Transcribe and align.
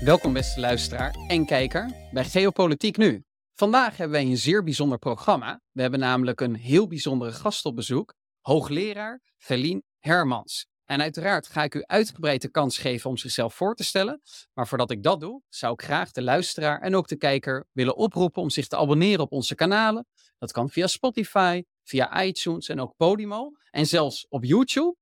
Welkom 0.00 0.32
beste 0.32 0.60
luisteraar 0.60 1.14
en 1.26 1.46
kijker 1.46 2.08
bij 2.12 2.24
Geopolitiek 2.24 2.96
Nu. 2.96 3.24
Vandaag 3.54 3.96
hebben 3.96 4.20
wij 4.20 4.30
een 4.30 4.36
zeer 4.36 4.62
bijzonder 4.62 4.98
programma. 4.98 5.60
We 5.72 5.82
hebben 5.82 6.00
namelijk 6.00 6.40
een 6.40 6.54
heel 6.54 6.86
bijzondere 6.86 7.32
gast 7.32 7.64
op 7.64 7.76
bezoek, 7.76 8.14
hoogleraar 8.40 9.20
Feline 9.38 9.82
Hermans. 9.98 10.66
En 10.84 11.00
uiteraard 11.00 11.46
ga 11.46 11.62
ik 11.62 11.74
u 11.74 11.82
uitgebreid 11.84 12.42
de 12.42 12.50
kans 12.50 12.78
geven 12.78 13.10
om 13.10 13.16
zichzelf 13.16 13.54
voor 13.54 13.74
te 13.74 13.84
stellen. 13.84 14.20
Maar 14.54 14.68
voordat 14.68 14.90
ik 14.90 15.02
dat 15.02 15.20
doe, 15.20 15.42
zou 15.48 15.72
ik 15.72 15.82
graag 15.82 16.10
de 16.10 16.22
luisteraar 16.22 16.80
en 16.80 16.94
ook 16.94 17.08
de 17.08 17.16
kijker 17.16 17.66
willen 17.72 17.96
oproepen 17.96 18.42
om 18.42 18.50
zich 18.50 18.66
te 18.66 18.76
abonneren 18.76 19.20
op 19.20 19.32
onze 19.32 19.54
kanalen. 19.54 20.06
Dat 20.38 20.52
kan 20.52 20.70
via 20.70 20.86
Spotify, 20.86 21.62
via 21.82 22.22
iTunes 22.22 22.68
en 22.68 22.80
ook 22.80 22.96
Podimo. 22.96 23.52
En 23.70 23.86
zelfs 23.86 24.26
op 24.28 24.44
YouTube. 24.44 24.96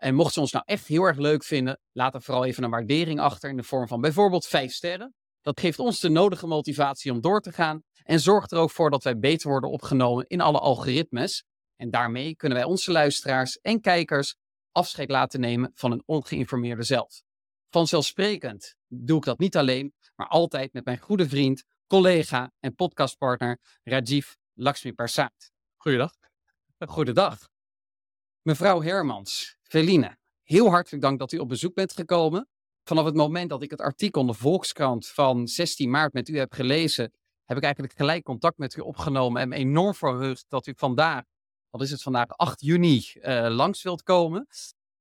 En 0.00 0.14
mocht 0.14 0.32
ze 0.32 0.40
ons 0.40 0.52
nou 0.52 0.64
echt 0.66 0.86
heel 0.86 1.02
erg 1.02 1.16
leuk 1.16 1.44
vinden, 1.44 1.80
laat 1.92 2.14
er 2.14 2.22
vooral 2.22 2.44
even 2.44 2.62
een 2.62 2.70
waardering 2.70 3.20
achter 3.20 3.50
in 3.50 3.56
de 3.56 3.62
vorm 3.62 3.88
van 3.88 4.00
bijvoorbeeld 4.00 4.46
5 4.46 4.72
sterren. 4.72 5.14
Dat 5.40 5.60
geeft 5.60 5.78
ons 5.78 6.00
de 6.00 6.08
nodige 6.08 6.46
motivatie 6.46 7.12
om 7.12 7.20
door 7.20 7.40
te 7.40 7.52
gaan 7.52 7.82
en 8.04 8.20
zorgt 8.20 8.52
er 8.52 8.58
ook 8.58 8.70
voor 8.70 8.90
dat 8.90 9.04
wij 9.04 9.18
beter 9.18 9.50
worden 9.50 9.70
opgenomen 9.70 10.26
in 10.26 10.40
alle 10.40 10.58
algoritmes. 10.58 11.44
En 11.76 11.90
daarmee 11.90 12.36
kunnen 12.36 12.58
wij 12.58 12.66
onze 12.66 12.90
luisteraars 12.92 13.58
en 13.58 13.80
kijkers 13.80 14.36
afscheid 14.72 15.10
laten 15.10 15.40
nemen 15.40 15.70
van 15.74 15.92
een 15.92 16.02
ongeïnformeerde 16.06 16.82
zelf. 16.82 17.22
Vanzelfsprekend 17.70 18.74
doe 18.86 19.18
ik 19.18 19.24
dat 19.24 19.38
niet 19.38 19.56
alleen, 19.56 19.94
maar 20.14 20.28
altijd 20.28 20.72
met 20.72 20.84
mijn 20.84 20.98
goede 20.98 21.28
vriend, 21.28 21.64
collega 21.86 22.52
en 22.60 22.74
podcastpartner 22.74 23.58
Rajiv 23.82 24.32
Lakshmi 24.54 24.92
Persat. 24.92 25.50
Goeiedag. 25.76 26.12
Goedendag. 26.78 27.48
Mevrouw 28.42 28.82
Hermans, 28.82 29.56
Feline, 29.70 30.16
heel 30.42 30.70
hartelijk 30.70 31.02
dank 31.02 31.18
dat 31.18 31.32
u 31.32 31.38
op 31.38 31.48
bezoek 31.48 31.74
bent 31.74 31.92
gekomen. 31.92 32.48
Vanaf 32.84 33.04
het 33.04 33.14
moment 33.14 33.50
dat 33.50 33.62
ik 33.62 33.70
het 33.70 33.80
artikel 33.80 34.20
in 34.20 34.26
de 34.26 34.34
Volkskrant 34.34 35.08
van 35.08 35.48
16 35.48 35.90
maart 35.90 36.12
met 36.12 36.28
u 36.28 36.38
heb 36.38 36.52
gelezen, 36.52 37.12
heb 37.44 37.56
ik 37.56 37.62
eigenlijk 37.62 37.94
gelijk 37.96 38.24
contact 38.24 38.58
met 38.58 38.76
u 38.76 38.80
opgenomen 38.80 39.42
en 39.42 39.48
me 39.48 39.56
enorm 39.56 39.94
verheugd 39.94 40.44
dat 40.48 40.66
u 40.66 40.72
vandaag, 40.76 41.24
wat 41.70 41.82
is 41.82 41.90
het 41.90 42.02
vandaag, 42.02 42.28
8 42.28 42.60
juni, 42.60 43.04
uh, 43.14 43.46
langs 43.48 43.82
wilt 43.82 44.02
komen. 44.02 44.46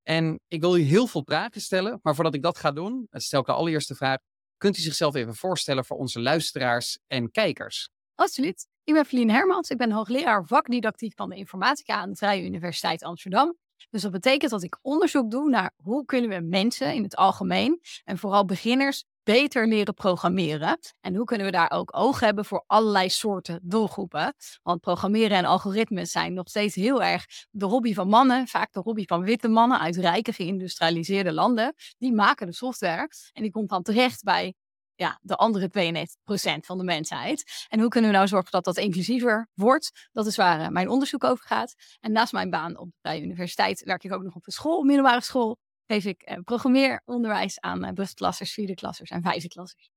En 0.04 0.40
ik 0.48 0.62
wil 0.62 0.78
u 0.78 0.82
heel 0.82 1.08
veel 1.08 1.24
vragen 1.26 1.62
stellen, 1.62 2.00
maar 2.02 2.16
voordat 2.16 2.34
ik 2.34 2.42
dat 2.42 2.58
ga 2.58 2.72
doen, 2.72 3.08
stel 3.12 3.40
ik 3.40 3.46
de 3.46 3.52
allereerste 3.52 3.96
vraag. 3.96 4.18
Kunt 4.58 4.78
u 4.78 4.82
zichzelf 4.82 5.16
even 5.16 5.36
voorstellen 5.36 5.86
voor 5.86 5.98
onze 5.98 6.22
luisteraars 6.22 7.00
en 7.08 7.32
kijkers? 7.32 7.90
Absoluut. 8.16 8.68
Ik 8.84 8.94
ben 8.94 9.06
Feline 9.06 9.32
Hermans. 9.32 9.70
Ik 9.70 9.78
ben 9.78 9.92
hoogleraar 9.92 10.46
vakdidactiek 10.46 11.14
van 11.16 11.30
de 11.30 11.36
informatica 11.36 11.96
aan 11.96 12.10
de 12.10 12.16
Vrije 12.16 12.44
Universiteit 12.44 13.04
Amsterdam. 13.04 13.58
Dus 13.90 14.02
dat 14.02 14.12
betekent 14.12 14.52
dat 14.52 14.64
ik 14.64 14.80
onderzoek 14.82 15.32
doe 15.32 15.50
naar 15.50 15.72
hoe 15.84 16.06
kunnen 16.06 16.30
we 16.30 16.40
mensen 16.40 16.94
in 16.94 17.04
het 17.04 17.16
algemeen 17.16 17.82
en 18.04 18.18
vooral 18.18 18.46
beginners 18.46 19.04
beter 19.24 19.68
leren 19.68 19.94
programmeren. 19.94 20.80
En 21.02 21.16
hoe 21.16 21.26
kunnen 21.26 21.46
we 21.46 21.52
daar 21.52 21.72
ook 21.72 21.98
oog 21.98 22.20
hebben 22.20 22.46
voor 22.46 22.64
allerlei 22.68 23.10
soorten 23.10 23.60
doelgroepen. 23.64 24.34
Want 24.64 24.82
programmeren 24.82 25.38
en 25.38 25.46
algoritmes 25.46 26.12
zijn 26.12 26.34
nog 26.34 26.50
steeds 26.50 26.76
heel 26.76 27.04
erg 27.04 27.26
de 27.52 27.66
hobby 27.66 27.94
van 27.94 28.08
mannen. 28.08 28.48
Vaak 28.48 28.74
de 28.74 28.80
hobby 28.80 29.06
van 29.06 29.24
witte 29.24 29.48
mannen 29.48 29.80
uit 29.80 29.96
rijke 29.96 30.34
geïndustrialiseerde 30.34 31.32
landen. 31.34 31.74
Die 31.98 32.14
maken 32.14 32.48
de 32.48 32.54
software. 32.54 33.10
En 33.34 33.42
die 33.42 33.52
komt 33.52 33.70
dan 33.70 33.84
terecht 33.84 34.24
bij 34.24 34.54
ja, 35.00 35.20
de 35.22 35.36
andere 35.36 35.70
92% 35.70 36.66
van 36.66 36.78
de 36.78 36.84
mensheid. 36.84 37.66
En 37.68 37.80
hoe 37.80 37.90
kunnen 37.90 38.10
we 38.10 38.16
nou 38.16 38.28
zorgen 38.28 38.52
dat 38.52 38.64
dat 38.64 38.78
inclusiever 38.78 39.48
wordt? 39.54 40.10
Dat 40.12 40.26
is 40.26 40.36
waar 40.36 40.60
eh, 40.60 40.68
mijn 40.68 40.90
onderzoek 40.90 41.24
over 41.24 41.46
gaat. 41.46 41.74
En 42.00 42.12
naast 42.12 42.34
mijn 42.34 42.50
baan 42.50 42.78
op 42.78 42.90
de 43.02 43.22
universiteit 43.22 43.84
werk 43.84 44.04
ik 44.04 44.14
ook 44.14 44.24
nog 44.24 44.36
op 44.36 44.46
een 44.46 44.52
school, 44.52 44.84
middelbare 44.84 45.22
school. 45.22 45.58
Geef 45.86 46.06
ik 46.06 46.22
eh, 46.22 46.38
programmeeronderwijs 46.44 47.60
aan 47.60 47.84
eh, 47.84 47.94
brugklassers, 47.94 48.54
vierde 48.54 48.74
klassers 48.74 49.10
en 49.10 49.22
vijfde 49.22 49.48
klassers. 49.48 49.90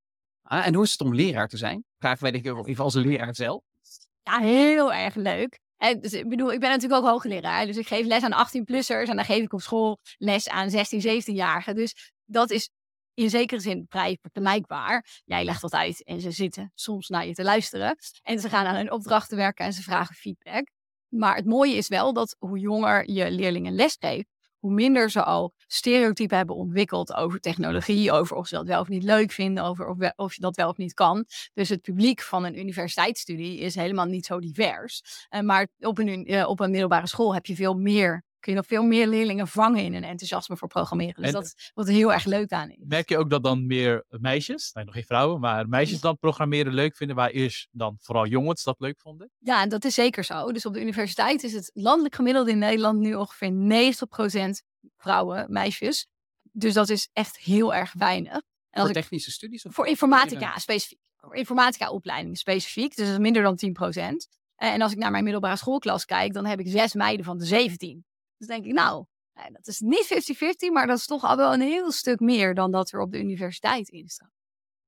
Ah, 0.43 0.67
en 0.67 0.75
hoe 0.75 0.85
is 0.85 0.93
het 0.93 1.01
om 1.01 1.15
leraar 1.15 1.49
te 1.49 1.57
zijn? 1.57 1.85
Vragen 1.99 2.23
wij 2.23 2.31
de 2.31 2.41
keer 2.41 2.65
even 2.65 2.85
als 2.85 2.95
een 2.95 3.07
leraar 3.07 3.35
zelf. 3.35 3.63
Ja, 4.23 4.39
heel 4.39 4.93
erg 4.93 5.15
leuk. 5.15 5.61
En 5.77 6.01
dus, 6.01 6.13
ik 6.13 6.29
bedoel, 6.29 6.53
ik 6.53 6.61
ben 6.61 6.71
natuurlijk 6.71 7.03
ook 7.03 7.09
hoogleraar. 7.09 7.67
Dus 7.67 7.77
ik 7.77 7.87
geef 7.87 8.07
les 8.07 8.23
aan 8.23 8.47
18-plussers 8.47 9.09
en 9.09 9.17
dan 9.17 9.25
geef 9.25 9.43
ik 9.43 9.53
op 9.53 9.61
school 9.61 9.99
les 10.19 10.49
aan 10.49 10.71
16, 10.71 11.23
17-jarigen. 11.23 11.75
Dus 11.75 12.13
dat 12.25 12.51
is 12.51 12.71
in 13.15 13.31
zekere 13.31 13.61
zin 13.61 13.87
vrij 13.89 14.19
vergelijkbaar. 14.21 15.23
Jij 15.25 15.45
legt 15.45 15.61
dat 15.61 15.73
uit 15.73 16.05
en 16.05 16.21
ze 16.21 16.31
zitten 16.31 16.73
soms 16.75 17.09
naar 17.09 17.27
je 17.27 17.35
te 17.35 17.43
luisteren. 17.43 17.97
En 18.23 18.39
ze 18.39 18.49
gaan 18.49 18.67
aan 18.67 18.77
hun 18.77 18.93
opdrachten 18.93 19.37
werken 19.37 19.65
en 19.65 19.73
ze 19.73 19.83
vragen 19.83 20.15
feedback. 20.15 20.71
Maar 21.09 21.37
het 21.37 21.47
mooie 21.47 21.77
is 21.77 21.89
wel 21.89 22.13
dat 22.13 22.37
hoe 22.39 22.59
jonger 22.59 23.11
je 23.11 23.31
leerlingen 23.31 23.75
lesgeeft, 23.75 24.29
hoe 24.59 24.73
minder 24.73 25.11
ze 25.11 25.23
al 25.23 25.55
stereotypen 25.67 26.37
hebben 26.37 26.57
ontwikkeld 26.57 27.15
over 27.15 27.41
technologie, 27.41 28.13
over 28.13 28.37
of 28.37 28.47
ze 28.47 28.55
dat 28.55 28.67
wel 28.67 28.81
of 28.81 28.89
niet 28.89 29.03
leuk 29.03 29.33
vinden, 29.33 29.65
over 29.65 30.15
of, 30.17 30.35
je 30.35 30.41
dat 30.41 30.57
wel 30.57 30.69
of 30.69 30.77
niet 30.77 30.95
kan. 30.95 31.25
Dus 31.53 31.69
het 31.69 31.81
publiek 31.81 32.21
van 32.21 32.45
een 32.45 32.59
universiteitsstudie 32.59 33.59
is 33.59 33.75
helemaal 33.75 34.07
niet 34.07 34.27
zo 34.27 34.41
divers. 34.41 35.27
Uh, 35.31 35.41
maar 35.41 35.69
op 35.79 35.99
een, 35.99 36.33
uh, 36.33 36.49
op 36.49 36.61
een 36.61 36.71
middelbare 36.71 37.07
school 37.07 37.35
heb 37.35 37.47
je 37.47 37.55
veel 37.55 37.75
meer 37.75 38.25
kun 38.43 38.53
je 38.53 38.59
nog 38.59 38.67
veel 38.67 38.83
meer 38.83 39.07
leerlingen 39.07 39.49
vangen 39.49 39.85
in 39.85 39.95
een 39.95 40.05
enthousiasme 40.05 40.57
voor 40.57 40.69
programmeren. 40.69 41.23
Dus 41.23 41.33
dat 41.33 41.45
is 41.45 41.71
wat 41.75 41.89
heel 41.89 42.13
erg 42.13 42.25
leuk 42.25 42.51
aan 42.51 42.71
is. 42.71 42.77
Merk 42.79 43.09
je 43.09 43.19
ook 43.19 43.31
dat 43.31 43.43
dan 43.43 43.67
meer 43.67 44.05
meisjes, 44.09 44.73
nee, 44.73 44.85
nog 44.85 44.95
geen 44.95 45.05
vrouwen, 45.05 45.41
maar 45.41 45.69
meisjes 45.69 46.01
dan 46.01 46.19
programmeren 46.19 46.75
leuk 46.75 46.97
vinden, 46.97 47.17
waar 47.17 47.31
eerst 47.31 47.69
dan 47.71 47.97
vooral 48.01 48.27
jongens 48.27 48.63
dat 48.63 48.81
leuk 48.81 49.01
vonden? 49.01 49.31
Ja, 49.39 49.63
en 49.63 49.69
dat 49.69 49.85
is 49.85 49.95
zeker 49.95 50.25
zo. 50.25 50.53
Dus 50.53 50.67
op 50.67 50.73
de 50.73 50.81
universiteit 50.81 51.43
is 51.43 51.53
het 51.53 51.71
landelijk 51.75 52.15
gemiddelde 52.15 52.51
in 52.51 52.59
Nederland 52.59 52.99
nu 52.99 53.15
ongeveer 53.15 53.53
90% 53.53 54.63
vrouwen, 54.97 55.53
meisjes. 55.53 56.07
Dus 56.53 56.75
dat 56.75 56.89
is 56.89 57.09
echt 57.13 57.39
heel 57.39 57.75
erg 57.75 57.93
weinig. 57.93 58.43
En 58.71 58.83
voor 58.83 58.93
technische 58.93 59.31
studies? 59.31 59.65
Of 59.65 59.75
voor 59.75 59.87
informatica 59.87 60.59
specifiek. 60.59 60.99
Voor 61.17 61.35
informatica 61.35 61.91
opleiding 61.91 62.39
specifiek. 62.39 62.97
Dus 62.97 63.07
dat 63.07 63.15
is 63.15 63.21
minder 63.21 63.43
dan 63.43 63.59
10%. 63.91 64.41
En 64.57 64.83
als 64.83 64.93
ik 64.93 64.99
naar 64.99 65.11
mijn 65.11 65.25
middelbare 65.25 65.57
schoolklas 65.57 66.05
kijk, 66.05 66.33
dan 66.33 66.47
heb 66.47 66.61
ik 66.61 66.69
zes 66.69 66.95
meiden 66.95 67.25
van 67.25 67.39
de 67.39 67.45
17. 67.45 68.05
Dus 68.43 68.51
denk 68.51 68.65
ik, 68.65 68.73
nou, 68.73 69.05
dat 69.53 69.67
is 69.67 69.81
niet 69.81 70.35
50-50, 70.69 70.73
maar 70.73 70.87
dat 70.87 70.99
is 70.99 71.07
toch 71.07 71.25
al 71.25 71.37
wel 71.37 71.53
een 71.53 71.61
heel 71.61 71.93
stuk 71.93 72.21
meer 72.21 72.55
dan 72.55 72.71
dat 72.71 72.93
er 72.93 73.01
op 73.01 73.13
de 73.13 73.19
universiteit 73.19 73.89
in 73.89 74.09
staat. 74.09 74.31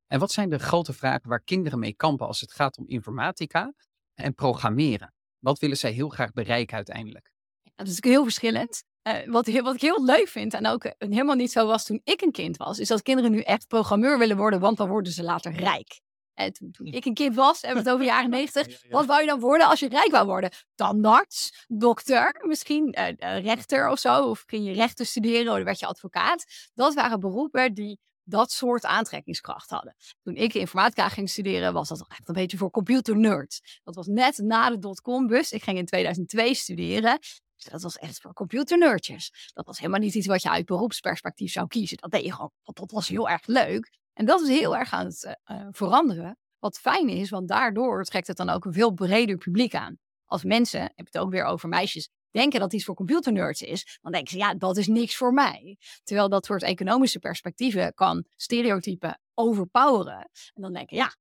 En 0.06 0.18
wat 0.18 0.32
zijn 0.32 0.50
de 0.50 0.58
grote 0.58 0.92
vragen 0.92 1.28
waar 1.28 1.42
kinderen 1.42 1.78
mee 1.78 1.94
kampen 1.94 2.26
als 2.26 2.40
het 2.40 2.52
gaat 2.52 2.78
om 2.78 2.88
informatica 2.88 3.72
en 4.14 4.34
programmeren? 4.34 5.14
Wat 5.38 5.58
willen 5.58 5.76
zij 5.76 5.90
heel 5.90 6.08
graag 6.08 6.32
bereiken 6.32 6.76
uiteindelijk? 6.76 7.32
dat 7.76 7.88
is 7.88 8.02
heel 8.02 8.22
verschillend. 8.22 8.84
Uh, 9.08 9.26
wat, 9.26 9.46
wat, 9.48 9.74
ik 9.74 9.80
heel 9.80 10.04
leuk 10.04 10.28
vind 10.28 10.54
en 10.54 10.66
ook 10.66 10.94
helemaal 10.98 11.34
niet 11.34 11.52
zo 11.52 11.66
was 11.66 11.84
toen 11.84 12.00
ik 12.04 12.20
een 12.20 12.32
kind 12.32 12.56
was, 12.56 12.78
is 12.78 12.88
dat 12.88 13.02
kinderen 13.02 13.30
nu 13.30 13.40
echt 13.40 13.66
programmeur 13.66 14.18
willen 14.18 14.36
worden, 14.36 14.60
want 14.60 14.76
dan 14.76 14.88
worden 14.88 15.12
ze 15.12 15.22
later 15.22 15.52
rijk. 15.52 16.00
En 16.34 16.52
toen, 16.52 16.70
toen, 16.70 16.86
ik 16.86 17.04
een 17.04 17.14
kind 17.14 17.34
was, 17.34 17.62
hebben 17.62 17.82
we 17.82 17.88
het 17.88 17.94
over 17.98 18.06
de 18.06 18.12
jaren 18.12 18.30
negentig. 18.40 18.90
Wat 18.90 19.06
wou 19.06 19.20
je 19.20 19.26
dan 19.26 19.40
worden 19.40 19.66
als 19.66 19.80
je 19.80 19.88
rijk 19.88 20.10
wou 20.10 20.26
worden? 20.26 20.50
Tandarts, 20.74 21.64
dokter, 21.68 22.44
misschien 22.46 22.96
uh, 22.98 23.38
rechter 23.44 23.88
of 23.88 23.98
zo. 23.98 24.28
Of 24.28 24.42
ging 24.46 24.66
je 24.66 24.72
rechten 24.72 25.06
studeren, 25.06 25.48
of 25.48 25.54
dan 25.54 25.64
werd 25.64 25.78
je 25.78 25.86
advocaat. 25.86 26.44
Dat 26.74 26.94
waren 26.94 27.20
beroepen 27.20 27.74
die 27.74 27.98
dat 28.24 28.52
soort 28.52 28.84
aantrekkingskracht 28.84 29.70
hadden. 29.70 29.96
Toen 30.22 30.34
ik 30.34 30.54
informatica 30.54 31.08
ging 31.08 31.30
studeren, 31.30 31.72
was 31.72 31.88
dat 31.88 32.04
echt 32.08 32.28
een 32.28 32.34
beetje 32.34 32.56
voor 32.56 32.70
computer 32.70 33.16
nerds. 33.16 33.80
Dat 33.82 33.94
was 33.94 34.06
net 34.06 34.38
na 34.38 34.70
de 34.70 34.78
dotcom-bus. 34.78 35.52
Ik 35.52 35.62
ging 35.62 35.78
in 35.78 35.86
2002 35.86 36.54
studeren. 36.54 37.18
Dus 37.56 37.64
dat 37.72 37.82
was 37.82 37.98
echt 37.98 38.20
voor 38.20 38.32
computernerdjes. 38.32 39.50
Dat 39.52 39.66
was 39.66 39.78
helemaal 39.78 40.00
niet 40.00 40.14
iets 40.14 40.26
wat 40.26 40.42
je 40.42 40.50
uit 40.50 40.66
beroepsperspectief 40.66 41.52
zou 41.52 41.66
kiezen. 41.66 41.96
Dat 41.96 42.10
deed 42.10 42.24
je 42.24 42.32
gewoon, 42.32 42.52
dat 42.62 42.90
was 42.90 43.08
heel 43.08 43.28
erg 43.28 43.46
leuk. 43.46 43.90
En 44.14 44.24
dat 44.24 44.40
is 44.40 44.48
heel 44.48 44.76
erg 44.76 44.92
aan 44.92 45.06
het 45.06 45.36
uh, 45.50 45.66
veranderen. 45.70 46.38
Wat 46.58 46.78
fijn 46.78 47.08
is, 47.08 47.30
want 47.30 47.48
daardoor 47.48 48.04
trekt 48.04 48.26
het 48.26 48.36
dan 48.36 48.48
ook 48.48 48.64
een 48.64 48.72
veel 48.72 48.92
breder 48.92 49.36
publiek 49.36 49.74
aan. 49.74 49.98
Als 50.24 50.44
mensen, 50.44 50.80
heb 50.80 51.06
het 51.06 51.18
ook 51.18 51.30
weer 51.30 51.44
over 51.44 51.68
meisjes, 51.68 52.10
denken 52.30 52.60
dat 52.60 52.72
iets 52.72 52.84
voor 52.84 52.94
computernerds 52.94 53.62
is, 53.62 53.98
dan 54.02 54.12
denken 54.12 54.30
ze, 54.30 54.38
ja, 54.38 54.54
dat 54.54 54.76
is 54.76 54.86
niks 54.86 55.16
voor 55.16 55.32
mij. 55.32 55.78
Terwijl 56.02 56.28
dat 56.28 56.44
soort 56.44 56.62
economische 56.62 57.18
perspectieven 57.18 57.94
kan 57.94 58.24
stereotypen 58.36 59.20
overpoweren. 59.34 60.30
En 60.54 60.62
dan 60.62 60.72
denken, 60.72 60.96
ja, 60.96 61.14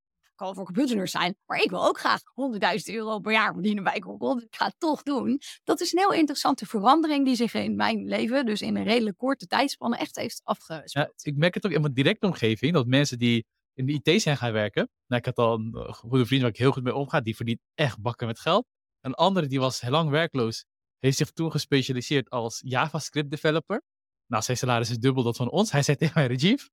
kan 0.44 0.56
voor 0.56 0.66
computernerds 0.66 1.12
zijn, 1.12 1.36
maar 1.46 1.62
ik 1.62 1.70
wil 1.70 1.86
ook 1.88 2.00
graag 2.00 2.22
100.000 2.22 2.96
euro 2.96 3.20
per 3.20 3.32
jaar 3.32 3.54
verdienen 3.54 3.84
bij 3.84 4.02
Google. 4.02 4.34
Dus 4.34 4.44
ik 4.44 4.56
ga 4.56 4.66
het 4.66 4.76
toch 4.78 5.04
doen. 5.04 5.42
Dat 5.64 5.82
is 5.82 5.94
een 5.94 6.00
heel 6.00 6.14
interessante 6.14 6.66
verandering 6.66 7.26
die 7.26 7.36
zich 7.36 7.54
in 7.54 7.76
mijn 7.76 8.08
leven, 8.08 8.46
dus 8.46 8.62
in 8.62 8.76
een 8.76 8.84
redelijk 8.84 9.18
korte 9.18 9.48
tijdspanne, 9.48 9.98
echt 9.98 10.16
heeft 10.16 10.42
afgespeeld. 10.44 10.92
Ja, 10.92 11.32
ik 11.32 11.38
merk 11.38 11.54
het 11.54 11.66
ook 11.66 11.72
in 11.72 11.82
mijn 11.82 11.94
directe 11.94 12.26
omgeving, 12.26 12.74
dat 12.74 12.88
mensen 12.88 13.20
die 13.20 13.46
in 13.74 13.86
de 13.86 14.02
IT 14.04 14.22
zijn 14.22 14.38
gaan 14.38 14.52
werken. 14.52 14.90
Nou, 15.08 15.22
ik 15.22 15.26
had 15.26 15.38
al 15.38 15.54
een 15.54 15.74
eh, 15.74 15.94
goede 15.94 16.26
vriend 16.26 16.42
waar 16.42 16.52
ik 16.52 16.58
heel 16.58 16.72
goed 16.72 16.84
mee 16.84 16.96
omga, 16.96 17.22
die 17.22 17.36
verdient 17.36 17.60
echt 17.74 18.02
bakken 18.02 18.28
met 18.28 18.40
geld. 18.40 18.66
Een 19.02 19.14
andere 19.14 19.48
die 19.48 19.60
was 19.60 19.82
heel 19.82 19.92
lang 19.92 20.10
werkloos, 20.10 20.66
heeft 21.00 21.18
zich 21.18 21.32
toen 21.32 21.52
gespecialiseerd 21.52 22.30
als 22.30 22.62
JavaScript 22.66 23.30
developer. 23.30 23.82
Nou, 24.28 24.44
zijn 24.44 24.58
salaris 24.58 24.90
is 24.90 24.98
dubbel 24.98 25.24
dat 25.24 25.36
van 25.36 25.50
ons. 25.50 25.72
Hij 25.72 25.84
zei 25.84 25.98
tegen 25.98 26.14
mij, 26.16 26.28
Rajiv, 26.28 26.64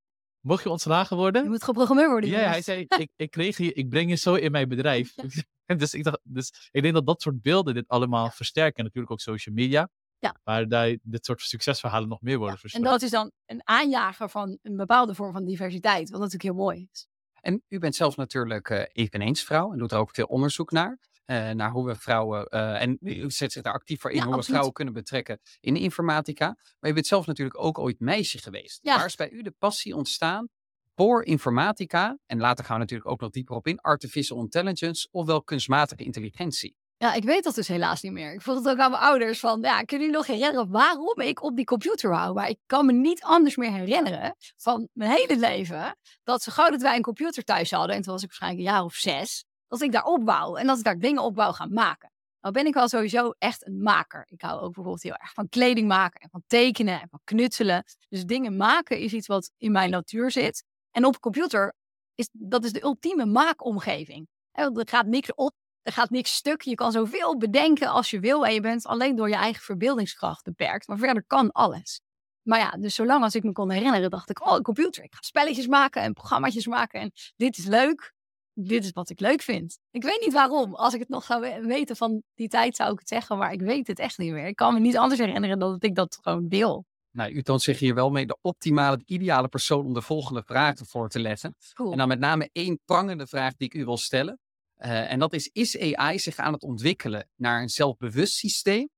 mocht 0.41 0.63
je 0.63 0.71
ontslagen 0.71 1.17
worden? 1.17 1.43
Je 1.43 1.49
moet 1.49 1.65
geprogrammeerd 1.65 2.11
worden. 2.11 2.31
Ja, 2.31 2.39
hij 2.39 2.63
zei, 2.63 2.87
ik, 2.99 3.11
ik, 3.17 3.31
kreeg 3.31 3.57
je, 3.57 3.73
ik 3.73 3.89
breng 3.89 4.11
je 4.11 4.17
zo 4.17 4.35
in 4.35 4.51
mijn 4.51 4.69
bedrijf. 4.69 5.15
dus, 5.67 5.95
ik 5.95 6.05
dacht, 6.05 6.21
dus 6.23 6.69
ik 6.71 6.83
denk 6.83 6.95
dat 6.95 7.07
dat 7.07 7.23
soort 7.23 7.43
beelden 7.43 7.75
dit 7.75 7.89
allemaal 7.89 8.31
versterken. 8.31 8.77
En 8.77 8.85
natuurlijk 8.85 9.13
ook 9.13 9.21
social 9.21 9.55
media. 9.55 9.89
Ja. 10.19 10.37
Waar 10.43 10.69
daar 10.69 10.97
dit 11.03 11.25
soort 11.25 11.41
succesverhalen 11.41 12.09
nog 12.09 12.21
meer 12.21 12.37
worden 12.37 12.55
En 12.55 12.61
verspreid. 12.61 12.85
dat 12.93 13.03
is 13.03 13.11
dan 13.11 13.31
een 13.47 13.61
aanjager 13.65 14.29
van 14.29 14.59
een 14.63 14.77
bepaalde 14.77 15.15
vorm 15.15 15.33
van 15.33 15.45
diversiteit, 15.45 16.11
wat 16.11 16.21
natuurlijk 16.21 16.43
heel 16.43 16.65
mooi 16.65 16.89
is. 16.93 17.07
En 17.41 17.63
u 17.69 17.79
bent 17.79 17.95
zelf 17.95 18.17
natuurlijk 18.17 18.71
eh, 18.71 18.85
eveneens 18.93 19.43
vrouw 19.43 19.73
en 19.73 19.79
doet 19.79 19.93
er 19.93 19.99
ook 19.99 20.15
veel 20.15 20.27
onderzoek 20.27 20.71
naar. 20.71 20.99
Eh, 21.31 21.51
naar 21.51 21.71
hoe 21.71 21.87
we 21.87 21.95
vrouwen, 21.95 22.47
eh, 22.47 22.83
en 22.83 22.99
u 23.01 23.31
zet 23.31 23.53
zich 23.53 23.63
daar 23.63 23.73
actief 23.73 24.01
voor 24.01 24.11
in, 24.11 24.17
Ja, 24.17 24.25
hoe 24.25 24.37
we 24.37 24.43
vrouwen 24.43 24.73
kunnen 24.73 24.95
betrekken 24.95 25.41
in 25.61 25.75
de 25.75 25.81
informatica. 25.81 26.47
Maar 26.47 26.89
je 26.91 26.93
bent 26.93 27.07
zelf 27.07 27.27
natuurlijk 27.27 27.59
ook 27.59 27.79
ooit 27.79 28.01
meisje 28.01 28.39
geweest. 28.39 28.79
Ja. 28.83 28.97
Waar 28.97 29.07
is 29.07 29.15
bij 29.15 29.31
u 29.31 29.43
de 29.43 29.55
passie 29.59 29.97
ontstaan 29.97 30.49
voor 30.95 31.25
informatica? 31.25 32.19
En 32.27 32.39
later 32.39 32.65
gaan 32.65 32.75
we 32.75 32.81
natuurlijk 32.81 33.11
ook 33.11 33.21
nog 33.21 33.31
dieper 33.31 33.57
op 33.57 33.67
in, 33.67 33.81
artificial 33.81 34.41
intelligence, 34.41 35.09
ofwel 35.11 35.43
kunstmatige 35.43 36.05
intelligentie. 36.05 36.77
Ja, 36.97 37.15
ik 37.15 37.25
weet 37.25 37.45
dat 37.45 37.55
dus 37.55 37.69
helaas 37.69 38.03
niet 38.03 38.13
meer. 38.13 38.33
Ik 38.33 38.43
vroeg 38.43 38.57
het 38.57 38.69
ook 38.69 38.79
aan 38.79 38.91
mijn 38.91 39.03
ouders 39.03 39.41
van, 39.41 39.61
ja, 39.61 39.83
kunnen 39.83 40.07
jullie 40.07 40.23
nog 40.23 40.27
herinneren 40.27 40.71
waarom 40.71 41.21
ik 41.21 41.43
op 41.43 41.57
die 41.57 41.65
computer 41.65 42.11
wou? 42.11 42.35
Maar 42.35 42.49
ik 42.49 42.59
kan 42.67 42.87
me 42.87 42.93
niet 42.93 43.23
anders 43.23 43.57
meer 43.57 43.73
herinneren 43.73 44.37
van 44.57 44.89
mijn 44.93 45.11
hele 45.11 45.39
leven, 45.39 45.97
dat 46.23 46.43
ze 46.43 46.51
gauw 46.51 46.71
dat 46.71 46.83
wij 46.83 46.97
een 46.97 47.03
computer 47.03 47.45
thuis 47.45 47.71
hadden, 47.71 47.97
en 47.97 48.03
toen 48.03 48.13
was 48.13 48.23
ik 48.23 48.29
waarschijnlijk 48.29 48.63
een 48.67 48.73
jaar 48.73 48.85
of 48.85 48.95
zes, 48.95 49.45
dat 49.71 49.81
ik 49.81 49.93
daar 49.93 50.05
op 50.05 50.25
wou 50.25 50.61
en 50.61 50.67
dat 50.67 50.79
ik 50.79 50.85
daar 50.85 50.99
dingen 50.99 51.23
op 51.23 51.37
wou 51.37 51.55
gaan 51.55 51.73
maken. 51.73 52.11
Nou 52.41 52.55
ben 52.55 52.67
ik 52.67 52.75
wel 52.75 52.89
sowieso 52.89 53.35
echt 53.39 53.67
een 53.67 53.83
maker. 53.83 54.27
Ik 54.29 54.41
hou 54.41 54.61
ook 54.61 54.75
bijvoorbeeld 54.75 55.03
heel 55.03 55.15
erg 55.15 55.33
van 55.33 55.49
kleding 55.49 55.89
maken 55.89 56.21
en 56.21 56.29
van 56.31 56.43
tekenen 56.47 57.01
en 57.01 57.09
van 57.09 57.21
knutselen. 57.25 57.85
Dus 58.09 58.25
dingen 58.25 58.57
maken 58.57 58.99
is 58.99 59.13
iets 59.13 59.27
wat 59.27 59.51
in 59.57 59.73
mijn 59.73 59.91
natuur 59.91 60.31
zit. 60.31 60.65
En 60.91 61.05
op 61.05 61.21
computer, 61.21 61.75
is, 62.15 62.29
dat 62.33 62.65
is 62.65 62.73
de 62.73 62.83
ultieme 62.83 63.27
maakomgeving. 63.27 64.29
Er 64.53 64.73
gaat 64.75 65.07
niks 65.07 65.35
op, 65.35 65.55
er 65.83 65.93
gaat 65.93 66.11
niks 66.11 66.35
stuk. 66.35 66.63
Je 66.63 66.75
kan 66.75 66.93
zoveel 66.93 67.37
bedenken 67.37 67.89
als 67.89 68.11
je 68.11 68.21
wil. 68.21 68.47
En 68.47 68.55
je 68.55 68.61
bent 68.61 68.87
alleen 68.87 69.17
door 69.17 69.29
je 69.29 69.35
eigen 69.35 69.63
verbeeldingskracht 69.63 70.45
beperkt. 70.45 70.89
Maar 70.89 70.99
verder 70.99 71.25
kan 71.27 71.53
alles. 71.53 72.01
Maar 72.43 72.59
ja, 72.59 72.71
dus 72.71 72.95
zolang 72.95 73.23
als 73.23 73.35
ik 73.35 73.43
me 73.43 73.53
kon 73.53 73.71
herinneren, 73.71 74.11
dacht 74.11 74.31
ik, 74.31 74.47
oh, 74.47 74.61
computer. 74.61 75.05
Ik 75.05 75.15
ga 75.15 75.23
spelletjes 75.23 75.67
maken 75.67 76.03
en 76.03 76.13
programma's 76.13 76.67
maken. 76.67 77.01
En 77.01 77.13
dit 77.37 77.59
is 77.59 77.65
leuk. 77.65 78.13
Dit 78.63 78.85
is 78.85 78.91
wat 78.91 79.11
ik 79.11 79.21
leuk 79.21 79.43
vind. 79.43 79.79
Ik 79.91 80.03
weet 80.03 80.21
niet 80.21 80.33
waarom. 80.33 80.75
Als 80.75 80.95
ik 80.95 81.01
het 81.01 81.09
nog 81.09 81.25
zou 81.25 81.41
we- 81.41 81.67
weten 81.67 81.97
van 81.97 82.23
die 82.35 82.49
tijd, 82.49 82.77
zou 82.77 82.93
ik 82.93 82.99
het 82.99 83.09
zeggen. 83.09 83.39
Maar 83.39 83.53
ik 83.53 83.61
weet 83.61 83.87
het 83.87 83.99
echt 83.99 84.19
niet 84.19 84.33
meer. 84.33 84.47
Ik 84.47 84.57
kan 84.57 84.75
me 84.75 84.81
niet 84.81 84.97
anders 84.97 85.21
herinneren 85.21 85.59
dan 85.59 85.71
dat 85.71 85.85
ik 85.85 85.95
dat 85.95 86.19
gewoon 86.23 86.49
wil. 86.49 86.85
Nou, 87.11 87.33
u 87.33 87.43
toont 87.43 87.63
zich 87.63 87.79
hier 87.79 87.95
wel 87.95 88.11
mee 88.11 88.27
de 88.27 88.39
optimale, 88.41 88.97
de 88.97 89.03
ideale 89.07 89.49
persoon 89.49 89.87
om 89.87 89.95
de 89.95 90.03
volgende 90.03 90.43
vragen 90.47 90.87
voor 90.87 91.09
te 91.09 91.21
leggen. 91.21 91.57
Cool. 91.75 91.93
En 91.93 91.99
dan 91.99 92.09
met 92.09 92.19
name 92.19 92.49
één 92.53 92.81
prangende 92.85 93.27
vraag 93.27 93.55
die 93.57 93.69
ik 93.69 93.75
u 93.75 93.85
wil 93.85 93.97
stellen. 93.97 94.39
Eh, 94.77 95.13
en 95.13 95.19
dat 95.19 95.33
is, 95.33 95.49
is 95.53 95.79
AI 95.79 96.19
zich 96.19 96.37
aan 96.37 96.53
het 96.53 96.63
ontwikkelen 96.63 97.29
naar 97.37 97.63
een 97.63 97.69
zelfbewust 97.69 98.35
systeem? 98.35 98.89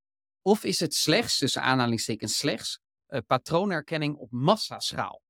Of 0.42 0.64
is 0.64 0.80
het 0.80 0.94
slechts, 0.94 1.38
tussen 1.38 1.62
aanhalingstekens 1.62 2.36
slechts, 2.36 2.78
eh, 3.06 3.20
patroonherkenning 3.26 4.16
op 4.16 4.30
massaschaal? 4.30 5.22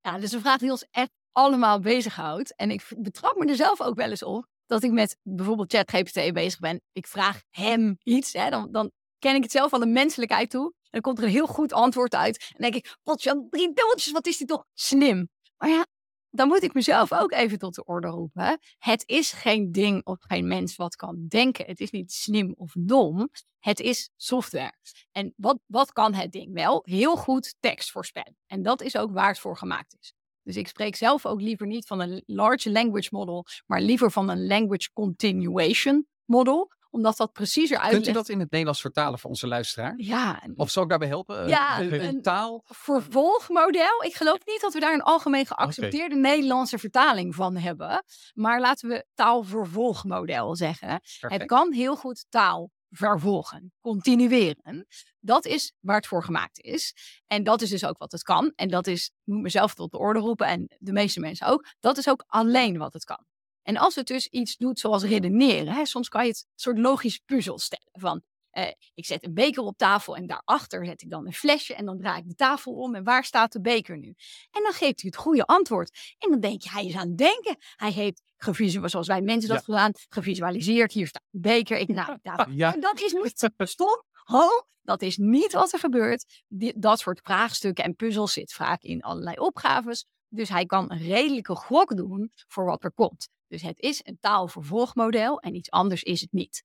Ja, 0.00 0.18
dus 0.18 0.32
een 0.32 0.40
vraag 0.40 0.58
die 0.58 0.70
ons 0.70 0.86
echt 0.90 1.10
allemaal 1.36 1.80
bezighoudt. 1.80 2.54
En 2.54 2.70
ik 2.70 2.92
betrap 2.96 3.36
me 3.36 3.46
er 3.46 3.56
zelf 3.56 3.80
ook 3.80 3.94
wel 3.94 4.10
eens 4.10 4.22
op 4.22 4.46
dat 4.66 4.82
ik 4.82 4.90
met 4.90 5.16
bijvoorbeeld 5.22 5.72
ChatGPT 5.72 6.32
bezig 6.32 6.58
ben. 6.58 6.80
Ik 6.92 7.06
vraag 7.06 7.42
hem 7.50 7.96
iets, 8.02 8.32
hè, 8.32 8.50
dan, 8.50 8.72
dan 8.72 8.90
ken 9.18 9.34
ik 9.34 9.42
het 9.42 9.50
zelf 9.52 9.70
van 9.70 9.80
de 9.80 9.86
menselijkheid 9.86 10.50
toe. 10.50 10.64
En 10.64 10.88
dan 10.90 11.00
komt 11.00 11.18
er 11.18 11.24
een 11.24 11.30
heel 11.30 11.46
goed 11.46 11.72
antwoord 11.72 12.14
uit. 12.14 12.38
En 12.38 12.46
dan 12.50 12.70
denk 12.70 12.84
ik, 12.84 12.96
potjan, 13.02 13.46
drie 13.50 13.66
dubbeltjes, 13.66 14.12
wat 14.12 14.26
is 14.26 14.36
die 14.36 14.46
toch 14.46 14.64
slim. 14.74 15.28
Maar 15.56 15.68
ja, 15.68 15.86
dan 16.30 16.48
moet 16.48 16.62
ik 16.62 16.74
mezelf 16.74 17.12
ook 17.12 17.32
even 17.32 17.58
tot 17.58 17.74
de 17.74 17.84
orde 17.84 18.08
roepen. 18.08 18.58
Het 18.78 19.02
is 19.06 19.32
geen 19.32 19.72
ding 19.72 20.04
of 20.04 20.16
geen 20.20 20.48
mens 20.48 20.76
wat 20.76 20.96
kan 20.96 21.26
denken. 21.28 21.66
Het 21.66 21.80
is 21.80 21.90
niet 21.90 22.12
slim 22.12 22.54
of 22.56 22.72
dom. 22.78 23.28
Het 23.58 23.80
is 23.80 24.10
software. 24.16 24.74
En 25.12 25.34
wat, 25.36 25.58
wat 25.66 25.92
kan 25.92 26.14
het 26.14 26.32
ding 26.32 26.52
wel? 26.52 26.82
Heel 26.84 27.16
goed 27.16 27.54
tekst 27.60 27.90
voorspellen. 27.90 28.36
En 28.46 28.62
dat 28.62 28.82
is 28.82 28.96
ook 28.96 29.12
waar 29.12 29.28
het 29.28 29.38
voor 29.38 29.56
gemaakt 29.56 29.96
is. 30.00 30.14
Dus 30.46 30.56
ik 30.56 30.68
spreek 30.68 30.96
zelf 30.96 31.26
ook 31.26 31.40
liever 31.40 31.66
niet 31.66 31.86
van 31.86 32.00
een 32.00 32.22
large 32.26 32.70
language 32.70 33.08
model, 33.10 33.46
maar 33.66 33.80
liever 33.80 34.10
van 34.10 34.28
een 34.28 34.46
language 34.46 34.92
continuation 34.92 36.06
model, 36.24 36.72
omdat 36.90 37.16
dat 37.16 37.32
preciezer 37.32 37.76
Kunt 37.78 37.90
u 37.90 37.94
uitlegt. 37.94 38.16
dat 38.16 38.28
in 38.28 38.40
het 38.40 38.50
Nederlands 38.50 38.80
vertalen 38.80 39.18
voor 39.18 39.30
onze 39.30 39.46
luisteraar? 39.46 39.94
Ja, 39.96 40.42
Of 40.54 40.70
zal 40.70 40.82
ik 40.82 40.88
daarbij 40.88 41.08
helpen? 41.08 41.42
Eh, 41.42 41.48
Ja, 41.48 41.80
een, 41.80 42.04
een- 42.04 42.22
taal? 42.22 42.62
vervolgmodel. 42.64 44.02
Ik 44.04 44.14
geloof 44.14 44.38
niet 44.46 44.60
dat 44.60 44.72
we 44.72 44.80
daar 44.80 44.94
een 44.94 45.02
algemeen 45.02 45.46
geaccepteerde 45.46 46.14
Nederlandse 46.16 46.78
vertaling 46.78 47.34
van 47.34 47.56
hebben. 47.56 48.04
Maar 48.34 48.60
laten 48.60 48.88
we 48.88 49.06
taalvervolgmodel 49.14 50.56
zeggen. 50.56 50.88
Het 50.90 51.16
Perfect. 51.20 51.44
kan 51.46 51.72
heel 51.72 51.96
goed 51.96 52.26
taal 52.28 52.70
vervolgen, 52.90 53.72
continueren. 53.80 54.86
Dat 55.20 55.44
is 55.44 55.72
waar 55.80 55.96
het 55.96 56.06
voor 56.06 56.24
gemaakt 56.24 56.60
is. 56.60 56.94
En 57.26 57.44
dat 57.44 57.62
is 57.62 57.70
dus 57.70 57.84
ook 57.84 57.98
wat 57.98 58.12
het 58.12 58.22
kan. 58.22 58.52
En 58.54 58.68
dat 58.68 58.86
is, 58.86 59.06
ik 59.06 59.12
moet 59.32 59.42
mezelf 59.42 59.74
tot 59.74 59.90
de 59.90 59.98
orde 59.98 60.18
roepen 60.18 60.46
en 60.46 60.76
de 60.78 60.92
meeste 60.92 61.20
mensen 61.20 61.46
ook. 61.46 61.66
Dat 61.80 61.98
is 61.98 62.08
ook 62.08 62.24
alleen 62.26 62.78
wat 62.78 62.92
het 62.92 63.04
kan. 63.04 63.24
En 63.62 63.76
als 63.76 63.94
het 63.94 64.06
dus 64.06 64.26
iets 64.26 64.56
doet 64.56 64.78
zoals 64.78 65.02
redeneren, 65.02 65.74
hè, 65.74 65.86
soms 65.86 66.08
kan 66.08 66.22
je 66.22 66.28
het 66.28 66.46
soort 66.54 66.78
logisch 66.78 67.18
puzzel 67.18 67.58
stellen. 67.58 67.90
Van, 67.92 68.22
eh, 68.56 68.72
ik 68.94 69.04
zet 69.06 69.24
een 69.24 69.34
beker 69.34 69.62
op 69.62 69.76
tafel 69.76 70.16
en 70.16 70.26
daarachter 70.26 70.86
zet 70.86 71.02
ik 71.02 71.10
dan 71.10 71.26
een 71.26 71.32
flesje 71.32 71.74
en 71.74 71.84
dan 71.84 71.98
draai 71.98 72.20
ik 72.20 72.28
de 72.28 72.34
tafel 72.34 72.72
om 72.72 72.94
en 72.94 73.04
waar 73.04 73.24
staat 73.24 73.52
de 73.52 73.60
beker 73.60 73.98
nu? 73.98 74.14
En 74.50 74.62
dan 74.62 74.72
geeft 74.72 75.00
hij 75.00 75.10
het 75.10 75.16
goede 75.16 75.44
antwoord. 75.46 76.14
En 76.18 76.30
dan 76.30 76.40
denk 76.40 76.62
je, 76.62 76.70
hij 76.70 76.86
is 76.86 76.94
aan 76.96 77.08
het 77.08 77.18
denken. 77.18 77.56
Hij 77.76 77.90
heeft 77.92 78.22
gevisualiseerd, 78.36 78.90
zoals 78.90 79.06
wij 79.06 79.20
mensen 79.20 79.48
dat 79.48 79.58
Ja. 79.58 79.64
gedaan, 79.64 79.92
gevisualiseerd. 80.08 80.92
Hier 80.92 81.06
staat 81.06 81.22
een 81.32 81.40
beker. 81.40 81.76
Ik 81.78 81.88
nou, 81.88 82.18
tafel. 82.22 82.52
Ja. 82.52 82.74
En 82.74 82.80
dat 82.80 83.00
is 83.00 83.12
niet 83.12 83.50
stom. 83.68 84.02
Ho, 84.12 84.48
dat 84.82 85.02
is 85.02 85.16
niet 85.16 85.52
wat 85.52 85.72
er 85.72 85.78
gebeurt. 85.78 86.42
Die- 86.48 86.78
dat 86.78 86.98
soort 86.98 87.20
vraagstukken 87.22 87.84
en 87.84 87.94
puzzels 87.94 88.32
zit 88.32 88.52
vaak 88.52 88.82
in 88.82 89.02
allerlei 89.02 89.36
opgaves. 89.38 90.06
Dus 90.28 90.48
hij 90.48 90.66
kan 90.66 90.90
een 90.90 90.98
redelijke 90.98 91.54
gok 91.56 91.96
doen 91.96 92.32
voor 92.48 92.64
wat 92.64 92.84
er 92.84 92.92
komt. 92.92 93.28
Dus 93.48 93.62
het 93.62 93.78
is 93.78 94.00
een 94.02 94.18
taalvervolgmodel 94.20 95.40
en 95.40 95.54
iets 95.54 95.70
anders 95.70 96.02
is 96.02 96.20
het 96.20 96.32
niet. 96.32 96.64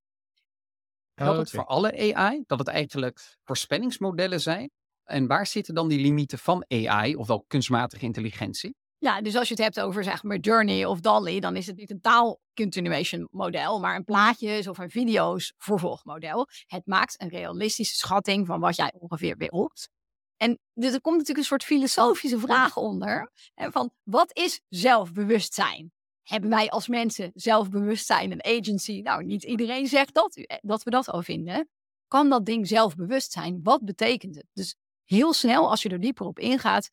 Geldt 1.23 1.39
Oh, 1.39 1.45
het 1.45 1.53
oké. 1.53 1.57
voor 1.57 1.75
alle 1.75 2.15
AI? 2.15 2.43
Dat 2.47 2.59
het 2.59 2.67
eigenlijk 2.67 3.37
voorspellingsmodellen 3.43 4.41
zijn? 4.41 4.71
En 5.03 5.27
waar 5.27 5.47
zitten 5.47 5.73
dan 5.75 5.87
die 5.87 5.99
limieten 5.99 6.37
van 6.37 6.65
AI, 6.67 7.15
ofwel 7.15 7.43
kunstmatige 7.47 8.05
intelligentie? 8.05 8.75
Ja, 8.97 9.21
dus 9.21 9.35
als 9.35 9.47
je 9.47 9.53
het 9.53 9.63
hebt 9.63 9.79
over 9.79 10.03
zeg 10.03 10.23
maar 10.23 10.37
Journey 10.37 10.85
of 10.85 10.99
DALL-E, 10.99 11.39
dan 11.39 11.55
is 11.55 11.67
het 11.67 11.75
niet 11.75 11.89
een 11.89 12.01
taal-continuation 12.01 13.27
model, 13.31 13.79
maar 13.79 13.95
een 13.95 14.03
plaatjes 14.03 14.67
of 14.67 14.77
een 14.77 14.89
video's 14.89 15.53
vervolgmodel. 15.57 16.47
Het 16.67 16.85
maakt 16.85 17.21
een 17.21 17.29
realistische 17.29 17.95
schatting 17.95 18.47
van 18.47 18.59
wat 18.59 18.75
jij 18.75 18.93
ongeveer 18.99 19.37
wilt. 19.37 19.89
En 20.37 20.59
dus 20.73 20.93
er 20.93 21.01
komt 21.01 21.17
natuurlijk 21.17 21.39
een 21.39 21.57
soort 21.57 21.63
filosofische 21.63 22.39
vraag 22.39 22.77
onder. 22.77 23.31
Hè, 23.53 23.71
van 23.71 23.91
wat 24.03 24.37
is 24.37 24.61
zelfbewustzijn? 24.69 25.91
Hebben 26.31 26.49
wij 26.49 26.69
als 26.69 26.87
mensen 26.87 27.31
zelfbewustzijn 27.33 28.31
een 28.31 28.43
agency? 28.43 29.01
Nou, 29.01 29.23
niet 29.23 29.43
iedereen 29.43 29.87
zegt 29.87 30.13
dat, 30.13 30.35
eh, 30.35 30.57
dat 30.61 30.83
we 30.83 30.89
dat 30.89 31.09
al 31.09 31.21
vinden. 31.21 31.69
Kan 32.07 32.29
dat 32.29 32.45
ding 32.45 32.67
zelfbewust 32.67 33.31
zijn? 33.31 33.59
Wat 33.63 33.85
betekent 33.85 34.35
het? 34.35 34.45
Dus 34.53 34.75
heel 35.03 35.33
snel, 35.33 35.69
als 35.69 35.81
je 35.81 35.89
er 35.89 35.99
dieper 35.99 36.25
op 36.25 36.39
ingaat, 36.39 36.91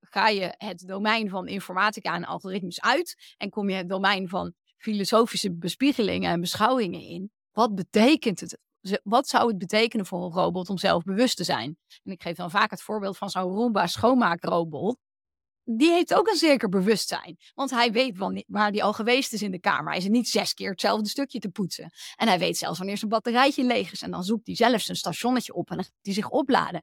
ga- 0.00 0.28
je 0.28 0.54
het 0.56 0.86
domein 0.86 1.28
van 1.28 1.46
informatica 1.46 2.14
en 2.14 2.24
algoritmes 2.24 2.80
uit 2.80 3.34
en 3.36 3.50
kom 3.50 3.70
je 3.70 3.76
het 3.76 3.88
domein 3.88 4.28
van 4.28 4.52
filosofische 4.76 5.52
bespiegelingen 5.52 6.30
en 6.30 6.40
beschouwingen 6.40 7.00
in. 7.00 7.30
Wat 7.52 7.74
betekent 7.74 8.40
het? 8.40 8.58
Wat 9.02 9.28
zou 9.28 9.48
het 9.48 9.58
betekenen 9.58 10.06
voor 10.06 10.24
een 10.24 10.32
robot 10.32 10.68
om 10.70 10.78
zelfbewust 10.78 11.36
te 11.36 11.44
zijn? 11.44 11.76
En 12.02 12.12
ik 12.12 12.22
geef 12.22 12.36
dan 12.36 12.50
vaak 12.50 12.70
het 12.70 12.82
voorbeeld 12.82 13.16
van 13.18 13.30
zo'n 13.30 13.42
Roomba 13.52 13.86
schoonmaakrobot. 13.86 14.96
Die 15.70 15.90
heeft 15.90 16.14
ook 16.14 16.28
een 16.28 16.36
zeker 16.36 16.68
bewustzijn. 16.68 17.36
Want 17.54 17.70
hij 17.70 17.92
weet 17.92 18.18
waar 18.46 18.70
hij 18.70 18.82
al 18.82 18.92
geweest 18.92 19.32
is 19.32 19.42
in 19.42 19.50
de 19.50 19.60
kamer. 19.60 19.92
Hij 19.92 20.00
is 20.00 20.08
niet 20.08 20.28
zes 20.28 20.54
keer 20.54 20.70
hetzelfde 20.70 21.08
stukje 21.08 21.38
te 21.38 21.48
poetsen. 21.48 21.90
En 22.16 22.28
hij 22.28 22.38
weet 22.38 22.56
zelfs 22.56 22.78
wanneer 22.78 22.98
zijn 22.98 23.10
batterijtje 23.10 23.64
leeg 23.64 23.92
is. 23.92 24.02
En 24.02 24.10
dan 24.10 24.24
zoekt 24.24 24.46
hij 24.46 24.56
zelf 24.56 24.80
zijn 24.80 24.96
stationnetje 24.96 25.54
op 25.54 25.70
en 25.70 25.76
dan 25.76 25.84
gaat 25.84 25.94
hij 26.02 26.12
zich 26.12 26.28
opladen 26.28 26.82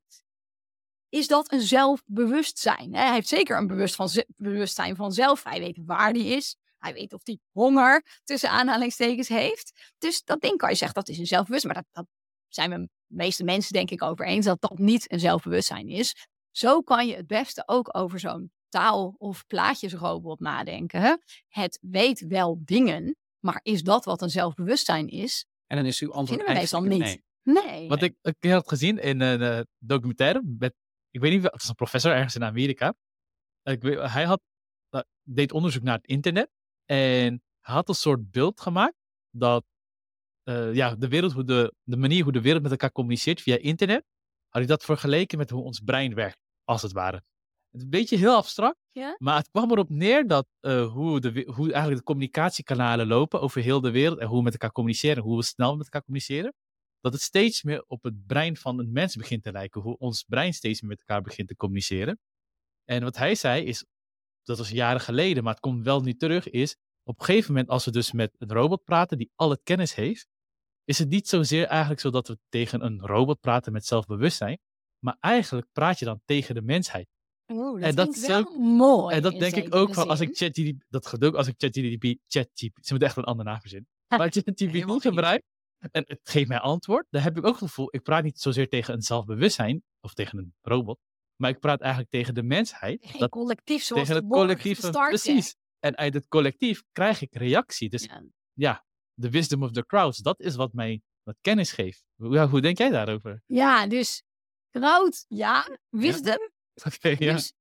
is 1.15 1.27
dat 1.27 1.51
een 1.51 1.61
zelfbewustzijn. 1.61 2.95
Hij 2.95 3.13
heeft 3.13 3.27
zeker 3.27 3.57
een 3.57 3.67
bewust 3.67 3.95
van 3.95 4.09
bewustzijn 4.35 4.95
van 4.95 5.11
zelf. 5.11 5.43
Hij 5.43 5.59
weet 5.59 5.79
waar 5.85 6.11
hij 6.11 6.25
is. 6.25 6.55
Hij 6.77 6.93
weet 6.93 7.13
of 7.13 7.21
hij 7.23 7.39
honger 7.51 8.19
tussen 8.23 8.49
aanhalingstekens 8.49 9.27
heeft. 9.27 9.93
Dus 9.97 10.23
dat 10.23 10.41
ding 10.41 10.57
kan 10.57 10.69
je 10.69 10.75
zeggen, 10.75 10.95
dat 10.95 11.09
is 11.09 11.17
een 11.17 11.25
zelfbewustzijn. 11.25 11.73
Maar 11.73 11.83
dat, 11.83 12.05
dat 12.05 12.13
zijn 12.47 12.69
we 12.69 12.77
de 12.77 13.15
meeste 13.15 13.43
mensen 13.43 13.73
denk 13.73 13.91
ik 13.91 14.03
over 14.03 14.25
eens, 14.25 14.45
dat 14.45 14.61
dat 14.61 14.77
niet 14.77 15.11
een 15.11 15.19
zelfbewustzijn 15.19 15.87
is. 15.87 16.27
Zo 16.51 16.81
kan 16.81 17.07
je 17.07 17.15
het 17.15 17.27
beste 17.27 17.63
ook 17.65 17.97
over 17.97 18.19
zo'n 18.19 18.51
taal- 18.69 19.15
of 19.17 19.45
plaatjesrobot 19.47 20.39
nadenken. 20.39 21.01
hè? 21.01 21.15
Het 21.47 21.79
weet 21.81 22.27
wel 22.27 22.61
dingen, 22.65 23.15
maar 23.39 23.59
is 23.63 23.83
dat 23.83 24.05
wat 24.05 24.21
een 24.21 24.29
zelfbewustzijn 24.29 25.07
is? 25.07 25.45
En 25.67 25.77
dan 25.77 25.85
is 25.85 25.99
uw 25.99 26.11
antwoord 26.13 26.29
Vinden 26.29 26.47
we 26.55 26.59
meestal 26.59 26.81
niet. 26.81 26.99
nee. 26.99 27.23
Nee. 27.63 27.87
Wat 27.87 28.01
ik 28.01 28.15
keer 28.39 28.53
had 28.53 28.67
gezien 28.67 28.97
in 28.97 29.21
een 29.21 29.41
eh, 29.41 29.59
documentaire 29.77 30.41
met, 30.59 30.73
ik 31.09 31.19
weet 31.19 31.31
niet, 31.31 31.43
het 31.43 31.61
is 31.61 31.67
een 31.67 31.75
professor 31.75 32.11
ergens 32.11 32.35
in 32.35 32.43
Amerika. 32.43 32.95
Ik 33.63 33.81
weet, 33.81 34.11
hij 34.11 34.23
had, 34.23 34.41
eh, 34.89 35.01
deed 35.21 35.51
onderzoek 35.51 35.83
naar 35.83 35.95
het 35.95 36.05
internet 36.05 36.49
en 36.85 37.43
hij 37.61 37.75
had 37.75 37.89
een 37.89 37.95
soort 37.95 38.31
beeld 38.31 38.61
gemaakt 38.61 38.95
dat 39.29 39.65
eh, 40.43 40.73
ja, 40.73 40.95
de, 40.95 41.07
wereld, 41.07 41.31
hoe 41.31 41.43
de, 41.43 41.73
de 41.83 41.97
manier 41.97 42.23
hoe 42.23 42.31
de 42.31 42.41
wereld 42.41 42.61
met 42.61 42.71
elkaar 42.71 42.91
communiceert 42.91 43.41
via 43.41 43.57
internet, 43.57 44.05
had 44.49 44.61
ik 44.61 44.67
dat 44.67 44.83
vergeleken 44.83 45.37
met 45.37 45.49
hoe 45.49 45.63
ons 45.63 45.79
brein 45.79 46.13
werkt, 46.13 46.39
als 46.63 46.81
het 46.81 46.91
ware. 46.91 47.23
Een 47.81 47.89
beetje 47.89 48.17
heel 48.17 48.35
abstract, 48.35 48.77
Ja? 48.91 49.15
maar 49.17 49.37
het 49.37 49.49
kwam 49.49 49.71
erop 49.71 49.89
neer 49.89 50.27
dat 50.27 50.47
eh, 50.59 50.91
hoe, 50.91 51.19
de, 51.19 51.51
hoe 51.55 51.65
eigenlijk 51.65 51.97
de 51.97 52.03
communicatiekanalen 52.03 53.07
lopen 53.07 53.41
over 53.41 53.61
heel 53.61 53.81
de 53.81 53.91
wereld 53.91 54.19
en 54.19 54.27
hoe 54.27 54.37
we 54.37 54.43
met 54.43 54.53
elkaar 54.53 54.71
communiceren, 54.71 55.23
hoe 55.23 55.37
we 55.37 55.43
snel 55.43 55.75
met 55.75 55.83
elkaar 55.83 56.03
communiceren, 56.03 56.53
dat 56.99 57.13
het 57.13 57.21
steeds 57.21 57.63
meer 57.63 57.83
op 57.87 58.03
het 58.03 58.25
brein 58.25 58.57
van 58.57 58.79
een 58.79 58.91
mens 58.91 59.15
begint 59.15 59.43
te 59.43 59.51
lijken, 59.51 59.81
hoe 59.81 59.97
ons 59.97 60.23
brein 60.23 60.53
steeds 60.53 60.81
meer 60.81 60.89
met 60.89 60.99
elkaar 60.99 61.21
begint 61.21 61.47
te 61.47 61.55
communiceren. 61.55 62.19
En 62.83 63.03
wat 63.03 63.17
hij 63.17 63.35
zei 63.35 63.63
is, 63.65 63.85
dat 64.43 64.57
was 64.57 64.69
jaren 64.69 65.01
geleden, 65.01 65.43
maar 65.43 65.53
het 65.53 65.61
komt 65.61 65.83
wel 65.83 66.01
nu 66.01 66.13
terug, 66.13 66.49
is 66.49 66.77
op 67.03 67.19
een 67.19 67.25
gegeven 67.25 67.51
moment 67.51 67.69
als 67.69 67.85
we 67.85 67.91
dus 67.91 68.11
met 68.11 68.35
een 68.37 68.51
robot 68.51 68.83
praten 68.83 69.17
die 69.17 69.31
al 69.35 69.49
het 69.49 69.61
kennis 69.63 69.95
heeft, 69.95 70.27
is 70.83 70.99
het 70.99 71.09
niet 71.09 71.27
zozeer 71.27 71.65
eigenlijk 71.65 72.01
zo 72.01 72.09
dat 72.09 72.27
we 72.27 72.37
tegen 72.49 72.85
een 72.85 72.99
robot 72.99 73.39
praten 73.39 73.71
met 73.71 73.85
zelfbewustzijn, 73.85 74.59
maar 74.99 75.17
eigenlijk 75.19 75.67
praat 75.71 75.99
je 75.99 76.05
dan 76.05 76.21
tegen 76.25 76.55
de 76.55 76.61
mensheid. 76.61 77.07
Oeh, 77.51 77.85
En 77.87 77.95
dat 77.95 78.15
is 78.15 78.29
ook- 78.29 78.57
mooi. 78.57 79.15
en 79.15 79.21
dat 79.21 79.39
denk 79.39 79.55
ik 79.55 79.75
ook 79.75 79.93
van 79.93 80.07
als 80.09 80.19
ik 80.19 80.37
ChatGPT, 80.37 80.85
dat 80.89 81.05
gebeurt 81.07 81.31
ook 81.31 81.37
als 81.37 81.47
ik 81.47 81.53
ChatGPT, 81.57 82.19
ChatGPT, 82.27 82.85
ze 82.85 82.89
moeten 82.91 83.07
echt 83.07 83.17
een 83.17 83.23
andere 83.23 83.49
naam 83.49 83.59
verzinnen. 83.61 83.89
Maar 84.17 84.31
ChatGPT 84.31 84.59
niet. 84.59 85.01
gebruik 85.01 85.43
en 85.91 86.03
het 86.07 86.19
geeft 86.23 86.47
mij 86.47 86.59
antwoord, 86.59 87.05
dan 87.09 87.21
heb 87.21 87.37
ik 87.37 87.45
ook 87.45 87.59
het 87.59 87.63
gevoel, 87.69 87.87
ik 87.91 88.01
praat 88.03 88.23
niet 88.23 88.39
zozeer 88.39 88.69
tegen 88.69 88.93
een 88.93 89.01
zelfbewustzijn 89.01 89.83
of 90.01 90.13
tegen 90.13 90.37
een 90.37 90.53
robot, 90.61 90.99
maar 91.35 91.49
ik 91.49 91.59
praat 91.59 91.81
eigenlijk 91.81 92.11
tegen 92.11 92.33
de 92.33 92.43
mensheid. 92.43 93.15
Dat, 93.19 93.29
collectief 93.29 93.83
zoals 93.83 94.07
tegen 94.07 94.21
het 94.23 94.31
collectief. 94.31 94.79
van. 94.79 94.91
Precies. 94.91 95.55
En 95.79 95.95
uit 95.97 96.13
het 96.13 96.27
collectief 96.27 96.83
krijg 96.91 97.21
ik 97.21 97.33
reactie. 97.35 97.89
Dus 97.89 98.03
Ja. 98.03 98.23
ja, 98.53 98.85
de 99.13 99.29
wisdom 99.29 99.63
of 99.63 99.71
the 99.71 99.85
crowds, 99.85 100.17
dat 100.17 100.39
is 100.39 100.55
wat 100.55 100.73
mij 100.73 101.01
wat 101.23 101.35
kennis 101.41 101.71
geeft. 101.71 102.03
Ja, 102.15 102.47
hoe 102.47 102.61
denk 102.61 102.77
jij 102.77 102.89
daarover? 102.89 103.41
Ja, 103.45 103.87
dus 103.87 104.23
crowd, 104.71 105.25
ja. 105.27 105.77
Wisdom, 105.89 106.49
Ja. 107.19 107.33
Dus 107.33 107.53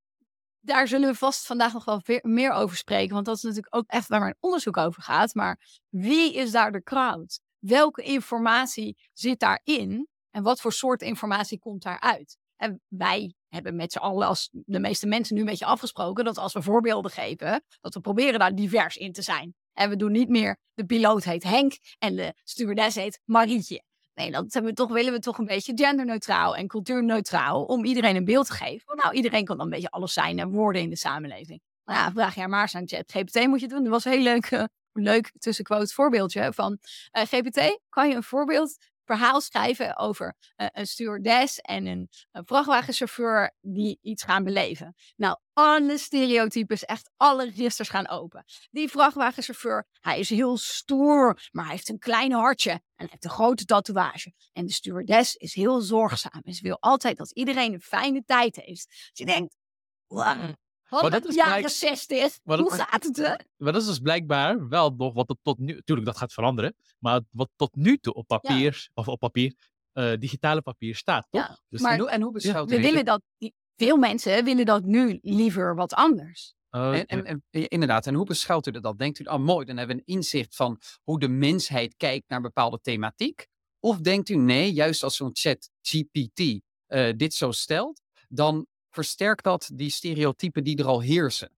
daar 0.61 0.89
zullen 0.89 1.11
we 1.11 1.15
vast 1.15 1.47
vandaag 1.47 1.73
nog 1.73 1.85
wel 1.85 2.03
meer 2.23 2.51
over 2.51 2.77
spreken. 2.77 3.15
Want 3.15 3.27
dat 3.27 3.37
is 3.37 3.43
natuurlijk 3.43 3.77
ook 3.77 3.87
echt 3.87 4.09
waar 4.09 4.21
mijn 4.21 4.37
onderzoek 4.41 4.77
over 4.77 5.03
gaat. 5.03 5.35
Maar 5.35 5.81
wie 5.89 6.35
is 6.35 6.51
daar 6.51 6.73
de 6.73 6.83
crowd? 6.83 7.41
Welke 7.59 8.03
informatie 8.03 8.97
zit 9.13 9.39
daarin? 9.39 10.09
En 10.31 10.43
wat 10.43 10.61
voor 10.61 10.73
soort 10.73 11.03
informatie 11.03 11.59
komt 11.59 11.83
daaruit? 11.83 12.37
En 12.57 12.83
wij 12.89 13.35
hebben 13.49 13.77
met 13.77 13.93
z'n 13.93 13.99
allen, 13.99 14.27
als 14.27 14.49
de 14.53 14.81
meeste 14.81 15.07
mensen 15.07 15.35
nu 15.35 15.41
een 15.41 15.47
beetje 15.47 15.65
afgesproken, 15.65 16.25
dat 16.25 16.39
als 16.39 16.53
we 16.53 16.63
voorbeelden 16.63 17.11
geven, 17.11 17.65
dat 17.81 17.95
we 17.95 18.01
proberen 18.01 18.39
daar 18.39 18.55
divers 18.55 18.97
in 18.97 19.13
te 19.13 19.23
zijn. 19.23 19.55
En 19.73 19.91
we 19.91 19.97
doen 19.97 20.13
niet 20.13 20.29
meer, 20.29 20.59
de 20.75 20.85
piloot 20.85 21.25
heet 21.25 21.43
Henk 21.43 21.73
en 21.99 22.17
de 22.17 22.35
stewardess 22.43 22.97
heet 22.97 23.21
Marietje. 23.25 23.85
Nee, 24.15 24.31
dat 24.31 24.53
hebben 24.53 24.71
we 24.71 24.77
toch, 24.77 24.91
willen 24.91 25.13
we 25.13 25.19
toch 25.19 25.39
een 25.39 25.47
beetje 25.47 25.73
genderneutraal 25.75 26.57
en 26.57 26.67
cultuurneutraal 26.67 27.65
om 27.65 27.85
iedereen 27.85 28.17
een 28.17 28.25
beeld 28.25 28.47
te 28.47 28.53
geven. 28.53 28.97
Nou, 28.97 29.15
iedereen 29.15 29.45
kan 29.45 29.57
dan 29.57 29.67
een 29.67 29.73
beetje 29.73 29.91
alles 29.91 30.13
zijn 30.13 30.39
en 30.39 30.51
worden 30.51 30.83
in 30.83 30.91
de 30.91 30.97
samenleving. 30.97 31.61
Nou 31.85 31.99
ja, 31.99 32.13
vraag 32.13 32.35
jij 32.35 32.49
maar 32.49 32.63
eens 32.63 32.75
aan 32.75 32.89
ChatGPT 32.89 33.47
moet 33.47 33.61
je 33.61 33.69
doen. 33.69 33.83
Dat 33.83 33.93
was 33.93 34.05
een 34.05 34.13
heel 34.13 34.23
leuk, 34.23 34.47
eh, 34.47 34.65
leuk 34.93 35.33
tussenquotes 35.39 35.95
voorbeeldje 35.95 36.53
van 36.53 36.79
eh, 37.11 37.23
GPT. 37.23 37.81
Kan 37.89 38.09
je 38.09 38.15
een 38.15 38.23
voorbeeld 38.23 38.77
verhaal 39.05 39.41
schrijven 39.41 39.97
over 39.97 40.37
eh, 40.57 40.67
een 40.73 40.87
stewardess 40.87 41.59
en 41.59 41.87
een, 41.87 42.09
een 42.33 42.47
vrachtwagenchauffeur 42.47 43.55
die 43.61 43.99
iets 44.03 44.23
gaan 44.23 44.45
beleven. 44.45 44.95
Nou, 45.17 45.37
alle 45.53 45.99
stereotypes, 45.99 46.85
echt 46.85 47.11
alle 47.17 47.45
registers 47.45 47.89
gaan 47.89 48.09
open. 48.09 48.45
Die 48.71 48.89
vrachtwagenchauffeur, 48.89 49.87
hij 50.01 50.19
is 50.19 50.29
heel 50.29 50.57
stoer, 50.57 51.49
maar 51.51 51.65
hij 51.65 51.73
heeft 51.73 51.89
een 51.89 51.99
klein 51.99 52.33
hartje 52.33 52.71
en 52.71 52.81
hij 52.97 53.09
heeft 53.11 53.25
een 53.25 53.31
grote 53.31 53.65
tatoeage. 53.65 54.33
En 54.53 54.67
de 54.67 54.73
stewardess 54.73 55.35
is 55.35 55.55
heel 55.55 55.81
zorgzaam 55.81 56.41
en 56.43 56.53
ze 56.53 56.63
wil 56.63 56.77
altijd 56.81 57.17
dat 57.17 57.31
iedereen 57.31 57.73
een 57.73 57.81
fijne 57.81 58.25
tijd 58.25 58.57
heeft. 58.57 58.89
Dus 58.89 59.11
je 59.13 59.27
denkt, 59.27 59.57
wow, 60.07 60.53
wat 60.89 61.03
Maar 61.03 61.11
dat 61.11 61.25
is 61.25 61.35
jaren 61.35 61.53
gelijk- 61.55 61.69
60, 61.75 62.39
maar 62.45 62.57
dat 62.57 62.67
hoe 62.69 62.77
is- 62.79 62.85
gaat 62.85 63.03
het? 63.05 63.17
hè? 63.17 63.35
Maar 63.57 63.73
dat 63.73 63.83
is 63.83 63.89
dus 63.89 63.99
blijkbaar 63.99 64.69
wel 64.69 64.91
nog 64.97 65.15
wat 65.15 65.29
het 65.29 65.39
tot 65.43 65.59
nu... 65.59 65.83
Tuurlijk, 65.85 66.07
dat 66.07 66.17
gaat 66.17 66.33
veranderen. 66.33 66.77
Maar 66.99 67.21
wat 67.31 67.51
tot 67.57 67.75
nu 67.77 67.97
toe 67.99 68.15
op 68.15 68.27
papier, 68.27 68.89
of 68.95 69.09
op 69.09 69.19
papier, 69.19 69.55
eh, 69.93 70.13
digitale 70.19 70.63
papier 70.63 70.97
staat, 70.97 71.27
toch? 71.31 71.41
Ja, 71.49 71.59
Dus 71.69 71.81
maar- 71.81 71.93
En 71.93 71.99
hoe, 71.99 72.11
en 72.11 72.23
hoe 72.23 72.33
beschouwt 72.33 72.71
We 72.71 72.79
u 72.79 72.83
willen 72.83 73.05
dat, 73.05 73.23
veel 73.77 73.97
mensen 73.97 74.45
willen 74.45 74.65
dat 74.67 74.85
nu 74.85 75.19
liever 75.23 75.75
wat 75.75 75.93
anders. 75.95 76.55
Oh, 76.71 76.97
En, 76.97 77.07
en, 77.07 77.25
en, 77.25 77.45
ja, 77.51 77.69
inderdaad, 77.69 78.07
en 78.07 78.15
hoe 78.15 78.25
beschouwt 78.27 78.67
u 78.67 78.71
dat? 78.71 78.99
Denkt 78.99 79.19
u, 79.19 79.25
oh 79.25 79.39
mooi, 79.39 79.67
dan 79.67 79.77
hebben 79.77 79.97
we 79.97 80.03
een 80.07 80.15
inzicht 80.15 80.57
van 80.57 80.81
hoe 81.03 81.19
de 81.21 81.29
mensheid 81.29 81.97
kijkt 81.97 82.29
naar 82.29 82.41
bepaalde 82.41 82.81
thematiek? 82.81 83.47
Of 83.81 83.99
denkt 83.99 84.29
u, 84.29 84.35
nee, 84.37 84.73
juist 84.73 85.03
als 85.03 85.17
zo'n 85.17 85.31
chat 85.33 85.71
GPT 85.83 86.61
eh, 86.87 87.13
dit 87.17 87.35
zo 87.35 87.51
stelt, 87.51 88.01
dan 88.29 88.67
versterkt 88.95 89.45
dat 89.45 89.71
die 89.73 89.91
stereotypen 89.91 90.65
die 90.65 90.79
er 90.79 90.87
al 90.87 91.01
heersen? 91.01 91.51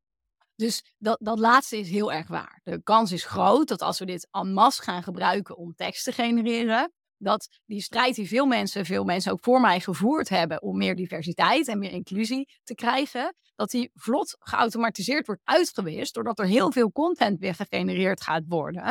Dus 0.55 0.85
dat, 0.99 1.19
dat 1.21 1.39
laatste 1.39 1.79
is 1.79 1.91
heel 1.91 2.13
erg 2.13 2.29
waar. 2.29 2.61
De 2.65 2.83
kans 2.83 3.13
is 3.13 3.25
groot 3.25 3.69
dat 3.69 3.83
als 3.83 3.99
we 3.99 4.05
dit 4.05 4.29
en 4.31 4.53
masse 4.53 4.83
gaan 4.83 5.03
gebruiken 5.03 5.57
om 5.57 5.75
tekst 5.75 6.05
te 6.05 6.13
genereren, 6.13 6.93
dat 7.19 7.49
die 7.67 7.81
strijd 7.81 8.15
die 8.15 8.29
veel 8.29 8.47
mensen, 8.47 8.85
veel 8.85 9.05
mensen 9.05 9.33
ook 9.33 9.45
voor 9.45 9.61
mij 9.61 9.81
gevoerd 9.81 10.29
hebben 10.29 10.63
om 10.63 10.77
meer 10.77 10.95
diversiteit 10.95 11.69
en 11.69 11.79
meer 11.79 11.91
inclusie 11.91 12.49
te 12.63 12.75
krijgen, 12.75 13.35
dat 13.55 13.71
die 13.71 13.91
vlot 13.95 14.37
geautomatiseerd 14.39 15.27
wordt 15.27 15.43
uitgewist, 15.45 16.15
doordat 16.15 16.39
er 16.39 16.47
heel 16.47 16.73
veel 16.73 16.93
content 16.93 17.39
weer 17.39 17.55
gegenereerd 17.55 18.23
gaat 18.23 18.45
worden, 18.49 18.83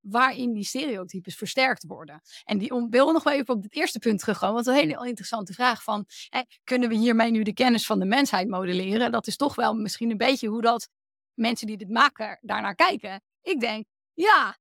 waarin 0.00 0.52
die 0.52 0.64
stereotypes 0.64 1.36
versterkt 1.36 1.84
worden. 1.86 2.20
En 2.44 2.58
die 2.58 2.70
om, 2.70 2.90
wil 2.90 3.12
nog 3.12 3.22
wel 3.22 3.32
even 3.32 3.54
op 3.54 3.62
het 3.62 3.74
eerste 3.74 3.98
punt 3.98 4.18
terugkomen, 4.18 4.54
want 4.54 4.66
een 4.66 4.74
hele 4.74 5.06
interessante 5.08 5.52
vraag 5.52 5.82
van, 5.82 6.04
hè, 6.28 6.40
kunnen 6.64 6.88
we 6.88 6.94
hiermee 6.94 7.30
nu 7.30 7.42
de 7.42 7.52
kennis 7.52 7.86
van 7.86 7.98
de 7.98 8.06
mensheid 8.06 8.48
modelleren? 8.48 9.12
Dat 9.12 9.26
is 9.26 9.36
toch 9.36 9.54
wel 9.54 9.74
misschien 9.74 10.10
een 10.10 10.16
beetje 10.16 10.48
hoe 10.48 10.62
dat 10.62 10.88
mensen 11.34 11.66
die 11.66 11.76
dit 11.76 11.90
maken 11.90 12.38
daarnaar 12.40 12.74
kijken. 12.74 13.22
Ik 13.42 13.60
denk, 13.60 13.84
ja, 14.14 14.58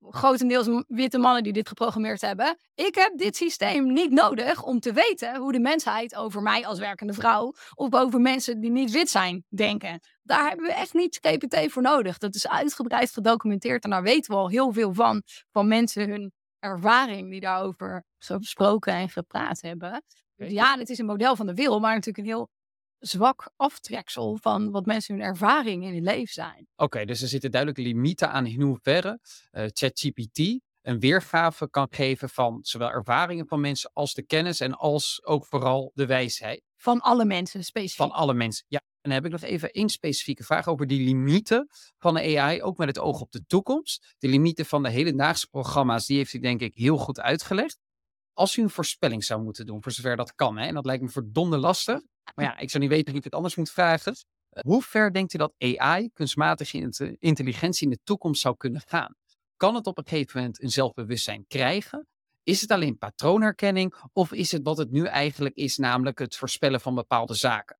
grotendeels 0.00 0.84
witte 0.86 1.18
mannen 1.18 1.42
die 1.42 1.52
dit 1.52 1.68
geprogrammeerd 1.68 2.20
hebben. 2.20 2.58
Ik 2.74 2.94
heb 2.94 3.18
dit 3.18 3.36
systeem 3.36 3.92
niet 3.92 4.10
nodig 4.10 4.62
om 4.62 4.80
te 4.80 4.92
weten 4.92 5.36
hoe 5.36 5.52
de 5.52 5.60
mensheid 5.60 6.16
over 6.16 6.42
mij 6.42 6.66
als 6.66 6.78
werkende 6.78 7.12
vrouw 7.12 7.54
of 7.74 7.94
over 7.94 8.20
mensen 8.20 8.60
die 8.60 8.70
niet 8.70 8.90
wit 8.90 9.10
zijn 9.10 9.44
denken. 9.48 10.00
Daar 10.28 10.48
hebben 10.48 10.66
we 10.66 10.72
echt 10.72 10.94
niet 10.94 11.18
GPT 11.22 11.72
voor 11.72 11.82
nodig. 11.82 12.18
Dat 12.18 12.34
is 12.34 12.48
uitgebreid 12.48 13.12
gedocumenteerd 13.12 13.84
en 13.84 13.90
daar 13.90 14.02
weten 14.02 14.30
we 14.32 14.36
al 14.38 14.48
heel 14.48 14.72
veel 14.72 14.94
van, 14.94 15.22
van 15.50 15.68
mensen 15.68 16.10
hun 16.10 16.32
ervaring 16.58 17.30
die 17.30 17.40
daarover 17.40 18.04
gesproken 18.18 18.92
en 18.92 19.08
gepraat 19.08 19.60
hebben. 19.60 20.02
Dus 20.36 20.50
ja, 20.52 20.76
dit 20.76 20.88
is 20.88 20.98
een 20.98 21.06
model 21.06 21.36
van 21.36 21.46
de 21.46 21.54
wereld, 21.54 21.80
maar 21.80 21.94
natuurlijk 21.94 22.18
een 22.18 22.32
heel 22.34 22.48
zwak 22.98 23.50
aftreksel 23.56 24.36
van 24.36 24.70
wat 24.70 24.86
mensen 24.86 25.14
hun 25.14 25.24
ervaring 25.24 25.84
in 25.84 25.94
het 25.94 26.04
leven 26.04 26.32
zijn. 26.32 26.66
Oké, 26.76 27.04
dus 27.04 27.22
er 27.22 27.28
zitten 27.28 27.50
duidelijk 27.50 27.80
limieten 27.80 28.30
aan 28.30 28.46
in 28.46 28.60
hoeverre 28.60 29.20
eh, 29.50 29.64
ChatGPT 29.72 30.60
een 30.82 30.98
weergave 30.98 31.70
kan 31.70 31.86
geven 31.90 32.28
van 32.28 32.58
zowel 32.62 32.90
ervaringen 32.90 33.46
van 33.46 33.60
mensen 33.60 33.90
als 33.92 34.14
de 34.14 34.22
kennis 34.22 34.60
en 34.60 34.74
als 34.74 35.24
ook 35.24 35.46
vooral 35.46 35.90
de 35.94 36.06
wijsheid 36.06 36.62
Van 36.76 37.00
alle 37.00 37.24
mensen 37.24 37.64
specifiek. 37.64 37.96
van 37.96 38.10
alle 38.10 38.34
mensen. 38.34 38.64
Ja, 38.68 38.80
en 39.00 39.10
dan 39.10 39.12
heb 39.12 39.24
ik 39.24 39.30
nog 39.40 39.50
even 39.50 39.70
één 39.70 39.88
specifieke 39.88 40.44
vraag 40.44 40.66
over 40.68 40.86
die 40.86 41.00
limieten 41.04 41.68
van 41.98 42.14
de 42.14 42.38
AI, 42.38 42.62
ook 42.62 42.76
met 42.76 42.88
het 42.88 42.98
oog 42.98 43.20
op 43.20 43.32
de 43.32 43.44
toekomst. 43.46 44.14
De 44.18 44.28
limieten 44.28 44.66
van 44.66 44.82
de 44.82 44.90
hedendaagse 44.90 45.48
programma's, 45.48 46.06
die 46.06 46.16
heeft 46.16 46.32
u 46.32 46.38
denk 46.38 46.60
ik 46.60 46.74
heel 46.74 46.96
goed 46.96 47.20
uitgelegd. 47.20 47.78
Als 48.32 48.56
u 48.56 48.62
een 48.62 48.70
voorspelling 48.70 49.24
zou 49.24 49.42
moeten 49.42 49.66
doen, 49.66 49.82
voor 49.82 49.92
zover 49.92 50.16
dat 50.16 50.34
kan, 50.34 50.56
hè, 50.58 50.66
en 50.66 50.74
dat 50.74 50.84
lijkt 50.84 51.02
me 51.02 51.08
verdomde 51.08 51.56
lastig, 51.56 52.00
maar 52.34 52.44
ja, 52.44 52.58
ik 52.58 52.70
zou 52.70 52.82
niet 52.82 52.92
weten 52.92 53.08
hoe 53.08 53.18
ik 53.18 53.24
het 53.24 53.34
anders 53.34 53.56
moet 53.56 53.70
vragen. 53.70 54.12
Eh, 54.50 54.62
Hoe 54.62 54.82
ver 54.82 55.12
denkt 55.12 55.34
u 55.34 55.38
dat 55.38 55.54
AI, 55.58 56.10
kunstmatige 56.12 56.76
int- 56.78 57.16
intelligentie, 57.18 57.84
in 57.86 57.90
de 57.92 58.00
toekomst 58.04 58.40
zou 58.40 58.56
kunnen 58.56 58.80
gaan? 58.86 59.14
Kan 59.56 59.74
het 59.74 59.86
op 59.86 59.98
een 59.98 60.06
gegeven 60.06 60.38
moment 60.40 60.62
een 60.62 60.70
zelfbewustzijn 60.70 61.44
krijgen? 61.46 62.06
Is 62.42 62.60
het 62.60 62.70
alleen 62.70 62.98
patroonherkenning 62.98 63.94
of 64.12 64.32
is 64.32 64.52
het 64.52 64.62
wat 64.62 64.78
het 64.78 64.90
nu 64.90 65.04
eigenlijk 65.04 65.54
is, 65.54 65.76
namelijk 65.76 66.18
het 66.18 66.36
voorspellen 66.36 66.80
van 66.80 66.94
bepaalde 66.94 67.34
zaken? 67.34 67.77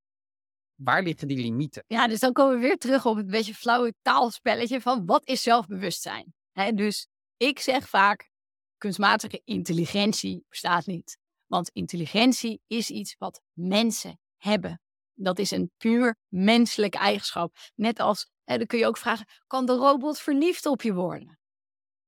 Waar 0.78 1.02
liggen 1.02 1.28
die 1.28 1.36
limieten? 1.36 1.84
Ja, 1.86 2.08
dus 2.08 2.20
dan 2.20 2.32
komen 2.32 2.54
we 2.54 2.60
weer 2.60 2.78
terug 2.78 3.06
op 3.06 3.16
het 3.16 3.26
beetje 3.26 3.54
flauwe 3.54 3.94
taalspelletje 4.02 4.80
van 4.80 5.06
wat 5.06 5.28
is 5.28 5.42
zelfbewustzijn? 5.42 6.34
Dus 6.74 7.08
ik 7.36 7.58
zeg 7.58 7.88
vaak, 7.88 8.30
kunstmatige 8.76 9.40
intelligentie 9.44 10.44
bestaat 10.48 10.86
niet. 10.86 11.18
Want 11.46 11.70
intelligentie 11.72 12.60
is 12.66 12.90
iets 12.90 13.14
wat 13.18 13.40
mensen 13.52 14.20
hebben. 14.36 14.80
Dat 15.14 15.38
is 15.38 15.50
een 15.50 15.70
puur 15.76 16.16
menselijk 16.28 16.94
eigenschap. 16.94 17.56
Net 17.74 18.00
als, 18.00 18.30
dan 18.44 18.66
kun 18.66 18.78
je 18.78 18.86
ook 18.86 18.98
vragen, 18.98 19.26
kan 19.46 19.66
de 19.66 19.72
robot 19.72 20.18
verliefd 20.18 20.66
op 20.66 20.82
je 20.82 20.94
worden? 20.94 21.38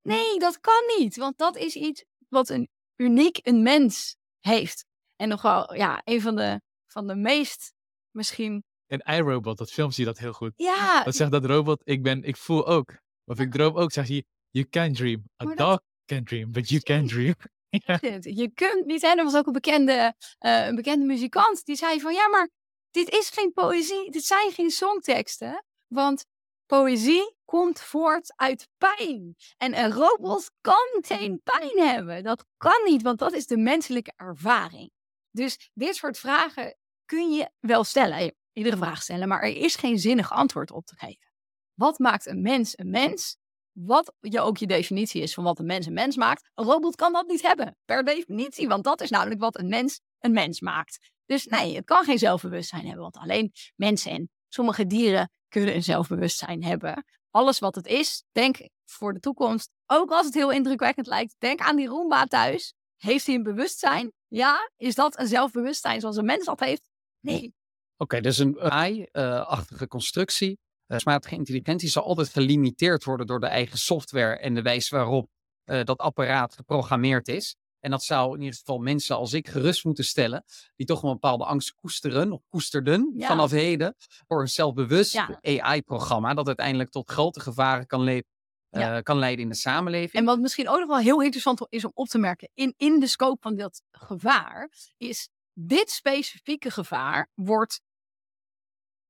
Nee, 0.02 0.38
dat 0.38 0.60
kan 0.60 0.82
niet. 0.98 1.16
Want 1.16 1.38
dat 1.38 1.56
is 1.56 1.74
iets 1.74 2.04
wat 2.28 2.48
een 2.48 2.68
uniek 2.96 3.38
een 3.42 3.62
mens 3.62 4.16
heeft. 4.38 4.84
En 5.16 5.28
nogal, 5.28 5.74
ja, 5.74 6.00
een 6.04 6.20
van 6.20 6.36
de, 6.36 6.60
van 6.86 7.06
de 7.06 7.14
meest 7.14 7.72
misschien... 8.10 8.64
In 8.86 9.00
iRobot, 9.00 9.58
dat 9.58 9.70
film 9.70 9.90
zie 9.90 10.04
je 10.04 10.10
dat 10.10 10.18
heel 10.18 10.32
goed. 10.32 10.52
Ja, 10.56 11.04
Dat 11.04 11.14
zegt 11.14 11.30
dat 11.30 11.44
robot, 11.44 11.80
ik 11.84 12.02
ben, 12.02 12.22
ik 12.24 12.36
voel 12.36 12.66
ook. 12.66 12.98
Of 13.24 13.40
ik 13.40 13.52
droom 13.52 13.76
ook, 13.76 13.92
zegt 13.92 14.08
hij, 14.08 14.24
you 14.50 14.66
can 14.68 14.92
dream. 14.92 15.22
A 15.42 15.44
dat- 15.44 15.56
dog 15.56 15.80
can 16.04 16.24
dream, 16.24 16.52
but 16.52 16.68
you 16.68 16.80
can 16.80 17.06
dream. 17.06 17.34
ja. 17.86 17.98
Je 18.20 18.50
kunt 18.54 18.86
niet, 18.86 19.02
hè, 19.02 19.08
er 19.08 19.24
was 19.24 19.36
ook 19.36 19.46
een 19.46 19.52
bekende, 19.52 20.14
eh, 20.38 20.66
een 20.66 20.74
bekende 20.74 21.04
muzikant 21.06 21.64
die 21.64 21.76
zei 21.76 22.00
van 22.00 22.12
ja, 22.14 22.28
maar 22.28 22.48
dit 22.90 23.08
is 23.08 23.28
geen 23.30 23.52
poëzie, 23.52 24.10
dit 24.10 24.24
zijn 24.24 24.52
geen 24.52 24.70
songteksten, 24.70 25.64
want 25.86 26.24
poëzie 26.66 27.34
komt 27.44 27.80
voort 27.80 28.32
uit 28.36 28.68
pijn. 28.78 29.36
En 29.56 29.78
een 29.78 29.92
robot 29.92 30.50
kan 30.60 30.98
geen 31.00 31.40
pijn 31.42 31.78
hebben. 31.88 32.22
Dat 32.22 32.44
kan 32.56 32.84
niet, 32.84 33.02
want 33.02 33.18
dat 33.18 33.32
is 33.32 33.46
de 33.46 33.56
menselijke 33.56 34.12
ervaring. 34.16 34.90
Dus 35.30 35.70
dit 35.74 35.94
soort 35.96 36.18
vragen 36.18 36.76
kun 37.10 37.30
je 37.30 37.50
wel 37.60 37.84
stellen, 37.84 38.34
iedere 38.52 38.76
vraag 38.76 39.02
stellen, 39.02 39.28
maar 39.28 39.42
er 39.42 39.56
is 39.56 39.76
geen 39.76 39.98
zinnig 39.98 40.32
antwoord 40.32 40.70
op 40.70 40.86
te 40.86 40.96
geven. 40.96 41.30
Wat 41.74 41.98
maakt 41.98 42.26
een 42.26 42.42
mens 42.42 42.78
een 42.78 42.90
mens? 42.90 43.36
Wat 43.72 44.12
je 44.20 44.40
ook 44.40 44.56
je 44.56 44.66
definitie 44.66 45.22
is 45.22 45.34
van 45.34 45.44
wat 45.44 45.58
een 45.58 45.66
mens 45.66 45.86
een 45.86 45.92
mens 45.92 46.16
maakt, 46.16 46.50
een 46.54 46.64
robot 46.64 46.96
kan 46.96 47.12
dat 47.12 47.26
niet 47.26 47.42
hebben, 47.42 47.76
per 47.84 48.04
definitie, 48.04 48.68
want 48.68 48.84
dat 48.84 49.00
is 49.00 49.10
namelijk 49.10 49.40
wat 49.40 49.58
een 49.58 49.68
mens 49.68 50.00
een 50.18 50.32
mens 50.32 50.60
maakt. 50.60 51.10
Dus 51.26 51.46
nee, 51.46 51.76
het 51.76 51.84
kan 51.84 52.04
geen 52.04 52.18
zelfbewustzijn 52.18 52.84
hebben, 52.84 53.02
want 53.02 53.16
alleen 53.16 53.52
mensen 53.76 54.10
en 54.10 54.30
sommige 54.48 54.86
dieren 54.86 55.30
kunnen 55.48 55.74
een 55.74 55.82
zelfbewustzijn 55.82 56.64
hebben. 56.64 57.04
Alles 57.30 57.58
wat 57.58 57.74
het 57.74 57.86
is, 57.86 58.24
denk 58.32 58.68
voor 58.84 59.12
de 59.12 59.20
toekomst, 59.20 59.70
ook 59.86 60.10
als 60.10 60.26
het 60.26 60.34
heel 60.34 60.50
indrukwekkend 60.50 61.06
lijkt, 61.06 61.34
denk 61.38 61.60
aan 61.60 61.76
die 61.76 61.88
Roomba 61.88 62.24
thuis. 62.24 62.74
Heeft 62.96 63.26
hij 63.26 63.34
een 63.34 63.42
bewustzijn? 63.42 64.12
Ja. 64.28 64.70
Is 64.76 64.94
dat 64.94 65.18
een 65.18 65.26
zelfbewustzijn 65.26 66.00
zoals 66.00 66.16
een 66.16 66.24
mens 66.24 66.44
dat 66.44 66.60
heeft? 66.60 66.89
Nee. 67.20 67.54
Oké, 67.96 68.20
dus 68.20 68.38
een 68.38 68.60
AI-achtige 68.60 69.86
constructie. 69.88 70.58
Uh, 70.86 70.98
smatige 70.98 71.34
intelligentie 71.34 71.88
zal 71.88 72.02
altijd 72.04 72.28
gelimiteerd 72.28 73.04
worden 73.04 73.26
door 73.26 73.40
de 73.40 73.46
eigen 73.46 73.78
software 73.78 74.36
en 74.38 74.54
de 74.54 74.62
wijze 74.62 74.94
waarop 74.96 75.28
uh, 75.64 75.84
dat 75.84 75.98
apparaat 75.98 76.54
geprogrammeerd 76.54 77.28
is. 77.28 77.56
En 77.80 77.90
dat 77.90 78.02
zou 78.04 78.34
in 78.34 78.40
ieder 78.42 78.58
geval 78.58 78.78
mensen 78.78 79.16
als 79.16 79.32
ik 79.32 79.48
gerust 79.48 79.84
moeten 79.84 80.04
stellen, 80.04 80.44
die 80.76 80.86
toch 80.86 81.02
een 81.02 81.10
bepaalde 81.12 81.44
angst 81.44 81.74
koesteren, 81.74 82.32
of 82.32 82.40
koesterden 82.48 83.12
Ja. 83.16 83.26
vanaf 83.26 83.50
heden, 83.50 83.94
voor 84.26 84.40
een 84.40 84.48
zelfbewust 84.48 85.12
Ja. 85.12 85.38
AI-programma 85.42 86.34
dat 86.34 86.46
uiteindelijk 86.46 86.90
tot 86.90 87.10
grote 87.10 87.40
gevaren 87.40 87.86
kan, 87.86 88.02
le- 88.02 88.22
Ja. 88.70 88.96
eh, 88.96 89.02
kan 89.02 89.18
leiden 89.18 89.44
in 89.44 89.50
de 89.50 89.56
samenleving. 89.56 90.12
En 90.12 90.24
wat 90.24 90.38
misschien 90.40 90.68
ook 90.68 90.78
nog 90.78 90.88
wel 90.88 90.98
heel 90.98 91.20
interessant 91.22 91.66
is 91.68 91.84
om 91.84 91.90
op 91.94 92.06
te 92.08 92.18
merken 92.18 92.50
in, 92.54 92.74
in 92.76 93.00
de 93.00 93.06
scope 93.06 93.38
van 93.40 93.56
dat 93.56 93.82
gevaar, 93.90 94.70
is 94.96 95.28
dit 95.52 95.90
specifieke 95.90 96.70
gevaar 96.70 97.30
wordt 97.34 97.80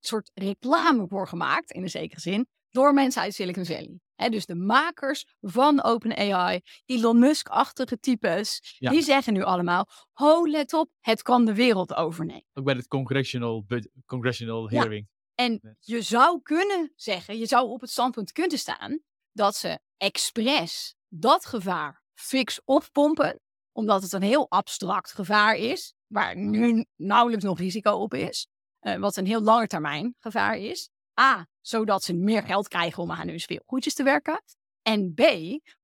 een 0.00 0.08
soort 0.08 0.30
reclame 0.34 1.06
voor 1.08 1.28
gemaakt, 1.28 1.70
in 1.70 1.82
een 1.82 1.88
zekere 1.90 2.20
zin, 2.20 2.48
door 2.70 2.94
mensen 2.94 3.22
uit 3.22 3.34
Silicon 3.34 3.64
Valley. 3.66 4.00
Dus 4.30 4.46
de 4.46 4.54
makers 4.54 5.34
van 5.40 5.82
OpenAI, 5.82 6.60
Elon 6.84 7.18
Musk-achtige 7.18 7.98
types, 7.98 8.76
Ja. 8.78 8.90
die 8.90 9.02
zeggen 9.02 9.32
nu 9.32 9.42
allemaal, 9.42 9.88
ho, 10.12 10.46
let 10.46 10.72
op, 10.72 10.90
het 11.00 11.22
kan 11.22 11.44
de 11.44 11.54
wereld 11.54 11.94
overnemen. 11.94 12.44
Ook 12.52 12.64
bij 12.64 12.74
het 12.74 12.86
congressional, 12.88 13.64
congressional 14.06 14.70
Ja. 14.70 14.80
hearing. 14.80 15.08
En 15.34 15.76
je 15.80 16.02
zou 16.02 16.42
kunnen 16.42 16.92
zeggen, 16.96 17.38
je 17.38 17.46
zou 17.46 17.68
op 17.68 17.80
het 17.80 17.90
standpunt 17.90 18.32
kunnen 18.32 18.58
staan 18.58 19.00
dat 19.32 19.56
ze 19.56 19.78
expres 19.96 20.94
dat 21.08 21.46
gevaar 21.46 22.02
fix 22.14 22.60
oppompen, 22.64 23.40
omdat 23.72 24.02
het 24.02 24.12
een 24.12 24.22
heel 24.22 24.50
abstract 24.50 25.12
gevaar 25.12 25.56
is, 25.56 25.94
waar 26.06 26.36
nu 26.36 26.86
nauwelijks 26.96 27.44
nog 27.44 27.58
risico 27.58 27.92
op 27.92 28.14
is, 28.14 28.46
eh, 28.78 28.96
wat 28.96 29.16
een 29.16 29.26
heel 29.26 29.40
lange 29.42 29.66
termijn 29.66 30.14
gevaar 30.18 30.56
is. 30.56 30.90
A, 31.20 31.46
zodat 31.60 32.04
ze 32.04 32.14
meer 32.14 32.42
geld 32.42 32.68
krijgen 32.68 33.02
om 33.02 33.12
aan 33.12 33.28
hun 33.28 33.40
speelgoedjes 33.40 33.94
te 33.94 34.02
werken. 34.02 34.42
En 34.82 35.14
B, 35.14 35.22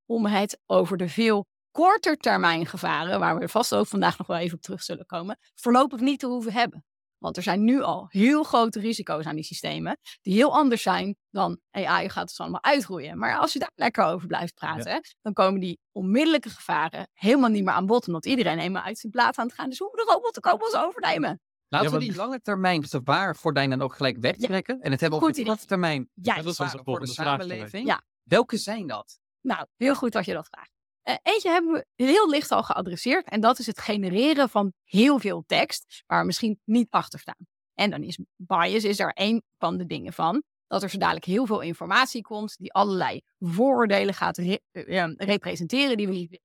om 0.07 0.27
het 0.27 0.61
over 0.67 0.97
de 0.97 1.09
veel 1.09 1.47
korter 1.71 2.17
termijn 2.17 2.67
gevaren, 2.67 3.19
waar 3.19 3.39
we 3.39 3.49
vast 3.49 3.75
ook 3.75 3.87
vandaag 3.87 4.19
nog 4.19 4.27
wel 4.27 4.37
even 4.37 4.57
op 4.57 4.63
terug 4.63 4.83
zullen 4.83 5.07
komen, 5.07 5.39
voorlopig 5.55 6.01
niet 6.01 6.19
te 6.19 6.27
hoeven 6.27 6.53
hebben. 6.53 6.85
Want 7.19 7.37
er 7.37 7.43
zijn 7.43 7.65
nu 7.65 7.83
al 7.83 8.07
heel 8.09 8.43
grote 8.43 8.81
risico's 8.81 9.25
aan 9.25 9.35
die 9.35 9.45
systemen, 9.45 9.99
die 10.23 10.35
heel 10.35 10.55
anders 10.55 10.83
zijn 10.83 11.17
dan 11.31 11.61
AI 11.71 12.09
gaat 12.09 12.31
het 12.31 12.41
allemaal 12.41 12.63
uitroeien. 12.63 13.19
Maar 13.19 13.39
als 13.39 13.53
je 13.53 13.59
daar 13.59 13.73
lekker 13.75 14.05
over 14.05 14.27
blijft 14.27 14.55
praten, 14.55 15.01
dan 15.23 15.33
komen 15.33 15.61
die 15.61 15.81
onmiddellijke 15.93 16.51
gevaren 16.51 17.09
helemaal 17.13 17.51
niet 17.51 17.65
meer 17.65 17.75
aan 17.75 17.87
bod, 17.87 18.07
omdat 18.07 18.27
iedereen 18.27 18.59
eenmaal 18.59 18.83
uit 18.83 18.99
zijn 18.99 19.13
plaat 19.13 19.37
aan 19.37 19.47
het 19.47 19.55
gaan 19.55 19.71
is. 19.71 19.79
Hoe 19.79 19.97
de 19.97 20.13
robot 20.13 20.35
de 20.35 20.41
kogels 20.41 20.75
overnemen. 20.75 21.41
Laten 21.69 21.91
Ja, 21.91 21.95
we 21.95 22.05
die 22.05 22.15
lange 22.15 22.41
termijn 22.41 22.85
gevaar 22.89 23.37
dan 23.43 23.83
ook 23.83 23.95
gelijk 23.95 24.17
wegtrekken. 24.19 24.81
En 24.81 24.91
het 24.91 25.01
hebben 25.01 25.21
over 25.21 25.35
de 25.35 25.45
korte 25.45 25.67
termijn 25.67 26.09
Ja, 26.15 26.35
dat 26.35 26.45
is 26.45 26.61
onze 26.61 26.71
voor 26.71 26.79
de 26.79 26.85
volgende 26.85 27.13
vraag. 27.13 27.27
samenleving. 27.27 27.87
Ja. 27.87 28.03
Welke 28.23 28.57
zijn 28.57 28.87
dat? 28.87 29.19
Nou, 29.41 29.67
heel 29.77 29.95
goed 29.95 30.13
dat 30.13 30.25
je 30.25 30.33
dat 30.33 30.49
vraagt. 30.49 30.76
Eh, 31.07 31.17
eentje 31.23 31.51
hebben 31.51 31.73
we 31.73 31.87
heel 32.05 32.29
licht 32.29 32.51
al 32.51 32.63
geadresseerd. 32.63 33.29
En 33.29 33.41
dat 33.41 33.59
is 33.59 33.67
het 33.67 33.81
genereren 33.81 34.49
van 34.49 34.73
heel 34.85 35.19
veel 35.19 35.45
tekst 35.47 36.03
waar 36.07 36.21
we 36.21 36.27
misschien 36.27 36.61
niet 36.65 36.87
achter 36.91 37.19
staan. 37.19 37.47
En 37.75 37.91
dan 37.91 38.03
is 38.03 38.19
bias 38.37 38.85
is 38.85 38.99
er 38.99 39.13
één 39.13 39.43
van 39.59 39.77
de 39.77 39.87
dingen 39.87 40.13
van. 40.13 40.43
Dat 40.67 40.83
er 40.83 40.91
zo 40.91 40.99
dadelijk 40.99 41.25
heel 41.25 41.47
veel 41.47 41.61
informatie 41.61 42.23
komt 42.23 42.57
die 42.59 42.73
allerlei 42.73 43.21
vooroordelen 43.39 44.15
gaat 44.15 44.39
eh, 44.39 44.57
eh, 44.71 45.13
representeren 45.17 45.97
die 45.97 46.07
we 46.07 46.13
niet 46.13 46.31
willen. 46.31 46.45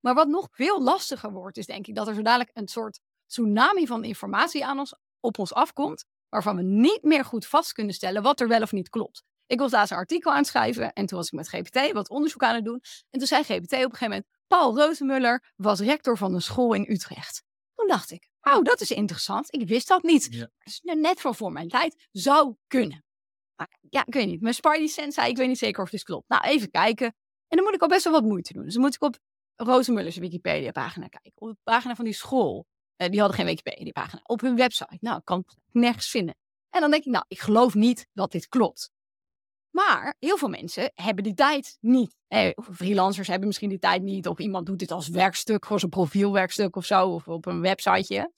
Maar 0.00 0.14
wat 0.14 0.28
nog 0.28 0.48
veel 0.50 0.82
lastiger 0.82 1.32
wordt, 1.32 1.56
is 1.56 1.66
denk 1.66 1.86
ik 1.86 1.94
dat 1.94 2.08
er 2.08 2.14
zo 2.14 2.22
dadelijk 2.22 2.50
een 2.52 2.68
soort 2.68 3.00
tsunami 3.26 3.86
van 3.86 4.04
informatie 4.04 4.64
aan 4.64 4.78
ons, 4.78 4.94
op 5.20 5.38
ons 5.38 5.54
afkomt. 5.54 6.04
Waarvan 6.28 6.56
we 6.56 6.62
niet 6.62 7.02
meer 7.02 7.24
goed 7.24 7.46
vast 7.46 7.72
kunnen 7.72 7.94
stellen 7.94 8.22
wat 8.22 8.40
er 8.40 8.48
wel 8.48 8.62
of 8.62 8.72
niet 8.72 8.88
klopt. 8.88 9.22
Ik 9.48 9.58
was 9.58 9.72
laatst 9.72 9.92
een 9.92 9.98
artikel 9.98 10.30
aan 10.30 10.36
het 10.36 10.46
schrijven 10.46 10.92
en 10.92 11.06
toen 11.06 11.18
was 11.18 11.26
ik 11.26 11.32
met 11.32 11.48
GPT 11.48 11.92
wat 11.92 12.08
onderzoek 12.08 12.42
aan 12.42 12.54
het 12.54 12.64
doen. 12.64 12.80
En 13.10 13.18
toen 13.18 13.28
zei 13.28 13.42
GPT 13.42 13.72
op 13.72 13.72
een 13.72 13.78
gegeven 13.78 14.08
moment, 14.08 14.26
Paul 14.46 14.76
Rozenmuller 14.76 15.52
was 15.56 15.80
rector 15.80 16.16
van 16.16 16.34
een 16.34 16.42
school 16.42 16.74
in 16.74 16.86
Utrecht. 16.88 17.42
Toen 17.74 17.88
dacht 17.88 18.10
ik, 18.10 18.28
oh, 18.40 18.62
dat 18.62 18.80
is 18.80 18.90
interessant. 18.90 19.54
Ik 19.54 19.68
wist 19.68 19.88
dat 19.88 20.02
niet. 20.02 20.28
Ja. 20.30 20.94
Net 20.94 21.20
voor 21.20 21.34
voor 21.34 21.52
mijn 21.52 21.68
tijd. 21.68 22.08
Zou 22.10 22.54
kunnen. 22.66 23.04
Maar 23.56 23.78
ja, 23.88 24.06
ik 24.06 24.14
weet 24.14 24.26
niet. 24.26 24.40
Mijn 24.40 24.54
Spidey 24.54 24.86
sense 24.86 25.10
zei, 25.20 25.30
ik 25.30 25.36
weet 25.36 25.48
niet 25.48 25.58
zeker 25.58 25.82
of 25.82 25.90
dit 25.90 26.02
klopt. 26.02 26.28
Nou, 26.28 26.42
even 26.44 26.70
kijken. 26.70 27.06
En 27.48 27.56
dan 27.56 27.64
moet 27.64 27.74
ik 27.74 27.82
al 27.82 27.88
best 27.88 28.04
wel 28.04 28.12
wat 28.12 28.22
moeite 28.22 28.52
doen. 28.52 28.64
Dus 28.64 28.72
dan 28.72 28.82
moet 28.82 28.94
ik 28.94 29.02
op 29.02 29.18
Rozenmullers 29.54 30.16
Wikipedia-pagina 30.16 31.08
kijken. 31.08 31.32
Op 31.34 31.48
de 31.48 31.56
pagina 31.62 31.94
van 31.94 32.04
die 32.04 32.14
school. 32.14 32.66
Eh, 32.96 33.10
die 33.10 33.18
hadden 33.20 33.36
geen 33.36 33.46
Wikipedia-pagina. 33.46 34.20
Op 34.24 34.40
hun 34.40 34.56
website. 34.56 34.96
Nou, 35.00 35.18
ik 35.18 35.24
kan 35.24 35.38
het 35.46 35.56
nergens 35.70 36.08
vinden. 36.08 36.36
En 36.70 36.80
dan 36.80 36.90
denk 36.90 37.04
ik, 37.04 37.12
nou, 37.12 37.24
ik 37.28 37.40
geloof 37.40 37.74
niet 37.74 38.06
dat 38.12 38.32
dit 38.32 38.48
klopt. 38.48 38.90
Maar 39.70 40.14
heel 40.18 40.36
veel 40.36 40.48
mensen 40.48 40.92
hebben 40.94 41.24
die 41.24 41.34
tijd 41.34 41.76
niet. 41.80 42.16
Freelancers 42.72 43.28
hebben 43.28 43.46
misschien 43.46 43.68
die 43.68 43.78
tijd 43.78 44.02
niet. 44.02 44.26
Of 44.26 44.38
iemand 44.38 44.66
doet 44.66 44.78
dit 44.78 44.90
als 44.90 45.08
werkstuk, 45.08 45.66
voor 45.66 45.78
zijn 45.78 45.90
profielwerkstuk 45.90 46.76
of 46.76 46.84
zo. 46.84 47.08
Of 47.08 47.28
op 47.28 47.46
een 47.46 47.60
websiteje. 47.60 48.32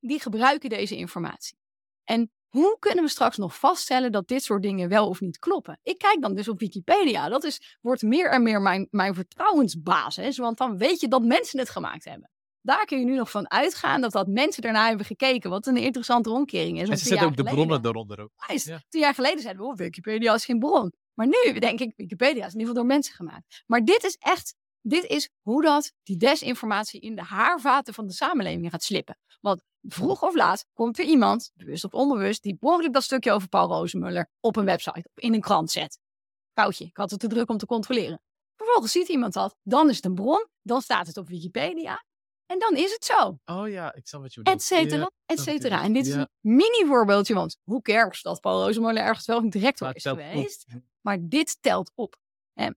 Die 0.00 0.20
gebruiken 0.20 0.68
deze 0.68 0.96
informatie. 0.96 1.58
En 2.04 2.30
hoe 2.48 2.76
kunnen 2.78 3.04
we 3.04 3.10
straks 3.10 3.36
nog 3.36 3.58
vaststellen 3.58 4.12
dat 4.12 4.28
dit 4.28 4.42
soort 4.42 4.62
dingen 4.62 4.88
wel 4.88 5.08
of 5.08 5.20
niet 5.20 5.38
kloppen? 5.38 5.78
Ik 5.82 5.98
kijk 5.98 6.22
dan 6.22 6.34
dus 6.34 6.48
op 6.48 6.58
Wikipedia. 6.58 7.28
Dat 7.28 7.44
is, 7.44 7.78
wordt 7.80 8.02
meer 8.02 8.30
en 8.30 8.42
meer 8.42 8.60
mijn, 8.60 8.88
mijn 8.90 9.14
vertrouwensbasis. 9.14 10.38
Want 10.38 10.58
dan 10.58 10.78
weet 10.78 11.00
je 11.00 11.08
dat 11.08 11.22
mensen 11.22 11.58
het 11.58 11.70
gemaakt 11.70 12.04
hebben. 12.04 12.30
Daar 12.68 12.84
kun 12.84 12.98
je 12.98 13.04
nu 13.04 13.16
nog 13.16 13.30
van 13.30 13.50
uitgaan 13.50 14.00
dat 14.00 14.12
dat 14.12 14.26
mensen 14.26 14.62
daarna 14.62 14.88
hebben 14.88 15.06
gekeken. 15.06 15.50
Wat 15.50 15.66
een 15.66 15.76
interessante 15.76 16.30
omkering 16.30 16.80
is. 16.80 16.88
En 16.88 16.98
ze 16.98 17.04
zetten 17.04 17.26
ook 17.26 17.36
de 17.36 17.42
geleden- 17.42 17.66
bronnen 17.66 17.90
eronder 17.90 18.20
ook. 18.20 18.30
Ja. 18.62 18.82
Jaar 18.88 19.14
geleden 19.14 19.40
zeiden 19.40 19.62
we, 19.62 19.68
oh, 19.68 19.76
Wikipedia 19.76 20.34
is 20.34 20.44
geen 20.44 20.58
bron. 20.58 20.92
Maar 21.14 21.26
nu 21.26 21.58
denk 21.58 21.80
ik, 21.80 21.92
Wikipedia 21.96 22.46
is 22.46 22.52
in 22.52 22.58
ieder 22.58 22.60
geval 22.60 22.74
door 22.74 22.86
mensen 22.86 23.14
gemaakt. 23.14 23.62
Maar 23.66 23.84
dit 23.84 24.04
is 24.04 24.16
echt, 24.16 24.54
dit 24.80 25.04
is 25.04 25.30
hoe 25.40 25.62
dat, 25.62 25.92
die 26.02 26.16
desinformatie 26.16 27.00
in 27.00 27.14
de 27.14 27.22
haarvaten 27.22 27.94
van 27.94 28.06
de 28.06 28.12
samenleving 28.12 28.70
gaat 28.70 28.82
slippen. 28.82 29.18
Want 29.40 29.62
vroeg 29.82 30.22
of 30.22 30.34
laat 30.34 30.66
komt 30.72 30.98
er 30.98 31.04
iemand, 31.04 31.50
bewust 31.54 31.84
of 31.84 31.92
onbewust, 31.92 32.42
die 32.42 32.56
mogelijk 32.60 32.94
dat 32.94 33.02
stukje 33.02 33.32
over 33.32 33.48
Paul 33.48 33.68
Rozenmuller 33.68 34.30
op 34.40 34.56
een 34.56 34.64
website, 34.64 35.08
of 35.12 35.22
in 35.22 35.34
een 35.34 35.40
krant 35.40 35.70
zet. 35.70 35.98
Foutje, 36.54 36.84
ik 36.84 36.96
had 36.96 37.10
het 37.10 37.20
te 37.20 37.26
druk 37.28 37.50
om 37.50 37.56
te 37.56 37.66
controleren. 37.66 38.20
Vervolgens 38.56 38.92
ziet 38.92 39.08
iemand 39.08 39.32
dat, 39.32 39.56
dan 39.62 39.88
is 39.88 39.96
het 39.96 40.04
een 40.04 40.14
bron, 40.14 40.46
dan 40.62 40.80
staat 40.80 41.06
het 41.06 41.16
op 41.16 41.28
Wikipedia. 41.28 42.06
En 42.48 42.58
dan 42.58 42.76
is 42.76 42.92
het 42.92 43.04
zo 43.04 43.38
Oh 43.44 43.68
ja, 43.68 43.94
ik 43.94 44.06
snap 44.06 44.20
wat 44.22 44.34
je 44.34 44.40
bedoelt. 44.42 44.60
et 44.60 44.66
cetera, 44.66 44.96
Ja, 45.00 45.10
et 45.26 45.38
snap 45.38 45.54
ik 45.54 45.60
cetera. 45.62 45.82
En 45.82 45.92
dit 45.92 46.06
is 46.06 46.14
een 46.14 46.28
mini-voorbeeldje, 46.40 47.34
want 47.34 47.58
hoe 47.64 47.82
cares 47.82 48.22
dat 48.22 48.40
Paul 48.40 48.62
Rozenmoller 48.64 49.02
ergens 49.02 49.26
wel 49.26 49.38
een 49.38 49.50
director 49.50 49.96
is 49.96 50.06
op. 50.06 50.18
geweest. 50.18 50.66
Maar 51.00 51.18
dit 51.20 51.58
telt 51.62 51.92
op. 51.94 52.16
En 52.54 52.76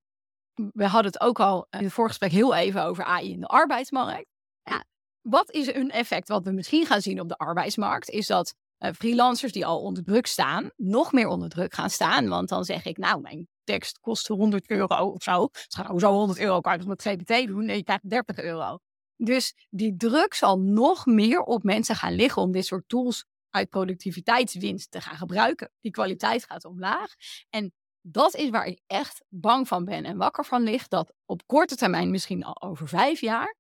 we 0.74 0.86
hadden 0.88 1.12
het 1.12 1.22
ook 1.22 1.40
al 1.40 1.68
in 1.70 1.84
het 1.84 1.94
voorgesprek 1.94 2.32
heel 2.32 2.56
even 2.56 2.84
over 2.84 3.04
AI 3.04 3.32
in 3.32 3.40
de 3.40 3.48
arbeidsmarkt. 3.48 4.26
Ja, 4.64 4.84
wat 5.22 5.52
is 5.52 5.74
een 5.74 5.92
effect 5.92 6.28
wat 6.28 6.44
we 6.44 6.52
misschien 6.52 6.86
gaan 6.86 7.02
zien 7.02 7.20
op 7.20 7.28
de 7.30 7.38
arbeidsmarkt? 7.38 8.10
Is 8.10 8.28
dat 8.28 8.54
eh, 8.78 8.92
freelancers 8.94 9.52
die 9.52 9.66
al 9.66 9.82
onder 9.82 10.04
druk 10.04 10.26
staan, 10.28 10.70
nog 10.76 11.12
meer 11.12 11.28
onder 11.28 11.50
druk 11.50 11.74
gaan 11.74 11.90
staan. 11.90 12.28
Want 12.28 12.50
dan 12.50 12.66
zeg 12.66 12.86
ik, 12.86 12.98
nou, 12.98 13.22
mijn 13.22 13.48
tekst 13.64 14.00
kost 14.00 14.28
100 14.28 14.70
euro 14.70 15.06
of 15.06 15.24
zo. 15.24 15.42
Het 15.52 15.66
gaat 15.76 15.88
nou 15.88 16.00
zo 16.00 16.12
100 16.14 16.40
euro, 16.40 16.62
kan 16.62 16.80
je 16.80 16.86
met 16.88 17.02
GPT 17.02 17.48
doen? 17.48 17.66
Nee, 17.66 17.78
je 17.78 17.84
krijgt 17.84 18.10
30 18.10 18.38
euro. 18.40 18.80
Dus 19.24 19.54
die 19.70 19.96
druk 19.96 20.34
zal 20.34 20.60
nog 20.60 21.06
meer 21.06 21.42
op 21.42 21.64
mensen 21.64 21.96
gaan 21.96 22.14
liggen 22.14 22.42
om 22.42 22.52
dit 22.52 22.66
soort 22.66 22.84
tools 22.88 23.26
uit 23.50 23.70
productiviteitswinst 23.70 24.92
te 24.92 25.02
gaan 25.02 25.18
gebruiken. 25.18 25.72
Die 25.80 25.92
kwaliteit 25.92 26.46
gaat 26.46 26.66
omlaag. 26.66 27.14
En 27.50 27.74
dat 28.02 28.36
is 28.36 28.50
waar 28.50 28.66
ik 28.66 28.82
echt 28.88 29.24
bang 29.30 29.68
van 29.68 29.86
ben 29.86 30.06
en 30.06 30.18
wakker 30.18 30.46
van 30.46 30.62
lig. 30.62 30.88
Dat 30.88 31.14
op 31.26 31.48
korte 31.48 31.76
termijn, 31.76 32.12
misschien 32.12 32.44
al 32.44 32.62
over 32.62 32.88
vijf 32.88 33.22
jaar, 33.22 33.56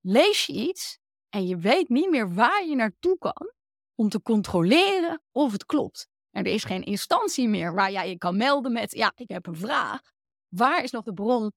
lees 0.00 0.46
je 0.46 0.52
iets 0.52 0.98
en 1.28 1.46
je 1.46 1.56
weet 1.56 1.88
niet 1.88 2.10
meer 2.10 2.34
waar 2.34 2.64
je 2.64 2.74
naartoe 2.74 3.18
kan 3.18 3.52
om 3.94 4.08
te 4.08 4.22
controleren 4.22 5.22
of 5.30 5.52
het 5.52 5.64
klopt. 5.64 6.08
En 6.30 6.44
er 6.44 6.52
is 6.52 6.64
geen 6.64 6.84
instantie 6.84 7.48
meer 7.48 7.74
waar 7.74 7.92
jij 7.92 8.08
je 8.08 8.18
kan 8.18 8.36
melden 8.36 8.72
met, 8.72 8.94
ja, 8.94 9.12
ik 9.14 9.28
heb 9.28 9.46
een 9.46 9.56
vraag. 9.56 10.00
Waar 10.48 10.82
is 10.82 10.90
nog 10.90 11.04
de 11.04 11.12
bron 11.12 11.52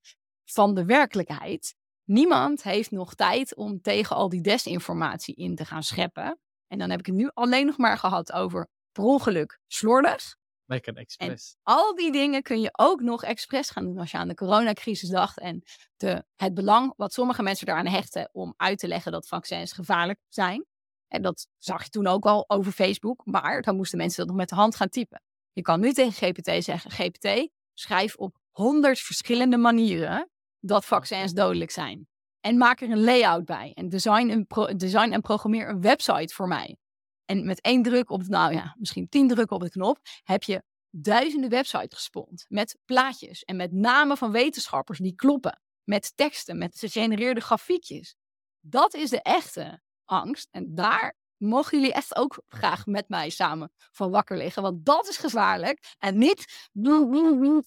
van 0.45 0.73
de 0.73 0.85
werkelijkheid? 0.85 1.75
Niemand 2.03 2.63
heeft 2.63 2.91
nog 2.91 3.15
tijd 3.15 3.55
om 3.55 3.81
tegen 3.81 4.15
al 4.15 4.29
die 4.29 4.41
desinformatie 4.41 5.35
in 5.35 5.55
te 5.55 5.65
gaan 5.65 5.83
scheppen. 5.83 6.39
En 6.67 6.77
dan 6.77 6.89
heb 6.89 6.99
ik 6.99 7.05
het 7.05 7.15
nu 7.15 7.29
alleen 7.33 7.65
nog 7.65 7.77
maar 7.77 7.97
gehad 7.97 8.31
over 8.31 8.69
per 8.91 9.03
ongeluk 9.03 9.59
slordig. 9.67 10.35
Lekker 10.65 10.95
expres. 10.95 11.55
Al 11.61 11.95
die 11.95 12.11
dingen 12.11 12.41
kun 12.41 12.61
je 12.61 12.69
ook 12.71 13.01
nog 13.01 13.23
expres 13.23 13.69
gaan 13.69 13.83
doen 13.83 13.97
als 13.97 14.11
je 14.11 14.17
aan 14.17 14.27
de 14.27 14.33
coronacrisis 14.33 15.09
dacht. 15.09 15.39
En 15.39 15.63
de, 15.97 16.23
het 16.35 16.53
belang 16.53 16.93
wat 16.95 17.13
sommige 17.13 17.43
mensen 17.43 17.65
daaraan 17.65 17.87
hechten 17.87 18.29
om 18.31 18.53
uit 18.57 18.79
te 18.79 18.87
leggen 18.87 19.11
dat 19.11 19.27
vaccins 19.27 19.71
gevaarlijk 19.71 20.19
zijn. 20.29 20.65
En 21.07 21.21
dat 21.21 21.47
zag 21.57 21.83
je 21.83 21.89
toen 21.89 22.07
ook 22.07 22.25
al 22.25 22.49
over 22.49 22.71
Facebook. 22.71 23.21
Maar 23.25 23.61
dan 23.61 23.75
moesten 23.75 23.97
mensen 23.97 24.17
dat 24.17 24.27
nog 24.27 24.37
met 24.37 24.49
de 24.49 24.55
hand 24.55 24.75
gaan 24.75 24.89
typen. 24.89 25.21
Je 25.51 25.61
kan 25.61 25.79
nu 25.79 25.93
tegen 25.93 26.33
GPT 26.33 26.63
zeggen: 26.63 26.91
GPT, 26.91 27.49
schrijf 27.73 28.15
op 28.15 28.37
honderd 28.51 28.99
verschillende 28.99 29.57
manieren 29.57 30.31
dat 30.65 30.85
vaccins 30.85 31.33
dodelijk 31.33 31.71
zijn. 31.71 32.07
En 32.39 32.57
maak 32.57 32.81
er 32.81 32.91
een 32.91 33.03
layout 33.03 33.45
bij. 33.45 33.71
En 33.73 33.89
design, 33.89 34.29
een 34.29 34.77
design 34.77 35.11
en 35.11 35.21
programmeer 35.21 35.69
een 35.69 35.81
website 35.81 36.33
voor 36.33 36.47
mij. 36.47 36.77
En 37.25 37.45
met 37.45 37.61
één 37.61 37.83
druk 37.83 38.09
op, 38.09 38.27
nou 38.27 38.53
ja, 38.53 38.75
misschien 38.79 39.09
tien 39.09 39.27
drukken 39.27 39.55
op 39.55 39.61
de 39.61 39.69
knop, 39.69 39.99
heb 40.23 40.43
je 40.43 40.63
duizenden 40.89 41.49
websites 41.49 41.97
gespond. 41.97 42.45
Met 42.47 42.77
plaatjes 42.85 43.43
en 43.43 43.55
met 43.55 43.71
namen 43.71 44.17
van 44.17 44.31
wetenschappers 44.31 44.99
die 44.99 45.15
kloppen. 45.15 45.61
Met 45.83 46.11
teksten, 46.15 46.57
met 46.57 46.79
gegenereerde 46.79 47.41
grafiekjes. 47.41 48.15
Dat 48.59 48.93
is 48.93 49.09
de 49.09 49.21
echte 49.21 49.81
angst. 50.05 50.47
En 50.51 50.75
daar 50.75 51.15
mogen 51.37 51.77
jullie 51.77 51.93
echt 51.93 52.15
ook 52.15 52.43
graag 52.47 52.85
met 52.85 53.09
mij 53.09 53.29
samen 53.29 53.71
van 53.91 54.11
wakker 54.11 54.37
liggen. 54.37 54.61
Want 54.61 54.85
dat 54.85 55.07
is 55.07 55.17
gevaarlijk. 55.17 55.95
En 55.97 56.17
niet, 56.17 56.69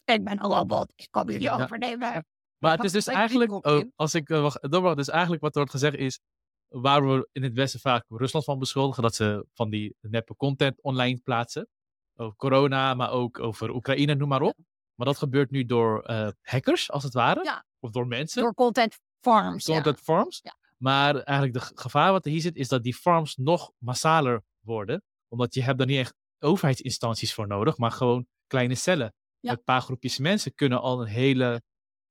ik 0.04 0.24
ben 0.24 0.30
een 0.30 0.40
robot, 0.40 0.92
ik 0.96 1.08
kom 1.10 1.30
jullie 1.30 1.50
overnemen. 1.50 2.26
Maar 2.58 2.76
het 2.76 2.84
is 2.84 2.92
dus 2.92 3.06
eigenlijk, 3.06 3.66
oh, 3.66 3.82
als 3.94 4.14
ik 4.14 4.28
uh, 4.28 4.50
wacht, 4.70 4.96
dus 4.96 5.08
eigenlijk 5.08 5.42
wat 5.42 5.50
er 5.50 5.58
wordt 5.58 5.70
gezegd 5.70 5.96
is, 5.96 6.20
waar 6.68 7.08
we 7.08 7.28
in 7.32 7.42
het 7.42 7.54
Westen 7.54 7.80
vaak 7.80 8.04
Rusland 8.08 8.44
van 8.44 8.58
beschuldigen, 8.58 9.02
dat 9.02 9.14
ze 9.14 9.46
van 9.54 9.70
die 9.70 9.96
neppe 10.00 10.36
content 10.36 10.82
online 10.82 11.18
plaatsen. 11.18 11.68
Over 12.16 12.36
corona, 12.36 12.94
maar 12.94 13.10
ook 13.10 13.38
over 13.38 13.74
Oekraïne, 13.74 14.14
noem 14.14 14.28
maar 14.28 14.42
op. 14.42 14.56
Maar 14.94 15.06
dat 15.06 15.18
gebeurt 15.18 15.50
nu 15.50 15.64
door 15.64 16.10
uh, 16.10 16.28
hackers, 16.42 16.90
als 16.90 17.02
het 17.02 17.12
ware. 17.12 17.44
Ja. 17.44 17.64
Of 17.78 17.90
door 17.90 18.06
mensen. 18.06 18.42
Door 18.42 18.54
content 18.54 18.98
farms. 19.20 19.64
Content 19.64 19.96
ja. 19.96 20.02
farms. 20.02 20.40
Ja. 20.42 20.56
Maar 20.76 21.16
eigenlijk 21.16 21.58
de 21.58 21.72
gevaar 21.74 22.12
wat 22.12 22.24
er 22.24 22.30
hier 22.30 22.40
zit, 22.40 22.56
is 22.56 22.68
dat 22.68 22.82
die 22.82 22.94
farms 22.94 23.36
nog 23.36 23.72
massaler 23.78 24.42
worden. 24.60 25.02
Omdat 25.28 25.54
je 25.54 25.62
hebt 25.62 25.78
daar 25.78 25.86
niet 25.86 25.98
echt 25.98 26.14
overheidsinstanties 26.38 27.34
voor 27.34 27.46
nodig, 27.46 27.78
maar 27.78 27.90
gewoon 27.90 28.26
kleine 28.46 28.74
cellen. 28.74 29.14
Een 29.40 29.64
paar 29.64 29.80
groepjes 29.80 30.18
mensen 30.18 30.54
kunnen 30.54 30.80
al 30.80 31.00
een 31.00 31.06
hele 31.06 31.62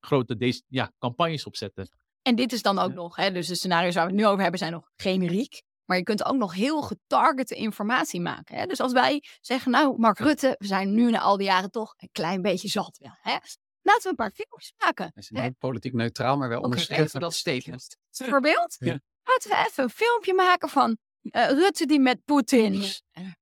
grote 0.06 0.38
deze, 0.38 0.64
ja, 0.68 0.92
campagnes 1.00 1.46
opzetten. 1.46 1.90
En 2.22 2.36
dit 2.36 2.54
is 2.54 2.62
dan 2.62 2.80
ook 2.80 2.90
Ja. 2.90 2.96
nog, 2.96 3.16
hè, 3.16 3.32
dus 3.32 3.48
de 3.48 3.56
scenario's 3.56 3.94
waar 3.96 4.06
we 4.06 4.12
het 4.12 4.20
nu 4.20 4.28
over 4.28 4.42
hebben 4.42 4.60
zijn 4.60 4.72
nog 4.72 4.90
generiek. 4.96 5.64
Maar 5.86 5.98
je 5.98 6.04
kunt 6.04 6.26
ook 6.26 6.36
nog 6.36 6.54
heel 6.54 6.82
getargete 6.82 7.56
informatie 7.56 8.22
maken. 8.22 8.56
Hè? 8.58 8.66
Dus 8.66 8.80
als 8.80 8.92
wij 8.92 9.24
zeggen, 9.42 9.72
nou 9.72 10.00
Mark 10.00 10.20
Rutte, 10.20 10.56
we 10.58 10.66
zijn 10.66 10.94
nu 10.94 11.12
na 11.12 11.20
al 11.20 11.38
die 11.38 11.46
jaren 11.48 11.72
toch 11.72 11.94
een 11.98 12.10
klein 12.12 12.42
beetje 12.42 12.68
zat. 12.68 12.98
Wel, 12.98 13.18
hè? 13.22 13.38
Laten 13.82 14.04
we 14.04 14.10
een 14.10 14.16
paar 14.16 14.32
filmpjes 14.32 14.74
maken. 14.78 15.12
Zijn 15.16 15.44
niet 15.44 15.58
politiek 15.58 15.94
neutraal, 15.94 16.38
maar 16.38 16.50
wel 16.50 16.74
even 16.74 17.20
dat 17.20 17.34
statement. 17.34 17.98
Bijvoorbeeld, 18.18 18.76
Ja. 18.80 19.00
laten 19.24 19.50
we 19.50 19.66
even 19.68 19.84
een 19.84 19.90
filmpje 19.90 20.34
maken 20.34 20.70
van 20.70 20.98
eh, 21.22 21.48
Rutte 21.50 21.86
die 21.86 22.00
met 22.00 22.24
Poetin 22.26 22.84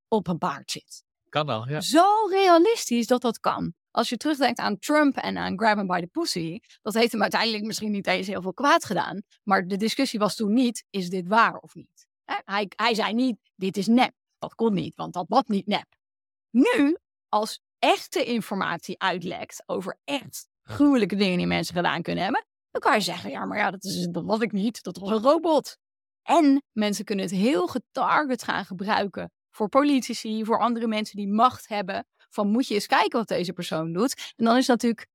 op 0.07 0.27
een 0.27 0.37
paard 0.37 0.71
zit. 0.71 1.03
Kan 1.29 1.49
al, 1.49 1.69
ja. 1.69 1.81
Zo 1.81 2.05
realistisch 2.29 3.07
dat 3.07 3.21
dat 3.21 3.39
kan. 3.39 3.73
Als 3.93 4.09
je 4.09 4.17
terugdenkt 4.17 4.59
aan 4.59 4.79
Trump 4.79 5.17
en 5.17 5.37
aan 5.37 5.57
Grab 5.59 5.77
him 5.77 5.87
by 5.87 5.99
the 5.99 6.07
pussy, 6.07 6.59
dat 6.81 6.93
heeft 6.93 7.11
hem 7.11 7.21
uiteindelijk 7.21 7.63
misschien 7.63 7.91
niet 7.91 8.07
eens 8.07 8.27
heel 8.27 8.41
veel 8.41 8.53
kwaad 8.53 8.85
gedaan. 8.85 9.21
Maar 9.43 9.67
de 9.67 9.77
discussie 9.77 10.19
was 10.19 10.35
toen 10.35 10.53
niet, 10.53 10.85
is 10.89 11.09
dit 11.09 11.27
waar 11.27 11.57
of 11.57 11.75
niet? 11.75 12.07
Hij, 12.23 12.71
hij 12.75 12.93
zei 12.93 13.13
niet, 13.13 13.37
dit 13.55 13.77
is 13.77 13.87
nep. 13.87 14.13
Dat 14.37 14.55
kon 14.55 14.73
niet, 14.73 14.95
want 14.95 15.13
dat 15.13 15.25
was 15.27 15.43
niet 15.45 15.67
nep. 15.67 15.85
Nu, 16.49 16.97
als 17.29 17.59
echte 17.79 18.23
informatie 18.23 18.99
uitlekt 18.99 19.63
over 19.65 19.99
echt 20.03 20.47
gruwelijke 20.63 21.15
dingen 21.15 21.37
die 21.37 21.47
mensen 21.47 21.75
gedaan 21.75 22.01
kunnen 22.01 22.23
hebben, 22.23 22.45
dan 22.71 22.81
kan 22.81 22.93
je 22.93 23.01
zeggen, 23.01 23.29
ja, 23.29 23.45
maar 23.45 23.57
ja, 23.57 23.71
dat, 23.71 23.83
is, 23.83 24.07
dat 24.11 24.23
was 24.23 24.39
ik 24.39 24.51
niet, 24.51 24.83
dat 24.83 24.97
was 24.97 25.09
een 25.09 25.21
robot. 25.21 25.77
En 26.21 26.63
mensen 26.71 27.05
kunnen 27.05 27.25
het 27.25 27.33
heel 27.33 27.67
getarget 27.67 28.43
gaan 28.43 28.65
gebruiken 28.65 29.31
voor 29.49 29.69
politici, 29.69 30.45
voor 30.45 30.59
andere 30.59 30.87
mensen 30.87 31.17
die 31.17 31.27
macht 31.27 31.67
hebben. 31.67 32.05
Van 32.33 32.47
moet 32.47 32.67
je 32.67 32.73
eens 32.73 32.87
kijken 32.87 33.19
wat 33.19 33.27
deze 33.27 33.53
persoon 33.53 33.93
doet. 33.93 34.33
En 34.35 34.45
dan 34.45 34.57
is 34.57 34.67
natuurlijk. 34.67 35.07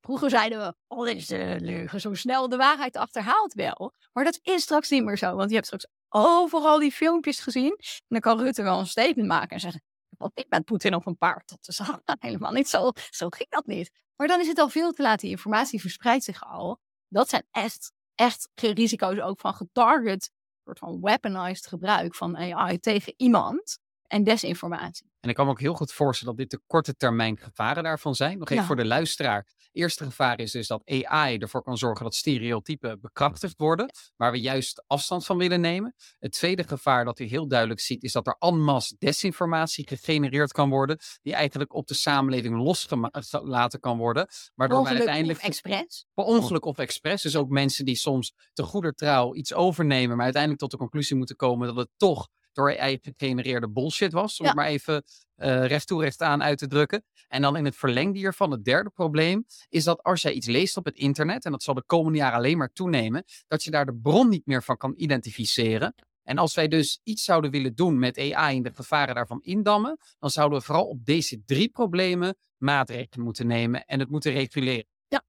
Vroeger 0.00 0.30
zeiden 0.30 0.58
we, 0.58 0.74
oh, 0.86 1.04
dit 1.04 1.16
is 1.16 1.26
de 1.26 1.56
leugen, 1.60 2.00
zo 2.00 2.14
snel 2.14 2.48
de 2.48 2.56
waarheid 2.56 2.96
achterhaalt 2.96 3.54
wel. 3.54 3.92
Maar 4.12 4.24
dat 4.24 4.38
is 4.42 4.62
straks 4.62 4.90
niet 4.90 5.04
meer 5.04 5.18
zo, 5.18 5.34
want 5.34 5.48
je 5.48 5.54
hebt 5.54 5.66
straks 5.66 5.86
overal 6.08 6.78
die 6.78 6.92
filmpjes 6.92 7.40
gezien. 7.40 7.70
En 7.78 8.04
dan 8.08 8.20
kan 8.20 8.40
Rutte 8.40 8.62
wel 8.62 8.78
een 8.78 8.86
statement 8.86 9.28
maken 9.28 9.50
en 9.50 9.60
zeggen, 9.60 9.82
want 10.18 10.32
ik 10.34 10.48
ben 10.48 10.64
Poetin 10.64 10.94
op 10.94 11.06
een 11.06 11.16
paard. 11.16 11.48
Dat 11.48 11.68
is 11.68 11.80
helemaal 12.18 12.52
niet 12.52 12.68
zo, 12.68 12.90
zo 13.10 13.28
ging 13.28 13.50
dat 13.50 13.66
niet. 13.66 13.90
Maar 14.16 14.28
dan 14.28 14.40
is 14.40 14.48
het 14.48 14.58
al 14.58 14.68
veel 14.68 14.92
te 14.92 15.02
laat, 15.02 15.20
die 15.20 15.30
informatie 15.30 15.80
verspreidt 15.80 16.24
zich 16.24 16.44
al. 16.44 16.80
Dat 17.08 17.28
zijn 17.28 17.46
echt, 17.50 17.92
echt 18.14 18.48
risico's 18.54 19.18
ook 19.18 19.40
van 19.40 19.54
getarget, 19.54 20.30
soort 20.64 20.78
van 20.78 21.00
weaponized 21.00 21.66
gebruik 21.66 22.14
van 22.14 22.36
AI 22.36 22.78
tegen 22.78 23.14
iemand 23.16 23.78
en 24.06 24.24
desinformatie. 24.24 25.12
En 25.20 25.28
ik 25.30 25.34
kan 25.36 25.44
me 25.44 25.50
ook 25.50 25.60
heel 25.60 25.74
goed 25.74 25.92
voorstellen 25.92 26.36
dat 26.36 26.48
dit 26.50 26.58
de 26.60 26.66
korte 26.66 26.96
termijn 26.96 27.38
gevaren 27.38 27.82
daarvan 27.82 28.14
zijn. 28.14 28.38
Nog 28.38 28.48
even 28.48 28.60
Ja. 28.62 28.66
voor 28.66 28.76
de 28.76 28.84
luisteraar. 28.84 29.46
Eerste 29.72 30.04
gevaar 30.04 30.38
is 30.40 30.50
dus 30.50 30.66
dat 30.66 30.82
AI 31.10 31.36
ervoor 31.38 31.62
kan 31.62 31.78
zorgen 31.78 32.04
dat 32.04 32.14
stereotypen 32.14 33.00
bekrachtigd 33.00 33.54
worden, 33.58 33.90
waar 34.16 34.32
we 34.32 34.40
juist 34.40 34.84
afstand 34.86 35.24
van 35.26 35.38
willen 35.38 35.60
nemen. 35.60 35.94
Het 36.18 36.32
tweede 36.32 36.64
gevaar 36.64 37.04
dat 37.04 37.18
u 37.18 37.24
heel 37.24 37.48
duidelijk 37.48 37.80
ziet, 37.80 38.02
is 38.02 38.12
dat 38.12 38.26
er 38.26 38.36
en 38.38 38.60
masse 38.60 38.96
desinformatie 38.98 39.88
gegenereerd 39.88 40.52
kan 40.52 40.70
worden, 40.70 40.98
die 41.22 41.34
eigenlijk 41.34 41.74
op 41.74 41.86
de 41.86 41.94
samenleving 41.94 42.56
losgelaten 42.56 43.80
kan 43.80 43.98
worden, 43.98 44.28
waardoor 44.54 44.76
we 44.78 44.82
Ongeluk 44.82 44.98
uiteindelijk 45.00 45.38
of 45.38 45.44
expres. 45.46 46.06
per 46.14 46.24
ongeluk 46.24 46.64
of 46.64 46.78
expres. 46.78 47.22
Dus 47.22 47.36
ook 47.36 47.48
mensen 47.48 47.84
die 47.84 47.96
soms 47.96 48.34
te 48.52 48.62
goeder 48.62 48.94
trouw 48.94 49.34
iets 49.34 49.54
overnemen, 49.54 50.14
maar 50.14 50.24
uiteindelijk 50.24 50.62
tot 50.62 50.70
de 50.70 50.76
conclusie 50.76 51.16
moeten 51.16 51.36
komen 51.36 51.66
dat 51.66 51.76
het 51.76 51.90
toch 51.96 52.28
door 52.54 52.78
AI 52.78 52.98
gegenereerde 53.02 53.70
bullshit 53.70 54.12
was. 54.12 54.38
Om 54.38 54.44
Ja. 54.46 54.50
het 54.50 54.60
maar 54.60 54.68
even 54.70 55.02
eh 55.34 55.66
recht 55.66 55.86
toe 55.86 56.02
recht 56.02 56.20
aan 56.22 56.42
uit 56.42 56.58
te 56.58 56.66
drukken. 56.66 57.04
En 57.28 57.42
dan 57.42 57.56
in 57.56 57.64
het 57.64 57.76
verlengde 57.76 58.18
hiervan, 58.18 58.50
het 58.50 58.64
derde 58.64 58.90
probleem, 58.90 59.46
is 59.68 59.84
dat 59.84 60.02
als 60.02 60.22
jij 60.22 60.32
iets 60.32 60.46
leest 60.46 60.76
op 60.76 60.84
het 60.84 60.96
internet, 60.96 61.44
en 61.44 61.50
dat 61.52 61.62
zal 61.62 61.74
de 61.74 61.84
komende 61.86 62.18
jaren 62.18 62.36
alleen 62.36 62.58
maar 62.58 62.72
toenemen, 62.72 63.24
dat 63.46 63.64
je 63.64 63.70
daar 63.70 63.86
de 63.86 63.94
bron 63.94 64.28
niet 64.28 64.46
meer 64.46 64.62
van 64.62 64.76
kan 64.76 64.94
identificeren. 64.96 65.94
En 66.22 66.38
als 66.38 66.54
wij 66.54 66.68
dus 66.68 67.00
iets 67.02 67.24
zouden 67.24 67.50
willen 67.50 67.74
doen 67.74 67.98
met 67.98 68.18
AI 68.18 68.56
en 68.56 68.62
de 68.62 68.72
gevaren 68.74 69.14
daarvan 69.14 69.42
indammen, 69.42 69.98
dan 70.18 70.30
zouden 70.30 70.58
we 70.58 70.64
vooral 70.64 70.86
op 70.86 71.04
deze 71.04 71.42
drie 71.44 71.68
problemen 71.68 72.36
maatregelen 72.56 73.24
moeten 73.24 73.46
nemen 73.46 73.84
en 73.84 74.00
het 74.00 74.10
moeten 74.10 74.32
reguleren. 74.32 74.86
Ja. 75.08 75.22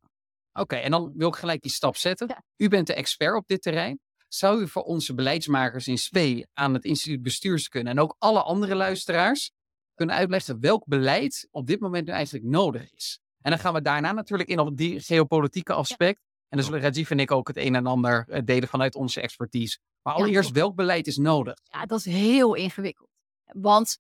Oké, 0.54 0.76
en 0.76 0.92
dan 0.92 1.14
wil 1.16 1.28
ik 1.28 1.36
gelijk 1.36 1.62
die 1.62 1.72
stap 1.72 1.96
zetten. 1.98 2.28
Ja. 2.28 2.44
U 2.58 2.68
bent 2.68 2.88
de 2.88 2.94
expert 2.94 3.36
op 3.36 3.48
dit 3.48 3.62
terrein. 3.62 4.00
Zou 4.36 4.62
u 4.62 4.68
voor 4.68 4.84
onze 4.84 5.14
beleidsmakers 5.14 5.88
in 5.88 5.98
SP 6.06 6.18
aan 6.54 6.74
het 6.74 6.84
instituut 6.84 7.22
bestuurskunde 7.22 7.90
en 7.90 8.00
ook 8.00 8.16
alle 8.20 8.42
andere 8.42 8.76
luisteraars 8.76 9.52
kunnen 9.94 10.16
uitleggen 10.16 10.60
welk 10.60 10.86
beleid 10.86 11.48
op 11.52 11.68
dit 11.68 11.80
moment 11.80 12.08
nu 12.08 12.14
eigenlijk 12.14 12.46
nodig 12.46 12.94
is? 12.94 13.20
En 13.42 13.52
dan 13.52 13.60
gaan 13.60 13.74
we 13.74 13.82
daarna 13.82 14.12
natuurlijk 14.12 14.50
in 14.50 14.60
op 14.60 14.78
die 14.78 15.00
geopolitieke 15.00 15.74
aspect. 15.74 16.20
En 16.48 16.58
dan 16.58 16.64
zullen 16.64 16.82
Rajiv 16.82 17.12
en 17.12 17.20
ik 17.20 17.32
ook 17.32 17.48
het 17.48 17.58
een 17.58 17.76
en 17.76 17.86
ander 17.86 18.26
eh, 18.30 18.42
delen 18.46 18.70
vanuit 18.70 18.96
onze 18.96 19.22
expertise. 19.22 19.80
Maar 20.02 20.14
allereerst, 20.14 20.52
welk 20.52 20.76
beleid 20.76 21.08
is 21.08 21.18
nodig? 21.18 21.56
Ja, 21.64 21.86
dat 21.86 22.00
is 22.00 22.06
heel 22.06 22.54
ingewikkeld. 22.54 23.10
Want 23.46 23.98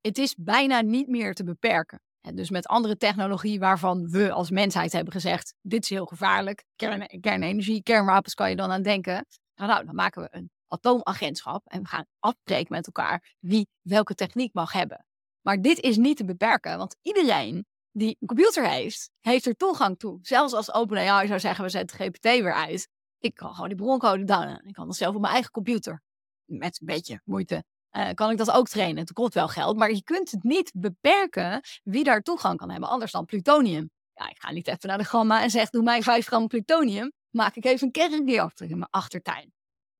het 0.00 0.18
is 0.18 0.34
bijna 0.34 0.80
niet 0.80 1.08
meer 1.08 1.34
te 1.34 1.44
beperken. 1.44 2.00
Dus 2.34 2.50
met 2.50 2.66
andere 2.66 2.96
technologie 2.96 3.58
waarvan 3.58 4.10
we 4.10 4.32
als 4.32 4.50
mensheid 4.50 4.92
hebben 4.92 5.12
gezegd, 5.12 5.54
dit 5.60 5.82
is 5.82 5.90
heel 5.90 6.06
gevaarlijk. 6.06 6.64
Kern, 6.76 7.20
kernenergie, 7.20 7.82
kernwapens 7.82 8.34
kan 8.34 8.50
je 8.50 8.56
dan 8.56 8.70
aan 8.70 8.82
denken. 8.82 9.26
Nou, 9.54 9.70
nou, 9.70 9.84
dan 9.84 9.94
maken 9.94 10.22
we 10.22 10.28
een 10.30 10.50
atoomagentschap 10.68 11.66
en 11.66 11.82
we 11.82 11.88
gaan 11.88 12.06
afspreken 12.18 12.74
met 12.74 12.86
elkaar 12.86 13.34
wie 13.40 13.68
welke 13.82 14.14
techniek 14.14 14.54
mag 14.54 14.72
hebben. 14.72 15.06
Maar 15.40 15.62
dit 15.62 15.80
is 15.80 15.96
niet 15.96 16.16
te 16.16 16.24
beperken, 16.24 16.78
want 16.78 16.96
iedereen 17.02 17.66
die 17.92 18.16
een 18.20 18.26
computer 18.26 18.68
heeft, 18.68 19.10
heeft 19.20 19.46
er 19.46 19.56
toegang 19.56 19.98
toe. 19.98 20.18
Zelfs 20.22 20.52
als 20.52 20.72
OpenAI 20.72 21.26
zou 21.26 21.40
zeggen, 21.40 21.64
we 21.64 21.70
zetten 21.70 21.98
GPT 21.98 22.22
weer 22.22 22.54
uit. 22.54 22.88
Ik 23.18 23.34
kan 23.34 23.54
gewoon 23.54 23.68
die 23.68 23.76
broncode 23.76 24.24
downloaden. 24.24 24.66
Ik 24.66 24.74
kan 24.74 24.86
dat 24.86 24.96
zelf 24.96 25.14
op 25.14 25.20
mijn 25.20 25.32
eigen 25.32 25.50
computer. 25.50 26.02
Met 26.44 26.80
een 26.80 26.86
beetje 26.86 27.20
moeite 27.24 27.64
eh, 27.96 28.14
kan 28.14 28.30
ik 28.30 28.36
dat 28.36 28.50
ook 28.50 28.68
trainen. 28.68 28.98
Het 28.98 29.12
kost 29.12 29.34
wel 29.34 29.48
geld, 29.48 29.76
maar 29.76 29.90
je 29.90 30.02
kunt 30.02 30.30
het 30.30 30.42
niet 30.42 30.72
beperken 30.74 31.60
wie 31.82 32.04
daar 32.04 32.22
toegang 32.22 32.58
kan 32.58 32.70
hebben, 32.70 32.88
anders 32.88 33.12
dan 33.12 33.24
plutonium. 33.24 33.90
Ja, 34.14 34.28
ik 34.28 34.36
ga 34.38 34.50
niet 34.50 34.66
even 34.66 34.88
naar 34.88 34.98
de 34.98 35.04
gamma 35.04 35.42
en 35.42 35.50
zeg, 35.50 35.70
doe 35.70 35.82
mij 35.82 36.02
5 36.02 36.26
gram 36.26 36.46
plutonium, 36.46 37.12
maak 37.30 37.56
ik 37.56 37.64
even 37.64 37.86
een 37.86 37.92
kernreactor 37.92 38.70
in 38.70 38.78
mijn 38.78 38.90
achtertuin. 38.90 39.52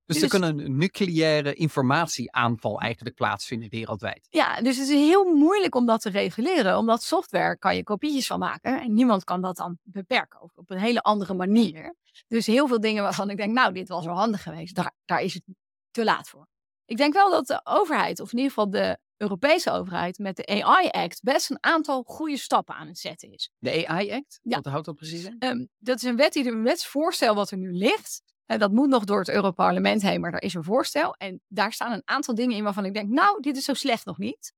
Dus, 0.04 0.14
Dus- 0.16 0.22
er 0.22 0.28
kunnen 0.28 0.58
een 0.58 0.76
nucleaire 0.76 1.54
informatieaanval 1.54 2.80
eigenlijk 2.80 3.16
plaatsvinden 3.16 3.68
wereldwijd. 3.68 4.26
Ja, 4.30 4.60
dus 4.60 4.76
het 4.76 4.88
is 4.88 4.94
heel 4.94 5.24
moeilijk 5.24 5.74
om 5.74 5.86
dat 5.86 6.00
te 6.00 6.10
reguleren, 6.10 6.78
omdat 6.78 7.02
software 7.02 7.58
kan 7.58 7.76
je 7.76 7.82
kopietjes 7.82 8.26
van 8.26 8.38
maken 8.38 8.80
en 8.80 8.94
niemand 8.94 9.24
kan 9.24 9.40
dat 9.40 9.56
dan 9.56 9.78
beperken 9.82 10.40
of 10.40 10.50
op 10.54 10.70
een 10.70 10.78
hele 10.78 11.02
andere 11.02 11.34
manier. 11.34 11.94
Dus 12.26 12.46
heel 12.46 12.68
veel 12.68 12.80
dingen 12.80 13.02
waarvan 13.02 13.30
ik 13.30 13.36
denk, 13.36 13.52
nou, 13.52 13.72
dit 13.72 13.88
was 13.88 14.04
wel 14.04 14.14
handig 14.14 14.42
geweest, 14.42 14.74
daar, 14.74 14.92
daar 15.04 15.22
is 15.22 15.34
het 15.34 15.42
te 15.90 16.04
laat 16.04 16.28
voor. 16.28 16.46
Ik 16.86 16.96
denk 16.96 17.12
wel 17.12 17.30
dat 17.30 17.46
de 17.46 17.60
overheid, 17.64 18.20
of 18.20 18.32
in 18.32 18.36
ieder 18.38 18.52
geval 18.52 18.70
de 18.70 18.98
Europese 19.16 19.70
overheid, 19.70 20.18
met 20.18 20.36
de 20.36 20.62
AI 20.64 20.88
Act 20.88 21.22
best 21.22 21.50
een 21.50 21.58
aantal 21.60 22.02
goede 22.02 22.36
stappen 22.36 22.74
aan 22.74 22.86
het 22.86 22.98
zetten 22.98 23.32
is. 23.32 23.50
De 23.58 23.86
AI 23.88 24.12
Act, 24.12 24.40
Ja. 24.42 24.56
wat 24.56 24.64
houdt 24.66 24.86
dat 24.86 24.94
precies 24.94 25.24
in? 25.24 25.36
Ehm, 25.38 25.66
dat 25.78 25.96
is 25.96 26.02
een 26.02 26.16
wet 26.16 26.32
die 26.32 26.46
een 26.46 26.62
wetsvoorstel 26.62 27.34
wat 27.34 27.50
er 27.50 27.56
nu 27.58 27.72
ligt. 27.72 28.22
Dat 28.46 28.72
moet 28.72 28.88
nog 28.88 29.04
door 29.04 29.18
het 29.18 29.28
Europarlement 29.28 30.02
heen, 30.02 30.20
maar 30.20 30.32
er 30.32 30.42
is 30.42 30.54
een 30.54 30.64
voorstel. 30.64 31.14
En 31.14 31.42
daar 31.48 31.72
staan 31.72 31.92
een 31.92 32.02
aantal 32.04 32.34
dingen 32.34 32.56
in 32.56 32.64
waarvan 32.64 32.84
ik 32.84 32.94
denk, 32.94 33.08
nou, 33.08 33.40
dit 33.40 33.56
is 33.56 33.64
zo 33.64 33.74
slecht 33.74 34.04
nog 34.04 34.18
niet. 34.18 34.52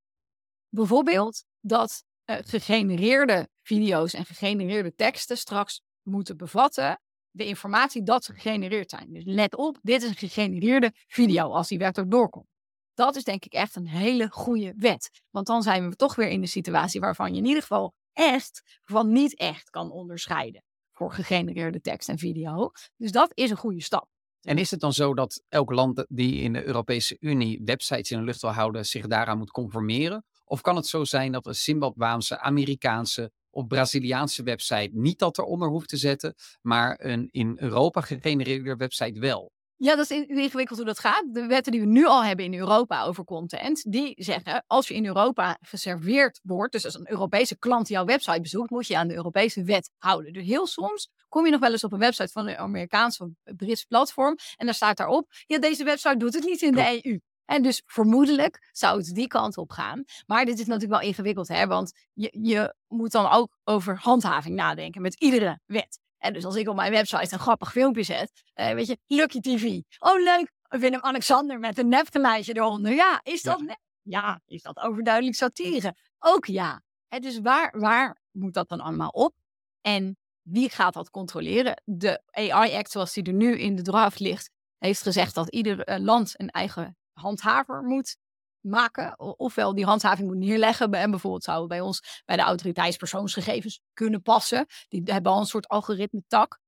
Bijvoorbeeld 0.68 1.44
dat 1.60 2.04
eh, 2.24 2.36
gegenereerde 2.40 3.48
video's 3.62 4.12
en 4.14 4.24
gegenereerde 4.24 4.94
teksten 4.94 5.36
straks 5.38 5.82
moeten 6.02 6.36
bevatten 6.36 7.00
de 7.38 7.46
informatie 7.46 8.02
dat 8.02 8.24
ze 8.24 8.32
gegenereerd 8.32 8.90
zijn. 8.90 9.12
Dus 9.12 9.22
let 9.26 9.56
op, 9.56 9.78
dit 9.82 10.02
is 10.02 10.08
een 10.08 10.16
gegenereerde 10.16 10.92
video 11.06 11.50
als 11.50 11.68
die 11.68 11.78
wet 11.78 11.96
er 11.96 12.08
doorkomt. 12.08 12.46
Dat 12.94 13.16
is 13.16 13.24
denk 13.24 13.44
ik 13.44 13.52
echt 13.52 13.76
een 13.76 13.88
hele 13.88 14.28
goede 14.30 14.74
wet. 14.76 15.10
Want 15.30 15.46
dan 15.46 15.62
zijn 15.62 15.88
we 15.88 15.96
toch 15.96 16.14
weer 16.14 16.28
in 16.28 16.40
de 16.40 16.46
situatie 16.46 17.00
waarvan 17.00 17.32
je 17.32 17.38
in 17.38 17.46
ieder 17.46 17.62
geval 17.62 17.94
echt 18.12 18.80
van 18.84 19.12
niet 19.12 19.36
echt 19.36 19.70
kan 19.70 19.90
onderscheiden 19.90 20.62
voor 20.92 21.12
gegenereerde 21.12 21.80
tekst 21.80 22.08
en 22.08 22.18
video. 22.18 22.70
Dus 22.96 23.12
dat 23.12 23.30
is 23.34 23.50
een 23.50 23.56
goede 23.56 23.82
stap. 23.82 24.08
En 24.40 24.58
is 24.58 24.70
het 24.70 24.80
dan 24.80 24.92
zo 24.92 25.14
dat 25.14 25.42
elk 25.48 25.70
land 25.70 26.04
die 26.08 26.40
in 26.40 26.52
de 26.52 26.64
Europese 26.64 27.16
Unie 27.20 27.60
websites 27.64 28.10
in 28.10 28.18
de 28.18 28.24
lucht 28.24 28.40
wil 28.40 28.50
houden 28.50 28.86
zich 28.86 29.06
daaraan 29.06 29.38
moet 29.38 29.50
conformeren? 29.50 30.24
Of 30.44 30.60
kan 30.60 30.76
het 30.76 30.86
zo 30.86 31.04
zijn 31.04 31.32
dat 31.32 31.46
een 31.46 31.54
Zimbabwaanse, 31.54 32.40
Amerikaanse 32.40 33.32
of 33.58 33.66
Braziliaanse 33.66 34.42
website 34.42 34.90
niet 34.92 35.18
dat 35.18 35.38
eronder 35.38 35.68
hoeft 35.68 35.88
te 35.88 35.96
zetten, 35.96 36.34
maar 36.62 36.98
een 37.00 37.28
in 37.30 37.56
Europa 37.60 38.00
gegenereerde 38.00 38.76
website 38.76 39.20
wel? 39.20 39.52
Ja, 39.76 39.96
dat 39.96 40.10
is 40.10 40.16
in- 40.16 40.28
ingewikkeld 40.28 40.78
hoe 40.78 40.86
dat 40.86 40.98
gaat. 40.98 41.24
De 41.32 41.46
wetten 41.46 41.72
die 41.72 41.80
we 41.80 41.86
nu 41.86 42.06
al 42.06 42.24
hebben 42.24 42.44
in 42.44 42.54
Europa 42.54 43.04
over 43.04 43.24
content, 43.24 43.92
die 43.92 44.14
zeggen 44.16 44.64
als 44.66 44.88
je 44.88 44.94
in 44.94 45.06
Europa 45.06 45.58
geserveerd 45.60 46.40
wordt, 46.42 46.72
dus 46.72 46.84
als 46.84 46.94
een 46.94 47.10
Europese 47.10 47.58
klant 47.58 47.88
jouw 47.88 48.04
website 48.04 48.40
bezoekt, 48.40 48.70
moet 48.70 48.86
je 48.86 48.96
aan 48.96 49.08
de 49.08 49.14
Europese 49.14 49.62
wet 49.62 49.90
houden. 49.98 50.32
Dus 50.32 50.44
heel 50.46 50.66
soms 50.66 51.10
kom 51.28 51.44
je 51.44 51.50
nog 51.50 51.60
wel 51.60 51.70
eens 51.70 51.84
op 51.84 51.92
een 51.92 51.98
website 51.98 52.32
van 52.32 52.48
een 52.48 52.56
Amerikaans 52.56 53.20
of 53.20 53.28
Brits 53.56 53.84
platform 53.84 54.36
en 54.56 54.66
daar 54.66 54.74
staat 54.74 54.96
daarop, 54.96 55.26
ja, 55.46 55.58
deze 55.58 55.84
website 55.84 56.16
doet 56.16 56.34
het 56.34 56.44
niet 56.44 56.62
in 56.62 56.72
de 56.72 57.00
EU. 57.04 57.18
En 57.48 57.62
dus 57.62 57.82
vermoedelijk 57.86 58.68
zou 58.72 58.98
het 58.98 59.14
die 59.14 59.26
kant 59.26 59.56
op 59.56 59.70
gaan. 59.70 60.04
Maar 60.26 60.44
dit 60.44 60.58
is 60.58 60.66
natuurlijk 60.66 61.00
wel 61.00 61.08
ingewikkeld, 61.08 61.48
hè? 61.48 61.66
want 61.66 61.92
je, 62.12 62.36
je 62.40 62.74
moet 62.88 63.12
dan 63.12 63.30
ook 63.30 63.58
over 63.64 63.98
handhaving 64.02 64.54
nadenken 64.54 65.02
met 65.02 65.14
iedere 65.14 65.60
wet. 65.66 66.00
En 66.18 66.32
dus 66.32 66.44
als 66.44 66.56
ik 66.56 66.68
op 66.68 66.76
mijn 66.76 66.92
website 66.92 67.32
een 67.32 67.38
grappig 67.38 67.70
filmpje 67.70 68.02
zet, 68.02 68.42
eh, 68.54 68.72
weet 68.72 68.86
je, 68.86 68.98
Lucky 69.06 69.40
TV. 69.40 69.80
Oh, 69.98 70.22
leuk. 70.22 70.52
Willem-Alexander 70.68 71.58
met 71.58 71.78
een 71.78 71.88
nepgeluidje 71.88 72.56
eronder. 72.56 72.92
Ja, 72.92 73.20
is 73.22 73.42
dat 73.42 73.58
Ja. 73.58 73.64
nep? 73.64 73.78
Ja, 74.02 74.40
is 74.46 74.62
dat 74.62 74.78
overduidelijk 74.78 75.36
satire? 75.36 75.94
Ook 76.18 76.46
ja. 76.46 76.82
Hè, 77.08 77.18
dus 77.18 77.40
waar, 77.40 77.78
waar 77.78 78.20
moet 78.30 78.54
dat 78.54 78.68
dan 78.68 78.80
allemaal 78.80 79.10
op? 79.10 79.34
En 79.80 80.16
wie 80.42 80.70
gaat 80.70 80.94
dat 80.94 81.10
controleren? 81.10 81.82
De 81.84 82.22
AI 82.30 82.74
Act, 82.74 82.90
zoals 82.90 83.12
die 83.12 83.24
er 83.24 83.32
nu 83.32 83.58
in 83.58 83.76
de 83.76 83.82
draft 83.82 84.20
ligt, 84.20 84.50
heeft 84.78 85.02
gezegd 85.02 85.34
dat 85.34 85.48
ieder 85.50 85.84
eh, 85.84 85.98
land 86.00 86.40
een 86.40 86.50
eigen 86.50 86.97
handhaver 87.18 87.82
moet 87.82 88.16
maken. 88.60 89.18
Ofwel 89.38 89.74
die 89.74 89.84
handhaving 89.84 90.28
moet 90.28 90.38
neerleggen. 90.38 90.92
En 90.92 91.10
bijvoorbeeld 91.10 91.44
zouden 91.44 91.68
bij 91.68 91.80
ons 91.80 92.22
bij 92.24 92.36
de 92.36 92.42
autoriteitspersoonsgegevens 92.42 93.80
kunnen 93.92 94.22
passen. 94.22 94.66
Die 94.88 95.02
hebben 95.04 95.32
al 95.32 95.40
een 95.40 95.46
soort 95.46 95.68
algoritme 95.68 96.22
tak. 96.26 96.58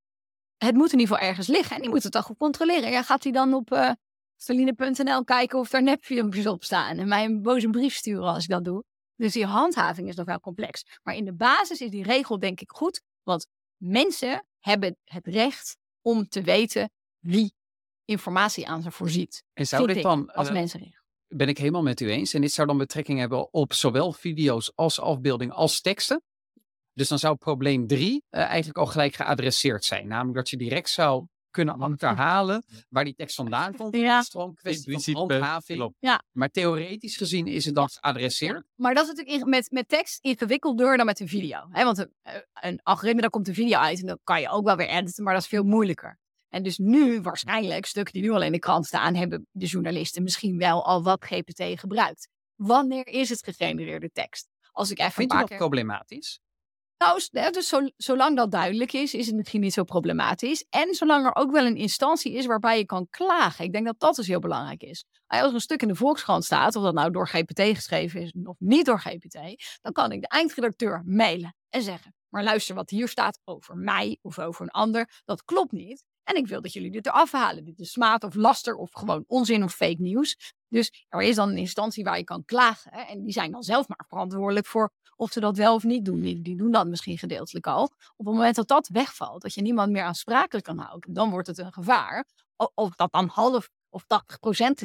Het 0.56 0.74
moet 0.74 0.92
in 0.92 0.98
ieder 0.98 1.14
geval 1.14 1.28
ergens 1.28 1.46
liggen 1.46 1.76
en 1.76 1.82
die 1.82 1.90
moet 1.90 2.02
het 2.02 2.12
dan 2.12 2.22
goed 2.22 2.36
controleren. 2.36 2.90
Ja, 2.90 3.02
gaat 3.02 3.22
hij 3.22 3.32
dan 3.32 3.54
op 3.54 3.72
eh 3.72 3.90
Staline.nl 4.42 5.24
kijken 5.24 5.58
of 5.58 5.70
daar 5.70 5.82
nepfilmpjes 5.82 6.46
op 6.46 6.64
staan 6.64 6.98
en 6.98 7.08
mij 7.08 7.24
een 7.24 7.42
boze 7.42 7.70
brief 7.70 7.94
sturen 7.94 8.24
als 8.24 8.42
ik 8.42 8.50
dat 8.50 8.64
doe. 8.64 8.84
Dus 9.16 9.32
die 9.32 9.46
handhaving 9.46 10.08
is 10.08 10.14
nog 10.14 10.26
wel 10.26 10.40
complex. 10.40 10.84
Maar 11.02 11.14
in 11.14 11.24
de 11.24 11.34
basis 11.34 11.80
is 11.80 11.90
die 11.90 12.02
regel 12.02 12.38
denk 12.38 12.60
ik 12.60 12.70
goed, 12.70 13.02
want 13.22 13.46
mensen 13.76 14.46
hebben 14.58 14.96
het 15.04 15.26
recht 15.26 15.76
om 16.00 16.28
te 16.28 16.42
weten 16.42 16.90
wie 17.18 17.54
informatie 18.10 18.68
aan 18.68 18.82
ze 18.82 18.90
voorziet. 18.90 19.44
En 19.52 19.66
zou 19.66 19.86
dit 19.86 19.96
ik, 19.96 20.02
dan, 20.02 20.32
als 20.32 20.48
eh, 20.48 20.54
mensenrecht. 20.54 21.02
ben 21.28 21.48
ik 21.48 21.58
helemaal 21.58 21.82
met 21.82 22.00
u 22.00 22.10
eens, 22.10 22.34
en 22.34 22.40
dit 22.40 22.52
zou 22.52 22.66
dan 22.66 22.78
betrekking 22.78 23.18
hebben 23.18 23.52
op 23.52 23.72
zowel 23.72 24.12
video's 24.12 24.72
als 24.74 25.00
afbeelding 25.00 25.52
als 25.52 25.80
teksten? 25.80 26.22
Dus 26.92 27.08
dan 27.08 27.18
zou 27.18 27.36
probleem 27.36 27.86
3 27.86 28.24
eigenlijk 28.30 28.78
al 28.78 28.86
gelijk 28.86 29.14
geadresseerd 29.14 29.84
zijn. 29.84 30.06
Namelijk 30.06 30.36
dat 30.36 30.50
je 30.50 30.56
direct 30.56 30.90
zou 30.90 31.26
kunnen 31.50 31.80
achterhalen 31.80 32.64
waar 32.94 33.04
die 33.04 33.14
tekst 33.14 33.36
vandaan 33.36 33.76
komt. 33.76 33.96
Ja. 33.96 34.24
In 34.32 34.54
kwestie 34.54 34.82
van 34.84 34.84
principe, 34.84 35.18
handhaving. 35.18 35.94
Ja. 35.98 36.22
Maar 36.32 36.48
theoretisch 36.48 37.16
gezien 37.16 37.46
is 37.46 37.64
het 37.64 37.74
dan 37.74 37.88
geadresseerd. 37.88 38.64
Maar 38.74 38.94
dat 38.94 39.08
is 39.08 39.14
natuurlijk 39.14 39.46
met, 39.46 39.70
met 39.70 39.88
tekst 39.88 40.24
ingewikkelder 40.24 40.96
dan 40.96 41.06
met 41.06 41.20
een 41.20 41.28
video. 41.28 41.66
Hè? 41.70 41.84
Want 41.84 41.98
een, 41.98 42.14
eh, 42.22 42.34
een 42.60 42.80
algoritme, 42.82 43.20
daar 43.20 43.30
komt 43.30 43.48
een 43.48 43.54
video 43.54 43.78
uit 43.78 44.00
en 44.00 44.06
dan 44.06 44.18
kan 44.24 44.40
je 44.40 44.48
ook 44.48 44.64
wel 44.64 44.76
weer 44.76 44.88
editen, 44.88 45.24
maar 45.24 45.34
dat 45.34 45.42
is 45.42 45.48
veel 45.48 45.64
moeilijker. 45.64 46.18
En 46.50 46.62
dus 46.62 46.78
nu, 46.78 47.20
waarschijnlijk, 47.20 47.86
stukken 47.86 48.12
die 48.12 48.22
nu 48.22 48.30
al 48.30 48.42
in 48.42 48.52
de 48.52 48.58
krant 48.58 48.86
staan, 48.86 49.14
hebben 49.14 49.46
de 49.50 49.66
journalisten 49.66 50.22
misschien 50.22 50.58
wel 50.58 50.84
al 50.84 51.02
wat 51.02 51.24
GPT 51.24 51.80
gebruikt. 51.80 52.28
Wanneer 52.54 53.06
is 53.06 53.28
het 53.28 53.44
gegenereerde 53.44 54.10
tekst? 54.12 54.48
Als 54.70 54.90
ik 54.90 54.98
even 54.98 55.22
u 55.22 55.26
paar 55.26 55.38
dat 55.38 55.48
keer... 55.48 55.58
problematisch? 55.58 56.40
Nou, 56.98 57.22
hè, 57.30 57.50
dus 57.50 57.68
zo- 57.68 57.90
zolang 57.96 58.36
dat 58.36 58.50
duidelijk 58.50 58.92
is, 58.92 59.14
is 59.14 59.26
het 59.26 59.36
misschien 59.36 59.60
niet 59.60 59.72
zo 59.72 59.84
problematisch. 59.84 60.66
En 60.70 60.94
zolang 60.94 61.26
er 61.26 61.34
ook 61.34 61.50
wel 61.50 61.66
een 61.66 61.76
instantie 61.76 62.32
is 62.32 62.46
waarbij 62.46 62.78
je 62.78 62.86
kan 62.86 63.06
klagen. 63.10 63.64
Ik 63.64 63.72
denk 63.72 63.86
dat 63.86 63.98
dat 63.98 64.14
dus 64.14 64.26
heel 64.26 64.38
belangrijk 64.38 64.82
is. 64.82 65.04
Als 65.26 65.48
er 65.48 65.54
een 65.54 65.60
stuk 65.60 65.82
in 65.82 65.88
de 65.88 65.94
Volkskrant 65.94 66.44
staat, 66.44 66.76
of 66.76 66.82
dat 66.82 66.94
nou 66.94 67.10
door 67.10 67.28
GPT 67.28 67.60
geschreven 67.60 68.20
is 68.20 68.32
of 68.44 68.56
niet 68.58 68.86
door 68.86 69.00
GPT, 69.00 69.38
dan 69.80 69.92
kan 69.92 70.12
ik 70.12 70.20
de 70.20 70.28
eindredacteur 70.28 71.02
mailen 71.06 71.54
en 71.68 71.82
zeggen: 71.82 72.14
Maar 72.28 72.44
luister, 72.44 72.74
wat 72.74 72.90
hier 72.90 73.08
staat 73.08 73.40
over 73.44 73.76
mij 73.76 74.18
of 74.22 74.38
over 74.38 74.62
een 74.62 74.70
ander, 74.70 75.20
dat 75.24 75.44
klopt 75.44 75.72
niet. 75.72 76.04
En 76.30 76.36
ik 76.36 76.46
wil 76.46 76.60
dat 76.60 76.72
jullie 76.72 76.90
dit 76.90 77.06
eraf 77.06 77.32
halen. 77.32 77.64
Dit 77.64 77.78
is 77.78 77.92
smaad 77.92 78.24
of 78.24 78.34
laster 78.34 78.74
of 78.74 78.90
gewoon 78.92 79.24
onzin 79.26 79.64
of 79.64 79.74
fake 79.74 80.02
nieuws. 80.02 80.54
Dus 80.68 81.06
er 81.08 81.22
is 81.22 81.36
dan 81.36 81.48
een 81.48 81.56
instantie 81.56 82.04
waar 82.04 82.18
je 82.18 82.24
kan 82.24 82.44
klagen. 82.44 82.92
hè, 82.94 83.00
En 83.00 83.22
die 83.22 83.32
zijn 83.32 83.50
dan 83.50 83.62
zelf 83.62 83.88
maar 83.88 84.04
verantwoordelijk 84.08 84.66
voor 84.66 84.92
of 85.16 85.32
ze 85.32 85.40
dat 85.40 85.56
wel 85.56 85.74
of 85.74 85.84
niet 85.84 86.04
doen. 86.04 86.20
Die, 86.20 86.56
doen 86.56 86.70
dat 86.70 86.86
misschien 86.86 87.18
gedeeltelijk 87.18 87.66
al. 87.66 87.82
Op 87.82 88.26
het 88.26 88.34
moment 88.34 88.54
dat 88.54 88.68
dat 88.68 88.88
wegvalt, 88.88 89.42
dat 89.42 89.54
je 89.54 89.62
niemand 89.62 89.92
meer 89.92 90.02
aansprakelijk 90.02 90.66
kan 90.66 90.78
houden, 90.78 91.12
dan 91.12 91.30
wordt 91.30 91.46
het 91.46 91.58
een 91.58 91.72
gevaar. 91.72 92.26
Of 92.74 92.94
dat 92.94 93.12
dan 93.12 93.28
half 93.28 93.70
of 93.88 94.02
80% 94.02 94.06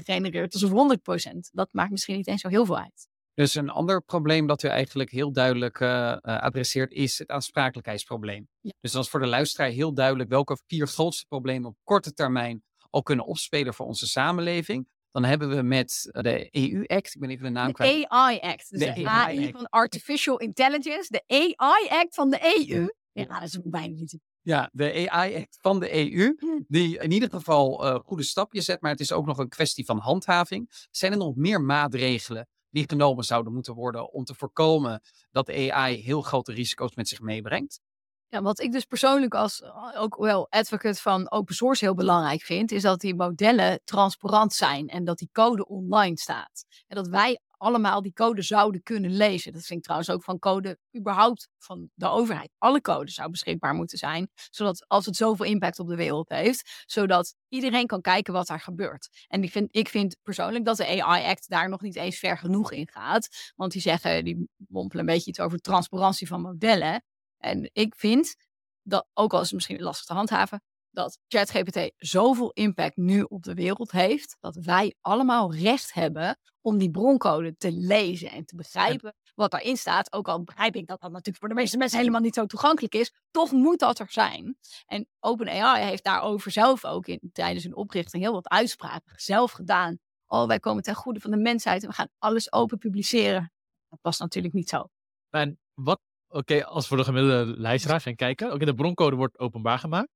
gegenereerd 0.03 0.53
is 0.53 0.63
of 0.63 0.71
100%. 0.71 1.37
Dat 1.51 1.69
maakt 1.71 1.91
misschien 1.91 2.15
niet 2.15 2.27
eens 2.27 2.41
zo 2.41 2.47
heel 2.47 2.65
veel 2.65 2.77
uit. 2.77 3.07
Dus 3.35 3.55
een 3.55 3.69
ander 3.69 4.01
probleem 4.01 4.47
dat 4.47 4.63
u 4.63 4.67
eigenlijk 4.67 5.09
heel 5.09 5.31
duidelijk 5.31 5.79
eh, 5.79 6.11
eh, 6.11 6.17
adresseert 6.21 6.91
is 6.91 7.17
het 7.17 7.29
aansprakelijkheidsprobleem. 7.29 8.47
Ja. 8.59 8.71
Dus 8.81 8.91
dat 8.91 9.03
is 9.03 9.09
voor 9.09 9.19
de 9.19 9.27
luisteraar 9.27 9.69
heel 9.69 9.93
duidelijk 9.93 10.29
welke 10.29 10.57
vier 10.67 10.87
grootste 10.87 11.25
problemen 11.27 11.69
op 11.69 11.77
korte 11.83 12.13
termijn 12.13 12.63
al 12.89 13.03
kunnen 13.03 13.25
opspelen 13.25 13.73
voor 13.73 13.85
onze 13.85 14.07
samenleving. 14.07 14.87
Dan 15.11 15.23
hebben 15.23 15.49
we 15.49 15.61
met 15.61 16.09
de 16.11 16.47
EU-act, 16.51 17.13
ik 17.13 17.19
ben 17.19 17.29
even 17.29 17.43
de 17.43 17.51
naam 17.51 17.71
kwijt. 17.71 18.01
De 18.01 18.09
AI 18.09 18.39
Act. 18.39 18.69
Dus 18.69 18.79
De 18.79 18.93
de, 18.93 19.07
AI 19.07 19.51
van 19.51 19.69
Artificial 19.69 20.37
Intelligence. 20.37 21.07
De 21.09 21.23
AI 21.27 21.87
Act 21.89 22.15
van 22.15 22.29
de 22.29 22.67
EU. 22.67 22.87
Ja, 23.11 23.39
dat 23.39 23.43
is 23.43 23.59
bijna 23.63 23.93
niet 23.93 24.17
Ja, 24.41 24.69
de 24.73 25.09
AI-act 25.09 25.57
van 25.61 25.79
de 25.79 26.13
EU, 26.13 26.35
die 26.67 26.99
in 26.99 27.11
ieder 27.11 27.29
geval 27.29 27.85
eh, 27.85 27.99
goede 27.99 28.23
stapjes 28.23 28.65
zet, 28.65 28.81
maar 28.81 28.91
het 28.91 28.99
is 28.99 29.11
ook 29.11 29.25
nog 29.25 29.37
een 29.37 29.49
kwestie 29.49 29.85
van 29.85 29.97
handhaving. 29.97 30.87
Zijn 30.91 31.11
er 31.11 31.17
nog 31.17 31.35
meer 31.35 31.61
maatregelen 31.61 32.47
die 32.75 32.89
genomen 32.89 33.23
zouden 33.23 33.53
moeten 33.53 33.73
worden 33.73 34.11
om 34.13 34.23
te 34.23 34.35
voorkomen 34.35 35.01
dat 35.31 35.49
AI 35.49 35.95
heel 35.95 36.21
grote 36.21 36.53
risico's 36.53 36.95
met 36.95 37.07
zich 37.07 37.19
meebrengt? 37.19 37.79
Ja, 38.27 38.41
wat 38.41 38.59
ik 38.59 38.71
dus 38.71 38.85
persoonlijk 38.85 39.33
als 39.33 39.61
eh, 39.61 40.01
ook 40.01 40.17
wel 40.17 40.47
advocate 40.49 41.01
van 41.01 41.31
open 41.31 41.55
source 41.55 41.85
heel 41.85 41.93
belangrijk 41.93 42.41
vind, 42.41 42.71
is 42.71 42.81
dat 42.81 42.99
die 42.99 43.15
modellen 43.15 43.81
transparant 43.83 44.53
zijn 44.53 44.87
en 44.87 45.03
dat 45.03 45.17
die 45.17 45.29
code 45.31 45.67
online 45.67 46.17
staat. 46.17 46.65
En 46.87 46.95
dat 46.95 47.07
wij 47.07 47.39
allemaal 47.57 48.01
die 48.01 48.13
code 48.13 48.41
zouden 48.41 48.83
kunnen 48.83 49.11
lezen. 49.11 49.53
Dat 49.53 49.65
vind 49.65 49.79
ik 49.79 49.83
trouwens 49.83 50.09
ook 50.09 50.23
van 50.23 50.39
code 50.39 50.79
überhaupt 50.97 51.47
van 51.57 51.89
de 51.93 52.07
overheid. 52.07 52.49
Alle 52.57 52.81
code 52.81 53.11
zou 53.11 53.29
beschikbaar 53.29 53.73
moeten 53.73 53.97
zijn, 53.97 54.29
zodat 54.49 54.85
als 54.87 55.05
het 55.05 55.15
zoveel 55.15 55.45
impact 55.45 55.79
op 55.79 55.87
de 55.87 55.95
wereld 55.95 56.29
heeft, 56.29 56.83
zodat 56.85 57.35
iedereen 57.47 57.87
kan 57.87 58.01
kijken 58.01 58.33
wat 58.33 58.47
daar 58.47 58.59
gebeurt. 58.59 59.25
En 59.27 59.43
ik 59.43 59.51
vind, 59.51 59.75
ik 59.75 59.89
vind 59.89 60.17
persoonlijk 60.23 60.65
dat 60.65 60.77
de 60.77 61.03
AI 61.03 61.25
Act 61.25 61.49
daar 61.49 61.69
nog 61.69 61.81
niet 61.81 61.95
eens 61.95 62.19
ver 62.19 62.37
genoeg 62.37 62.71
in 62.71 62.87
gaat, 62.91 63.53
want 63.55 63.71
die 63.71 63.81
zeggen, 63.81 64.23
die 64.23 64.49
mompelen 64.67 65.07
een 65.07 65.13
beetje 65.13 65.29
iets 65.29 65.39
over 65.39 65.59
transparantie 65.59 66.27
van 66.27 66.41
modellen. 66.41 67.03
En 67.37 67.69
ik 67.73 67.95
vind 67.95 68.35
dat, 68.81 69.07
ook 69.13 69.33
al 69.33 69.39
is 69.39 69.45
het 69.45 69.55
misschien 69.55 69.81
lastig 69.81 70.05
te 70.05 70.13
handhaven, 70.13 70.61
dat 70.95 71.19
ChatGPT 71.27 71.91
zoveel 71.97 72.51
impact 72.51 72.95
nu 72.95 73.21
op 73.21 73.43
de 73.43 73.53
wereld 73.53 73.91
heeft, 73.91 74.37
dat 74.39 74.55
wij 74.55 74.95
allemaal 75.01 75.53
recht 75.53 75.93
hebben 75.93 76.37
om 76.61 76.77
die 76.77 76.91
broncode 76.91 77.55
te 77.57 77.71
lezen 77.71 78.31
en 78.31 78.45
te 78.45 78.55
begrijpen 78.55 79.15
wat 79.35 79.51
daarin 79.51 79.77
staat. 79.77 80.13
Ook 80.13 80.27
al 80.27 80.43
begrijp 80.43 80.75
ik 80.75 80.87
dat 80.87 81.01
dat 81.01 81.11
natuurlijk 81.11 81.37
voor 81.37 81.47
de 81.47 81.53
meeste 81.53 81.77
mensen 81.77 81.99
helemaal 81.99 82.21
niet 82.21 82.33
zo 82.33 82.45
toegankelijk 82.45 82.95
is, 82.95 83.13
toch 83.31 83.51
moet 83.51 83.79
dat 83.79 83.99
er 83.99 84.11
zijn. 84.11 84.57
En 84.85 85.07
OpenAI 85.19 85.83
heeft 85.83 86.03
daarover 86.03 86.51
zelf 86.51 86.85
ook 86.85 87.07
in, 87.07 87.29
tijdens 87.33 87.63
hun 87.63 87.75
oprichting 87.75 88.23
heel 88.23 88.33
wat 88.33 88.49
uitspraken 88.49 89.13
zelf 89.15 89.51
gedaan. 89.51 89.97
Oh, 90.27 90.47
wij 90.47 90.59
komen 90.59 90.83
ten 90.83 90.95
goede 90.95 91.19
van 91.19 91.31
de 91.31 91.37
mensheid 91.37 91.81
en 91.81 91.89
we 91.89 91.95
gaan 91.95 92.09
alles 92.17 92.51
open 92.51 92.77
publiceren. 92.77 93.51
Dat 93.89 93.99
was 94.01 94.17
natuurlijk 94.17 94.53
niet 94.53 94.69
zo. 94.69 94.89
En 95.29 95.59
wat, 95.73 95.99
oké, 96.27 96.65
als 96.65 96.87
voor 96.87 96.97
de 96.97 97.03
gemiddelde 97.03 97.59
luisteraar 97.59 98.01
en 98.05 98.15
kijken, 98.15 98.53
oké, 98.53 98.65
de 98.65 98.73
broncode 98.73 99.15
wordt 99.15 99.39
openbaar 99.39 99.79
gemaakt. 99.79 100.09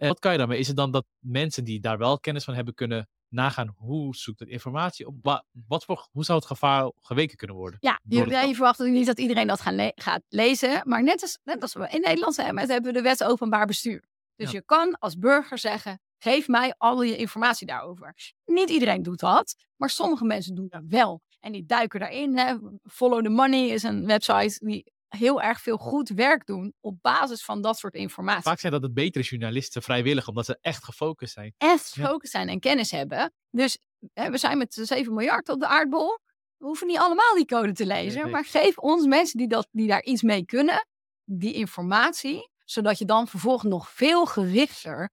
En 0.00 0.08
wat 0.08 0.18
kan 0.18 0.32
je 0.32 0.38
daarmee? 0.38 0.58
Is 0.58 0.66
het 0.66 0.76
dan 0.76 0.90
dat 0.90 1.06
mensen 1.18 1.64
die 1.64 1.80
daar 1.80 1.98
wel 1.98 2.20
kennis 2.20 2.44
van 2.44 2.54
hebben 2.54 2.74
kunnen 2.74 3.08
nagaan 3.28 3.74
hoe 3.76 4.16
zoekt 4.16 4.40
het 4.40 4.48
informatie 4.48 5.06
op? 5.06 5.14
Wat, 5.22 5.44
wat 5.66 5.84
voor, 5.84 6.08
hoe 6.12 6.24
zou 6.24 6.38
het 6.38 6.46
gevaar 6.46 6.92
geweken 7.00 7.36
kunnen 7.36 7.56
worden? 7.56 7.78
Ja, 7.80 8.00
je, 8.08 8.26
ja, 8.26 8.40
je 8.40 8.54
verwacht 8.54 8.78
natuurlijk 8.78 8.96
niet 8.96 9.16
dat 9.16 9.18
iedereen 9.18 9.46
dat 9.46 9.60
gaan 9.60 9.74
le 9.74 9.92
gaat 9.94 10.22
lezen. 10.28 10.82
Maar 10.84 11.02
net 11.02 11.22
als, 11.22 11.38
net 11.44 11.62
als 11.62 11.72
we 11.72 11.88
in 11.88 12.00
Nederland 12.00 12.34
zijn, 12.34 12.58
hebben 12.58 12.82
we 12.82 12.92
de 12.92 13.02
wet 13.02 13.24
openbaar 13.24 13.66
bestuur. 13.66 14.04
Dus 14.36 14.50
je 14.50 14.62
kan 14.64 14.98
als 14.98 15.18
burger 15.18 15.58
zeggen, 15.58 16.00
geef 16.18 16.48
mij 16.48 16.74
al 16.78 17.02
je 17.02 17.16
informatie 17.16 17.66
daarover. 17.66 18.14
Niet 18.44 18.70
iedereen 18.70 19.02
doet 19.02 19.20
dat, 19.20 19.54
maar 19.76 19.90
sommige 19.90 20.24
mensen 20.24 20.54
doen 20.54 20.68
dat 20.68 20.82
wel. 20.88 21.20
En 21.40 21.52
die 21.52 21.66
duiken 21.66 22.00
daarin. 22.00 22.38
Hè. 22.38 22.56
Follow 22.82 23.22
the 23.22 23.28
Money 23.28 23.68
is 23.68 23.82
een 23.82 24.06
website 24.06 24.66
die 24.66 24.92
heel 25.16 25.42
erg 25.42 25.60
veel 25.60 25.76
goed 25.76 26.08
werk 26.08 26.46
doen 26.46 26.74
op 26.80 26.98
basis 27.00 27.44
van 27.44 27.62
dat 27.62 27.78
soort 27.78 27.94
informatie. 27.94 28.42
Vaak 28.42 28.60
zijn 28.60 28.72
dat 28.72 28.82
het 28.82 28.94
betere 28.94 29.24
journalisten 29.24 29.82
vrijwillig, 29.82 30.28
omdat 30.28 30.44
ze 30.44 30.58
echt 30.60 30.84
gefocust 30.84 31.32
zijn. 31.32 31.54
Echt 31.56 31.92
gefocust 31.92 32.32
zijn 32.32 32.48
en 32.48 32.60
kennis 32.60 32.90
hebben. 32.90 33.32
Dus 33.50 33.78
hè, 34.12 34.30
we 34.30 34.38
zijn 34.38 34.58
met 34.58 34.74
7 34.74 35.14
miljard 35.14 35.48
op 35.48 35.60
de 35.60 35.66
aardbol. 35.66 36.18
We 36.56 36.66
hoeven 36.66 36.86
niet 36.86 36.98
allemaal 36.98 37.34
die 37.34 37.44
code 37.44 37.72
te 37.72 37.86
lezen. 37.86 38.30
Maar 38.30 38.44
geef 38.44 38.78
ons 38.78 39.06
mensen 39.06 39.38
die, 39.38 39.48
dat, 39.48 39.68
die 39.70 39.88
daar 39.88 40.02
iets 40.02 40.22
mee 40.22 40.44
kunnen, 40.44 40.86
die 41.24 41.52
informatie. 41.52 42.48
Zodat 42.64 42.98
je 42.98 43.04
dan 43.04 43.28
vervolgens 43.28 43.70
nog 43.70 43.90
veel 43.90 44.26
gerichter 44.26 45.10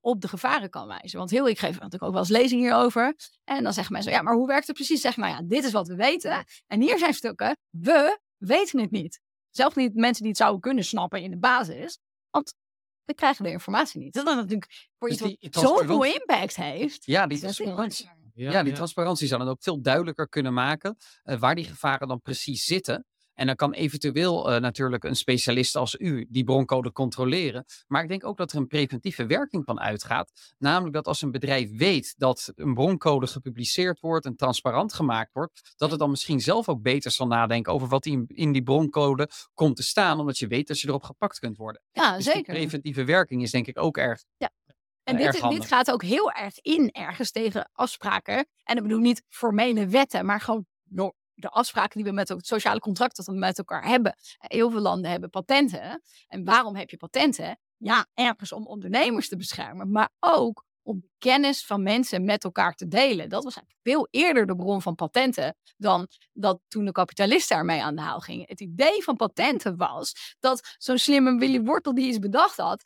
op 0.00 0.20
de 0.20 0.28
gevaren 0.28 0.70
kan 0.70 0.86
wijzen. 0.86 1.18
Want 1.18 1.30
heel 1.30 1.48
ik 1.48 1.58
geef 1.58 1.72
natuurlijk 1.72 2.02
ook 2.02 2.10
wel 2.10 2.20
eens 2.20 2.30
lezing 2.30 2.60
hierover. 2.60 3.14
En 3.44 3.62
dan 3.62 3.72
zeggen 3.72 3.92
mensen, 3.92 4.12
ja, 4.12 4.22
maar 4.22 4.34
hoe 4.34 4.46
werkt 4.46 4.66
het 4.66 4.76
precies? 4.76 5.00
Zeg, 5.00 5.16
nou 5.16 5.32
ja, 5.32 5.42
dit 5.44 5.64
is 5.64 5.72
wat 5.72 5.88
we 5.88 5.94
weten. 5.94 6.44
En 6.66 6.80
hier 6.80 6.98
zijn 6.98 7.14
stukken. 7.14 7.56
We 7.70 8.18
weten 8.38 8.80
het 8.80 8.90
niet. 8.90 9.20
Zelfs 9.50 9.76
niet 9.76 9.94
mensen 9.94 10.22
die 10.22 10.30
het 10.30 10.40
zouden 10.40 10.60
kunnen 10.60 10.84
snappen 10.84 11.22
in 11.22 11.30
de 11.30 11.38
basis. 11.38 11.98
Want 12.30 12.54
we 13.04 13.14
krijgen 13.14 13.44
de 13.44 13.50
informatie 13.50 14.00
niet. 14.00 14.14
Dat 14.14 14.28
is 14.28 14.34
natuurlijk 14.34 14.88
voor 14.98 15.08
dus 15.08 15.20
iets 15.20 15.60
wat 15.60 15.64
zoveel 15.64 16.04
impact 16.04 16.56
heeft. 16.56 17.04
Ja, 17.06 17.26
die 17.26 17.38
transparantie. 17.38 18.10
Ja, 18.34 18.62
die 18.62 18.72
transparantie 18.72 19.26
zou 19.26 19.40
dan 19.40 19.50
ook 19.50 19.62
veel 19.62 19.82
duidelijker 19.82 20.28
kunnen 20.28 20.54
maken 20.54 20.96
uh, 21.24 21.38
waar 21.38 21.54
die 21.54 21.64
gevaren 21.64 22.08
dan 22.08 22.20
precies 22.20 22.64
zitten. 22.64 23.06
En 23.34 23.46
dan 23.46 23.56
kan 23.56 23.72
eventueel 23.72 24.52
uh, 24.52 24.60
natuurlijk 24.60 25.04
een 25.04 25.16
specialist 25.16 25.76
als 25.76 25.94
u 25.98 26.26
die 26.28 26.44
broncode 26.44 26.92
controleren. 26.92 27.64
Maar 27.86 28.02
ik 28.02 28.08
denk 28.08 28.26
ook 28.26 28.36
dat 28.36 28.52
er 28.52 28.58
een 28.58 28.66
preventieve 28.66 29.26
werking 29.26 29.64
van 29.64 29.80
uitgaat. 29.80 30.54
Namelijk 30.58 30.94
dat 30.94 31.06
als 31.06 31.22
een 31.22 31.30
bedrijf 31.30 31.76
weet 31.76 32.14
dat 32.16 32.52
een 32.54 32.74
broncode 32.74 33.26
gepubliceerd 33.26 34.00
wordt 34.00 34.26
en 34.26 34.36
transparant 34.36 34.92
gemaakt 34.92 35.32
wordt, 35.32 35.74
dat 35.76 35.90
het 35.90 35.98
dan 35.98 36.10
misschien 36.10 36.40
zelf 36.40 36.68
ook 36.68 36.82
beter 36.82 37.10
zal 37.10 37.26
nadenken 37.26 37.72
over 37.72 37.88
wat 37.88 38.06
in, 38.06 38.24
in 38.26 38.52
die 38.52 38.62
broncode 38.62 39.28
komt 39.54 39.76
te 39.76 39.82
staan, 39.82 40.20
omdat 40.20 40.38
je 40.38 40.46
weet 40.46 40.68
dat 40.68 40.80
je 40.80 40.88
erop 40.88 41.02
gepakt 41.02 41.38
kunt 41.38 41.56
worden. 41.56 41.82
Ja, 41.92 42.16
dus 42.16 42.24
zeker. 42.24 42.54
preventieve 42.54 43.04
werking 43.04 43.42
is 43.42 43.50
denk 43.50 43.66
ik 43.66 43.78
ook 43.78 43.96
erg. 43.96 44.24
Ja. 44.36 44.50
En 45.02 45.16
dit, 45.16 45.48
dit, 45.48 45.66
gaat 45.66 45.90
ook 45.90 46.02
heel 46.02 46.32
erg 46.32 46.58
in 46.60 46.90
ergens 46.92 47.30
tegen 47.30 47.70
afspraken. 47.72 48.46
En 48.62 48.76
ik 48.76 48.82
bedoel 48.82 48.98
niet 48.98 49.22
formele 49.28 49.86
wetten, 49.86 50.26
maar 50.26 50.40
gewoon 50.40 50.66
de 51.34 51.48
afspraken 51.48 51.96
die 51.96 52.04
we 52.04 52.12
met 52.12 52.28
het 52.28 52.46
sociale 52.46 52.80
contract 52.80 53.16
dat 53.16 53.26
we 53.26 53.32
met 53.32 53.58
elkaar 53.58 53.84
hebben. 53.84 54.14
Heel 54.38 54.70
veel 54.70 54.80
landen 54.80 55.10
hebben 55.10 55.30
patenten. 55.30 56.02
En 56.28 56.44
waarom 56.44 56.76
heb 56.76 56.90
je 56.90 56.96
patenten? 56.96 57.58
Ja, 57.76 58.06
ergens 58.14 58.52
om 58.52 58.66
ondernemers 58.66 59.28
te 59.28 59.36
beschermen, 59.36 59.90
maar 59.90 60.10
ook 60.20 60.64
om 60.84 61.08
kennis 61.18 61.66
van 61.66 61.82
mensen 61.82 62.24
met 62.24 62.44
elkaar 62.44 62.74
te 62.74 62.88
delen. 62.88 63.28
Dat 63.28 63.44
was 63.44 63.56
veel 63.82 64.08
eerder 64.10 64.46
de 64.46 64.56
bron 64.56 64.82
van 64.82 64.94
patenten 64.94 65.56
dan 65.76 66.08
dat 66.32 66.60
toen 66.68 66.84
de 66.84 66.92
kapitalisten 66.92 67.56
ermee 67.56 67.82
aan 67.82 67.94
de 67.94 68.00
haal 68.00 68.20
gingen. 68.20 68.46
Het 68.48 68.60
idee 68.60 69.02
van 69.02 69.16
patenten 69.16 69.76
was 69.76 70.36
dat 70.40 70.74
zo'n 70.78 70.98
slimme 70.98 71.38
Willy 71.38 71.60
Wortel 71.60 71.94
die 71.94 72.08
iets 72.08 72.18
bedacht 72.18 72.56
had, 72.56 72.82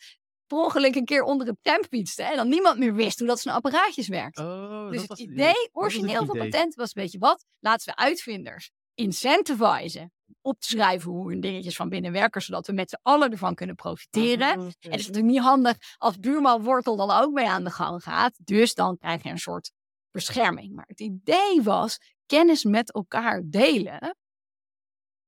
per 0.49 0.59
ongeluk 0.59 0.95
een 0.95 1.05
keer 1.05 1.23
onder 1.23 1.47
het 1.47 1.57
temp 1.63 1.87
fietste. 1.91 2.23
En 2.23 2.37
dan 2.37 2.49
niemand 2.49 2.79
meer 2.79 2.95
wist 2.95 3.19
hoe 3.19 3.29
dat 3.29 3.41
zijn 3.41 3.55
apparaatjes 3.55 4.09
werkt. 4.09 4.39
Oh, 4.39 4.91
dus 4.91 5.03
het 5.09 5.19
idee, 5.19 5.69
origineel 5.73 6.27
van 6.27 6.39
patent 6.39 6.75
was, 6.75 6.93
weet 6.93 7.13
je 7.13 7.19
wat? 7.19 7.45
Laten 7.59 7.87
we 7.87 7.97
uitvinders 7.97 8.71
incentivizen 8.95 10.13
op 10.41 10.61
te 10.61 10.69
schrijven 10.69 11.11
hoe 11.11 11.31
hun 11.31 11.41
dingetjes 11.41 11.77
van 11.77 11.89
binnen 11.89 12.13
werken, 12.13 12.43
zodat 12.43 12.67
we 12.67 12.73
met 12.73 12.91
z'n 12.91 12.99
allen 13.03 13.31
ervan 13.31 13.55
kunnen 13.55 13.75
profiteren. 13.77 14.53
En 14.53 14.65
het 14.65 14.77
is 14.81 15.07
natuurlijk 15.07 15.25
niet 15.25 15.43
handig 15.43 15.77
als 15.97 16.19
buurman 16.19 16.63
Wortel 16.63 16.97
dan 16.97 17.11
ook 17.11 17.33
mee 17.33 17.49
aan 17.49 17.65
de 17.65 17.71
gang 17.71 18.03
gaat. 18.03 18.39
Dus 18.45 18.75
dan 18.75 18.99
krijg 18.99 19.23
je 19.23 19.31
een 19.31 19.39
soort 19.39 19.73
bescherming. 20.11 20.75
Maar 20.75 20.87
het 20.87 21.01
idee 21.01 21.63
was 21.63 21.99
kennis 22.27 22.65
met 22.65 22.93
elkaar 22.93 23.43
delen. 23.45 24.17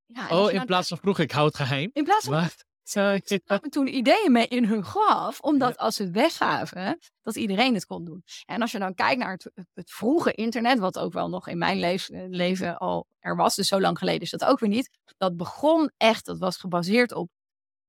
Ja, 0.06 0.28
oh, 0.28 0.52
in 0.52 0.64
plaats 0.64 0.88
van 0.88 0.98
vroeger, 0.98 1.24
ik 1.24 1.30
hou 1.30 1.46
het 1.46 1.56
geheim. 1.56 1.90
In 1.92 2.04
plaats 2.04 2.24
van. 2.24 2.48
Zo, 2.90 3.18
kwamen 3.44 3.70
toen 3.70 3.94
ideeën 3.94 4.32
mee 4.32 4.46
in 4.46 4.64
hun 4.64 4.84
graf, 4.84 5.40
omdat 5.40 5.78
als 5.78 5.96
ze 5.96 6.02
het 6.02 6.12
weggaven, 6.12 6.98
dat 7.22 7.36
iedereen 7.36 7.74
het 7.74 7.86
kon 7.86 8.04
doen. 8.04 8.24
En 8.46 8.60
als 8.60 8.72
je 8.72 8.78
dan 8.78 8.94
kijkt 8.94 9.18
naar 9.18 9.32
het, 9.32 9.50
het 9.74 9.90
vroege 9.90 10.32
internet, 10.32 10.78
wat 10.78 10.98
ook 10.98 11.12
wel 11.12 11.28
nog 11.28 11.48
in 11.48 11.58
mijn 11.58 12.00
leven 12.30 12.78
al 12.78 13.06
er 13.18 13.36
was, 13.36 13.54
dus 13.54 13.68
zo 13.68 13.80
lang 13.80 13.98
geleden 13.98 14.20
is 14.20 14.30
dat 14.30 14.44
ook 14.44 14.58
weer 14.58 14.68
niet. 14.68 14.90
Dat 15.16 15.36
begon 15.36 15.90
echt, 15.96 16.24
dat 16.24 16.38
was 16.38 16.56
gebaseerd 16.56 17.12
op 17.12 17.30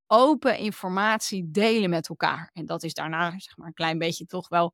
open 0.07 0.57
informatie 0.57 1.51
delen 1.51 1.89
met 1.89 2.09
elkaar. 2.09 2.49
En 2.53 2.65
dat 2.65 2.83
is 2.83 2.93
daarna, 2.93 3.39
zeg 3.39 3.57
maar, 3.57 3.67
een 3.67 3.73
klein 3.73 3.97
beetje 3.97 4.25
toch 4.25 4.49
wel 4.49 4.73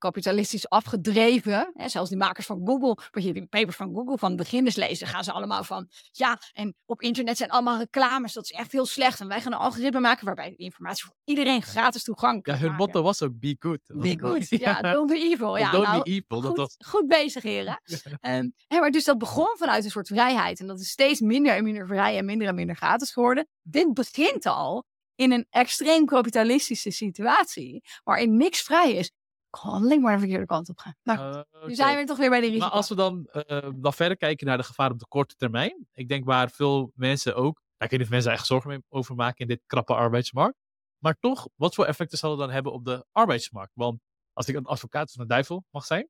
kapitalistisch 0.00 0.68
afgedreven. 0.68 1.70
Hè, 1.74 1.88
zelfs 1.88 2.08
die 2.08 2.18
makers 2.18 2.46
van 2.46 2.60
Google, 2.64 2.96
wat 3.10 3.22
je 3.22 3.32
die 3.32 3.46
papers 3.46 3.76
van 3.76 3.94
Google 3.94 4.18
van 4.18 4.36
beginners 4.36 4.76
lezen, 4.76 5.06
gaan 5.06 5.24
ze 5.24 5.32
allemaal 5.32 5.64
van, 5.64 5.88
ja, 6.12 6.38
en 6.52 6.76
op 6.84 7.02
internet 7.02 7.36
zijn 7.36 7.50
allemaal 7.50 7.78
reclames, 7.78 8.32
dat 8.32 8.44
is 8.44 8.50
echt 8.50 8.72
heel 8.72 8.86
slecht. 8.86 9.20
En 9.20 9.28
wij 9.28 9.40
gaan 9.40 9.52
een 9.52 9.58
algoritme 9.58 10.00
maken 10.00 10.24
waarbij 10.24 10.48
de 10.50 10.56
informatie 10.56 11.04
voor 11.04 11.14
iedereen 11.24 11.62
gratis 11.62 12.04
toegankelijk 12.04 12.60
Ja, 12.60 12.66
hun 12.66 12.76
motto 12.76 13.02
was 13.02 13.22
ook 13.22 13.38
be 13.38 13.56
good. 13.58 13.80
Be 13.86 14.18
good, 14.18 14.48
ja, 14.48 14.80
don't 14.80 15.06
be 15.06 15.18
evil. 15.18 15.56
Ja, 15.56 15.70
don't 15.70 15.86
nou, 15.86 16.02
be 16.02 16.10
evil. 16.10 16.40
Goed, 16.42 16.56
was... 16.56 16.76
goed 16.86 17.06
bezig, 17.06 17.42
heren. 17.42 17.80
um, 18.20 18.54
maar 18.68 18.90
dus 18.90 19.04
dat 19.04 19.18
begon 19.18 19.54
vanuit 19.58 19.84
een 19.84 19.90
soort 19.90 20.06
vrijheid. 20.06 20.60
En 20.60 20.66
dat 20.66 20.80
is 20.80 20.88
steeds 20.88 21.20
minder 21.20 21.54
en 21.54 21.64
minder 21.64 21.86
vrij 21.86 22.18
en 22.18 22.24
minder 22.24 22.48
en 22.48 22.54
minder 22.54 22.76
gratis 22.76 23.12
geworden. 23.12 23.48
Dit 23.62 23.94
begint 23.94 24.46
al 24.46 24.84
in 25.14 25.32
een 25.32 25.46
extreem 25.50 26.06
kapitalistische 26.06 26.90
situatie, 26.90 27.84
waarin 28.04 28.36
niks 28.36 28.62
vrij 28.62 28.92
is 28.92 29.12
alleen 29.50 30.00
maar 30.00 30.12
de 30.12 30.18
verkeerde 30.18 30.46
kant 30.46 30.68
op 30.68 30.78
gaan. 30.78 30.96
Nou, 31.02 31.18
uh, 31.18 31.66
nu 31.66 31.74
zijn 31.74 31.96
we 31.96 32.04
toch 32.04 32.16
weer 32.16 32.30
bij 32.30 32.40
de 32.40 32.46
risico. 32.46 32.64
Maar 32.64 32.74
als 32.74 32.88
we 32.88 32.94
dan, 32.94 33.28
uh, 33.32 33.68
dan 33.74 33.92
verder 33.92 34.16
kijken 34.16 34.46
naar 34.46 34.56
de 34.56 34.62
gevaren 34.62 34.92
op 34.92 34.98
de 34.98 35.08
korte 35.08 35.34
termijn. 35.34 35.88
Ik 35.92 36.08
denk 36.08 36.24
waar 36.24 36.50
veel 36.50 36.92
mensen 36.94 37.34
ook, 37.34 37.54
nou, 37.54 37.64
ik 37.78 37.90
weet 37.90 37.90
niet 37.90 38.02
of 38.02 38.10
mensen 38.10 38.32
echt 38.32 38.46
zorgen 38.46 38.84
over 38.88 39.14
maken 39.14 39.38
in 39.38 39.46
dit 39.46 39.62
krappe 39.66 39.94
arbeidsmarkt. 39.94 40.58
Maar 40.98 41.16
toch, 41.20 41.48
wat 41.56 41.74
voor 41.74 41.84
effecten 41.84 42.18
zal 42.18 42.30
het 42.30 42.38
dan 42.38 42.50
hebben 42.50 42.72
op 42.72 42.84
de 42.84 43.04
arbeidsmarkt? 43.12 43.72
Want 43.74 44.00
als 44.32 44.48
ik 44.48 44.54
een 44.54 44.66
advocaat 44.66 45.12
van 45.12 45.22
de 45.22 45.28
duivel 45.28 45.64
mag 45.70 45.84
zijn, 45.84 46.08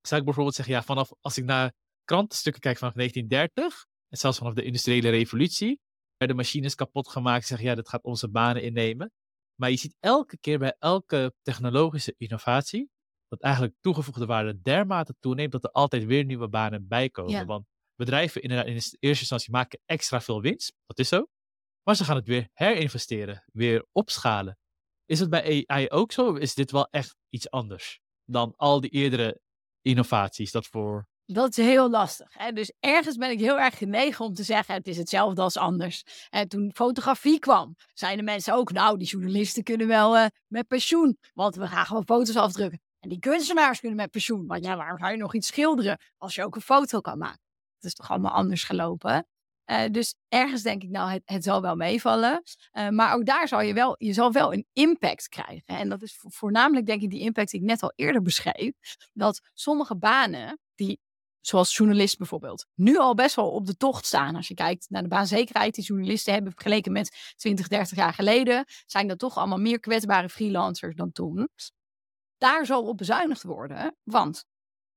zou 0.00 0.20
ik 0.20 0.26
bijvoorbeeld 0.26 0.56
zeggen, 0.56 0.74
ja, 0.74 0.82
vanaf 0.82 1.12
als 1.20 1.38
ik 1.38 1.44
naar 1.44 1.72
krantenstukken 2.04 2.62
kijk 2.62 2.78
vanaf 2.78 2.94
1930, 2.94 3.86
en 4.08 4.18
zelfs 4.18 4.38
vanaf 4.38 4.54
de 4.54 4.62
industriële 4.62 5.08
revolutie, 5.08 5.80
werden 6.16 6.36
machines 6.36 6.74
kapot 6.74 7.08
gemaakt. 7.08 7.46
Zeg 7.46 7.60
ja, 7.60 7.74
dat 7.74 7.88
gaat 7.88 8.02
onze 8.02 8.28
banen 8.28 8.62
innemen. 8.62 9.12
Maar 9.60 9.70
je 9.70 9.76
ziet 9.76 9.96
elke 10.00 10.38
keer 10.38 10.58
bij 10.58 10.76
elke 10.78 11.34
technologische 11.42 12.14
innovatie 12.16 12.90
dat 13.28 13.40
eigenlijk 13.40 13.74
toegevoegde 13.80 14.26
waarde 14.26 14.60
dermate 14.60 15.14
toeneemt 15.20 15.52
dat 15.52 15.64
er 15.64 15.70
altijd 15.70 16.04
weer 16.04 16.24
nieuwe 16.24 16.48
banen 16.48 16.88
bij 16.88 17.10
komen. 17.10 17.46
Want 17.46 17.66
bedrijven 17.94 18.42
inderdaad 18.42 18.66
in 18.66 18.72
eerste 18.74 18.98
instantie 19.00 19.50
maken 19.50 19.80
extra 19.84 20.20
veel 20.20 20.40
winst. 20.40 20.74
Dat 20.86 20.98
is 20.98 21.08
zo. 21.08 21.26
Maar 21.82 21.96
ze 21.96 22.04
gaan 22.04 22.16
het 22.16 22.26
weer 22.26 22.48
herinvesteren, 22.52 23.44
weer 23.52 23.86
opschalen. 23.92 24.58
Is 25.04 25.20
het 25.20 25.30
bij 25.30 25.64
AI 25.66 25.88
ook 25.88 26.12
zo? 26.12 26.28
Of 26.28 26.38
is 26.38 26.54
dit 26.54 26.70
wel 26.70 26.88
echt 26.90 27.16
iets 27.28 27.50
anders 27.50 28.00
dan 28.24 28.54
al 28.56 28.80
die 28.80 28.90
eerdere 28.90 29.40
innovaties 29.80 30.50
dat 30.50 30.66
voor 30.66 31.08
Dat 31.26 31.58
is 31.58 31.64
heel 31.64 31.90
lastig. 31.90 32.28
Hè? 32.30 32.52
Dus 32.52 32.72
ergens 32.80 33.16
ben 33.16 33.30
ik 33.30 33.38
heel 33.38 33.58
erg 33.58 33.78
genegen 33.78 34.24
om 34.24 34.34
te 34.34 34.42
zeggen: 34.42 34.74
het 34.74 34.86
is 34.86 34.96
hetzelfde 34.96 35.42
als 35.42 35.56
anders. 35.56 36.28
En 36.30 36.48
toen 36.48 36.70
fotografie 36.74 37.38
kwam, 37.38 37.76
zeiden 37.94 38.24
mensen 38.24 38.54
ook: 38.54 38.72
nou, 38.72 38.98
die 38.98 39.06
journalisten 39.06 39.62
kunnen 39.62 39.86
wel 39.86 40.16
eh, 40.16 40.26
met 40.46 40.66
pensioen, 40.66 41.18
want 41.34 41.54
we 41.54 41.66
gaan 41.66 41.86
gewoon 41.86 42.04
foto's 42.04 42.36
afdrukken. 42.36 42.80
En 43.00 43.08
die 43.08 43.18
kunstenaars 43.18 43.80
kunnen 43.80 43.96
met 43.96 44.10
pensioen, 44.10 44.46
want 44.46 44.64
ja, 44.64 44.76
waarom 44.76 44.98
zou 44.98 45.10
je 45.10 45.16
nog 45.16 45.34
iets 45.34 45.46
schilderen 45.46 46.00
als 46.16 46.34
je 46.34 46.44
ook 46.44 46.54
een 46.54 46.60
foto 46.60 47.00
kan 47.00 47.18
maken? 47.18 47.40
Het 47.74 47.84
is 47.84 47.94
toch 47.94 48.10
allemaal 48.10 48.32
anders 48.32 48.64
gelopen. 48.64 49.26
Eh, 49.64 49.90
dus 49.90 50.14
ergens 50.28 50.62
denk 50.62 50.82
ik, 50.82 50.90
nou, 50.90 51.20
het, 51.24 51.44
zal 51.44 51.62
wel 51.62 51.76
meevallen. 51.76 52.42
Eh, 52.70 52.88
maar 52.88 53.14
ook 53.14 53.26
daar 53.26 53.48
zal 53.48 53.60
je 53.60 53.74
wel, 53.74 53.94
je 53.98 54.12
zal 54.12 54.32
wel 54.32 54.52
een 54.52 54.66
impact 54.72 55.28
krijgen. 55.28 55.62
En 55.64 55.88
dat 55.88 56.02
is 56.02 56.16
vo- 56.16 56.28
voornamelijk, 56.28 56.86
denk 56.86 57.02
ik, 57.02 57.10
die 57.10 57.20
impact 57.20 57.50
die 57.50 57.60
ik 57.60 57.66
net 57.66 57.82
al 57.82 57.92
eerder 57.96 58.22
beschreef. 58.22 58.72
Dat 59.12 59.40
sommige 59.54 59.96
banen, 59.96 60.58
die, 60.74 61.00
zoals 61.46 61.76
journalist 61.76 62.18
bijvoorbeeld, 62.18 62.66
nu 62.74 62.98
al 62.98 63.14
best 63.14 63.34
wel 63.36 63.50
op 63.50 63.66
de 63.66 63.76
tocht 63.76 64.06
staan. 64.06 64.36
Als 64.36 64.48
je 64.48 64.54
kijkt 64.54 64.90
naar 64.90 65.02
de 65.02 65.08
baanzekerheid 65.08 65.74
die 65.74 65.84
journalisten 65.84 66.32
hebben 66.32 66.52
vergeleken 66.52 66.92
met 66.92 67.32
20, 67.36 67.68
30 67.68 67.96
jaar 67.96 68.14
geleden, 68.14 68.64
zijn 68.86 69.08
dat 69.08 69.18
toch 69.18 69.36
allemaal 69.36 69.58
meer 69.58 69.80
kwetsbare 69.80 70.28
freelancers 70.28 70.94
dan 70.94 71.12
toen. 71.12 71.48
Daar 72.38 72.66
zal 72.66 72.82
op 72.82 72.96
bezuinigd 72.96 73.42
worden, 73.42 73.96
want 74.02 74.44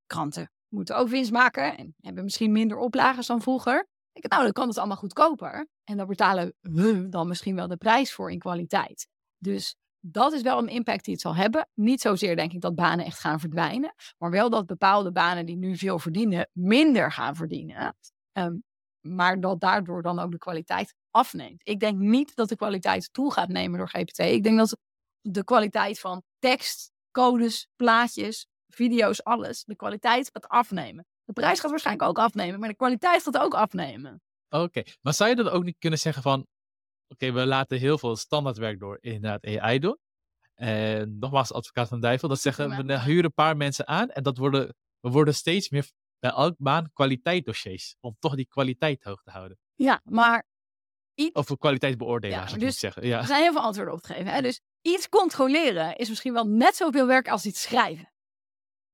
kranten 0.06 0.52
moeten 0.68 0.98
ook 0.98 1.08
winst 1.08 1.32
maken 1.32 1.78
en 1.78 1.96
hebben 2.02 2.24
misschien 2.24 2.52
minder 2.52 2.78
oplagers 2.78 3.28
dan 3.28 3.42
vroeger. 3.42 3.88
Ik 4.12 4.30
nou, 4.30 4.44
dan 4.44 4.52
kan 4.52 4.68
het 4.68 4.78
allemaal 4.78 4.98
goedkoper. 4.98 5.68
En 5.84 5.98
dan 5.98 6.08
betalen 6.08 6.54
we 6.62 7.10
dan 7.10 7.28
misschien 7.28 7.56
wel 7.56 7.68
de 7.68 7.78
prijs 7.78 8.14
voor 8.14 8.32
in 8.32 8.40
kwaliteit. 8.40 9.08
Dus 9.38 9.76
dat 10.00 10.34
is 10.34 10.42
wel 10.42 10.58
een 10.58 10.68
impact 10.68 11.04
die 11.04 11.14
het 11.14 11.22
zal 11.22 11.36
hebben. 11.36 11.68
Niet 11.74 12.02
zozeer 12.02 12.36
denk 12.36 12.54
ik 12.54 12.62
dat 12.62 12.76
banen 12.76 13.06
echt 13.06 13.20
gaan 13.20 13.40
verdwijnen. 13.40 13.94
Maar 14.18 14.32
wel 14.32 14.50
dat 14.50 14.66
bepaalde 14.66 15.12
banen 15.12 15.46
die 15.46 15.58
nu 15.58 15.78
veel 15.78 16.00
verdienen, 16.00 16.50
minder 16.54 17.12
gaan 17.12 17.36
verdienen. 17.36 17.96
Ehm, 18.32 18.56
maar 19.00 19.40
dat 19.40 19.60
daardoor 19.60 20.02
dan 20.02 20.20
ook 20.20 20.32
de 20.32 20.38
kwaliteit 20.38 20.96
afneemt. 21.12 21.62
Ik 21.64 21.80
denk 21.80 21.98
niet 21.98 22.36
dat 22.36 22.50
de 22.50 22.56
kwaliteit 22.56 23.14
toe 23.14 23.34
gaat 23.34 23.50
nemen 23.50 23.78
door 23.78 23.90
GPT. 23.90 24.20
Ik 24.20 24.44
denk 24.44 24.58
dat 24.58 24.78
de 25.22 25.44
kwaliteit 25.44 26.00
van 26.00 26.24
tekst, 26.40 26.92
codes, 27.12 27.68
plaatjes, 27.76 28.48
video's, 28.68 29.24
alles, 29.24 29.64
de 29.64 29.76
kwaliteit 29.76 30.30
gaat 30.34 30.48
afnemen. 30.48 31.06
De 31.24 31.34
prijs 31.34 31.60
gaat 31.60 31.70
waarschijnlijk 31.70 32.10
ook 32.10 32.20
afnemen, 32.20 32.60
maar 32.60 32.70
de 32.70 32.76
kwaliteit 32.76 33.24
gaat 33.24 33.38
ook 33.38 33.54
afnemen. 33.54 34.22
Oké, 34.50 34.84
maar 35.02 35.14
zou 35.14 35.30
je 35.30 35.36
dan 35.36 35.50
ook 35.50 35.64
niet 35.64 35.78
kunnen 35.80 36.00
zeggen 36.00 36.24
van, 36.24 36.48
oké, 37.10 37.32
we 37.32 37.46
laten 37.46 37.78
heel 37.80 37.98
veel 37.98 38.16
standaardwerk 38.16 38.80
door 38.80 38.98
inderdaad 39.02 39.46
AI 39.46 39.80
doen. 39.80 39.98
En 40.56 41.18
nogmaals, 41.20 41.54
advocaat 41.54 41.88
van 41.88 42.00
de 42.00 42.06
duivel, 42.06 42.28
dat 42.28 42.40
zeggen, 42.40 42.86
we 42.86 43.00
huren 43.00 43.24
een 43.24 43.34
paar 43.34 43.58
mensen 43.58 43.88
aan 43.88 44.10
en 44.10 44.24
dat 44.24 44.38
worden, 44.38 44.76
we 45.00 45.10
worden 45.10 45.36
steeds 45.36 45.70
meer 45.70 45.92
bij 46.20 46.32
elk 46.32 46.56
baan 46.58 46.92
kwaliteitsdossiers, 46.94 47.96
om 48.00 48.16
toch 48.20 48.36
die 48.36 48.48
kwaliteit 48.48 49.04
hoog 49.04 49.22
te 49.24 49.32
houden. 49.32 49.58
Ja, 49.76 50.02
maar 50.04 50.48
Of 51.34 51.50
een 51.50 51.58
kwaliteitsbeoordelaar, 51.58 52.40
Ja, 52.40 52.48
zou 52.48 52.60
ik 52.60 52.66
dus- 52.66 52.82
moeten 52.82 52.94
zeggen. 52.94 53.08
Ja. 53.08 53.20
er 53.20 53.26
zijn 53.28 53.42
heel 53.42 53.52
veel 53.52 53.62
antwoorden 53.62 53.94
op 53.94 54.02
te 54.02 54.14
geven. 54.14 54.34
Hè? 54.34 54.42
Dus 54.42 54.62
iets 54.82 55.10
controleren 55.10 55.96
is 55.96 56.10
misschien 56.10 56.34
wel 56.34 56.48
net 56.48 56.76
zoveel 56.76 57.08
werk 57.08 57.30
als 57.30 57.46
iets 57.46 57.62
schrijven. 57.62 58.14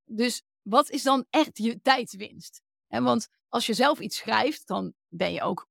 Dus 0.03 0.43
wat 0.61 0.89
is 0.89 1.03
dan 1.03 1.25
echt 1.29 1.57
je 1.57 1.81
tijdswinst? 1.81 2.61
En 2.87 3.03
want 3.03 3.27
als 3.49 3.65
je 3.65 3.73
zelf 3.73 3.99
iets 3.99 4.17
schrijft, 4.17 4.67
dan 4.67 4.93
ben 5.07 5.33
je 5.33 5.41
ook 5.41 5.67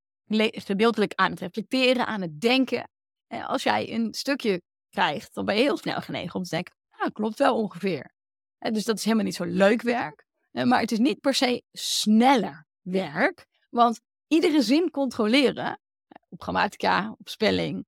gedeeltelijk 0.50 1.14
aan 1.14 1.30
het 1.30 1.40
reflecteren, 1.40 2.06
aan 2.06 2.20
het 2.20 2.40
denken. 2.40 2.88
En 3.26 3.44
als 3.44 3.62
jij 3.62 3.92
een 3.92 4.14
stukje 4.14 4.62
krijgt, 4.88 5.34
dan 5.34 5.44
ben 5.44 5.56
je 5.56 5.62
heel 5.62 5.76
snel 5.76 6.00
genegen 6.00 6.34
om 6.34 6.42
te 6.42 6.50
denken, 6.50 6.74
nou, 6.98 7.12
klopt 7.12 7.38
wel 7.38 7.56
ongeveer. 7.56 8.12
Dus 8.58 8.84
dat 8.84 8.96
is 8.96 9.04
helemaal 9.04 9.24
niet 9.24 9.34
zo 9.34 9.44
leuk 9.44 9.82
werk. 9.82 10.24
Maar 10.50 10.80
het 10.80 10.92
is 10.92 10.98
niet 10.98 11.20
per 11.20 11.34
se 11.34 11.62
sneller 11.72 12.66
werk. 12.80 13.46
Want 13.70 14.00
iedere 14.26 14.62
zin 14.62 14.90
controleren, 14.90 15.80
op 16.28 16.42
grammatica, 16.42 17.14
op 17.18 17.28
spelling, 17.28 17.86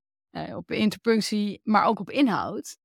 op 0.55 0.71
interpunctie, 0.71 1.61
maar 1.63 1.85
ook 1.85 2.01
op 2.01 2.11
inhoud, 2.11 2.77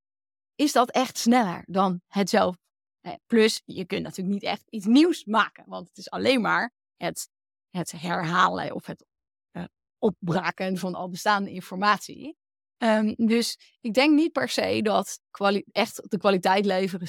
is 0.56 0.72
dat 0.72 0.92
echt 0.92 1.18
sneller 1.18 1.64
dan 1.66 2.02
het 2.08 2.30
zelf. 2.30 2.56
Plus, 3.26 3.62
je 3.66 3.86
kunt 3.86 4.04
natuurlijk 4.04 4.36
niet 4.36 4.52
echt 4.52 4.64
iets 4.70 4.86
nieuws 4.86 5.26
maken, 5.26 5.64
want 5.68 5.88
het 5.88 5.98
is 5.98 6.10
alleen 6.10 6.42
maar 6.42 6.74
het, 6.96 7.30
het 7.70 7.92
herhalen 7.92 8.74
of 8.74 8.86
het 8.86 9.06
opbraken 10.02 10.78
van 10.78 10.96
al 10.96 11.10
bestaande 11.10 11.52
informatie. 11.52 12.38
Ehm, 12.78 13.14
dus 13.18 13.60
ik 13.82 13.94
denk 13.94 14.14
niet 14.14 14.32
per 14.32 14.50
se 14.50 14.80
dat 14.82 15.20
echt 15.72 16.10
de 16.10 16.18
kwaliteit 16.18 16.66
leveren, 16.66 17.08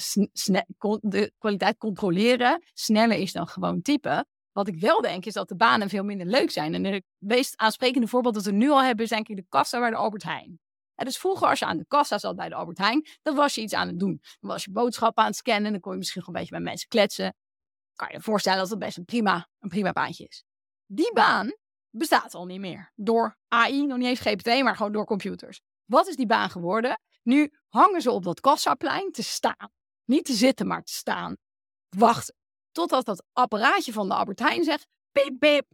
de 1.01 1.31
kwaliteit 1.37 1.77
controleren 1.77 2.63
sneller 2.73 3.17
is 3.17 3.31
dan 3.31 3.47
gewoon 3.47 3.81
typen. 3.81 4.27
Wat 4.51 4.67
ik 4.67 4.79
wel 4.79 5.01
denk 5.01 5.25
is 5.25 5.33
dat 5.33 5.47
de 5.47 5.55
banen 5.55 5.89
veel 5.89 6.03
minder 6.03 6.27
leuk 6.27 6.51
zijn. 6.51 6.73
En 6.73 6.83
het 6.83 7.03
meest 7.17 7.57
aansprekende 7.57 8.07
voorbeeld 8.07 8.33
dat 8.33 8.43
we 8.43 8.51
nu 8.51 8.69
al 8.69 8.83
hebben 8.83 9.03
is 9.03 9.09
denk 9.09 9.27
ik 9.27 9.35
de 9.35 9.45
kassa 9.49 9.79
bij 9.79 9.89
de 9.89 9.95
Albert 9.95 10.23
Heijn. 10.23 10.59
En 10.95 11.05
dus 11.05 11.17
vroeger 11.17 11.47
als 11.47 11.59
je 11.59 11.65
aan 11.65 11.77
de 11.77 11.85
kassa 11.87 12.17
zat 12.17 12.35
bij 12.35 12.49
de 12.49 12.55
Albert 12.55 12.77
Heijn, 12.77 13.07
dan 13.21 13.35
was 13.35 13.55
je 13.55 13.61
iets 13.61 13.73
aan 13.73 13.87
het 13.87 13.99
doen. 13.99 14.21
Dan 14.39 14.49
was 14.49 14.63
je 14.63 14.71
boodschappen 14.71 15.23
aan 15.23 15.29
het 15.29 15.37
scannen, 15.37 15.71
dan 15.71 15.79
kon 15.81 15.91
je 15.91 15.97
misschien 15.97 16.21
gewoon 16.21 16.35
een 16.35 16.41
beetje 16.45 16.61
met 16.61 16.69
mensen 16.69 16.89
kletsen. 16.89 17.35
Kan 17.95 18.07
je 18.07 18.13
je 18.13 18.21
voorstellen 18.21 18.59
dat 18.59 18.69
dat 18.69 18.79
best 18.79 18.97
een 18.97 19.05
prima, 19.05 19.47
een 19.59 19.69
prima 19.69 19.91
baantje 19.91 20.25
is. 20.27 20.43
Die 20.85 21.13
baan 21.13 21.53
bestaat 21.93 22.33
al 22.33 22.45
niet 22.45 22.59
meer. 22.59 22.91
Door 22.95 23.37
AI, 23.47 23.85
nog 23.85 23.97
niet 23.97 24.07
eens 24.07 24.19
GPT, 24.19 24.63
maar 24.63 24.75
gewoon 24.75 24.91
door 24.91 25.05
computers. 25.05 25.61
Wat 25.85 26.07
is 26.07 26.15
die 26.15 26.25
baan 26.25 26.49
geworden? 26.49 26.99
Nu 27.23 27.53
hangen 27.69 28.01
ze 28.01 28.11
op 28.11 28.23
dat 28.23 28.39
kassaplein 28.39 29.11
te 29.11 29.23
staan. 29.23 29.71
Niet 30.05 30.25
te 30.25 30.33
zitten, 30.33 30.67
maar 30.67 30.83
te 30.83 30.93
staan. 30.93 31.35
Wachten. 31.89 32.35
Totdat 32.71 33.05
dat 33.05 33.23
apparaatje 33.33 33.93
van 33.93 34.07
de 34.07 34.13
Albert 34.13 34.39
Heijn 34.39 34.63
zegt: 34.63 34.87
pip, 35.11 35.39
pip. 35.39 35.67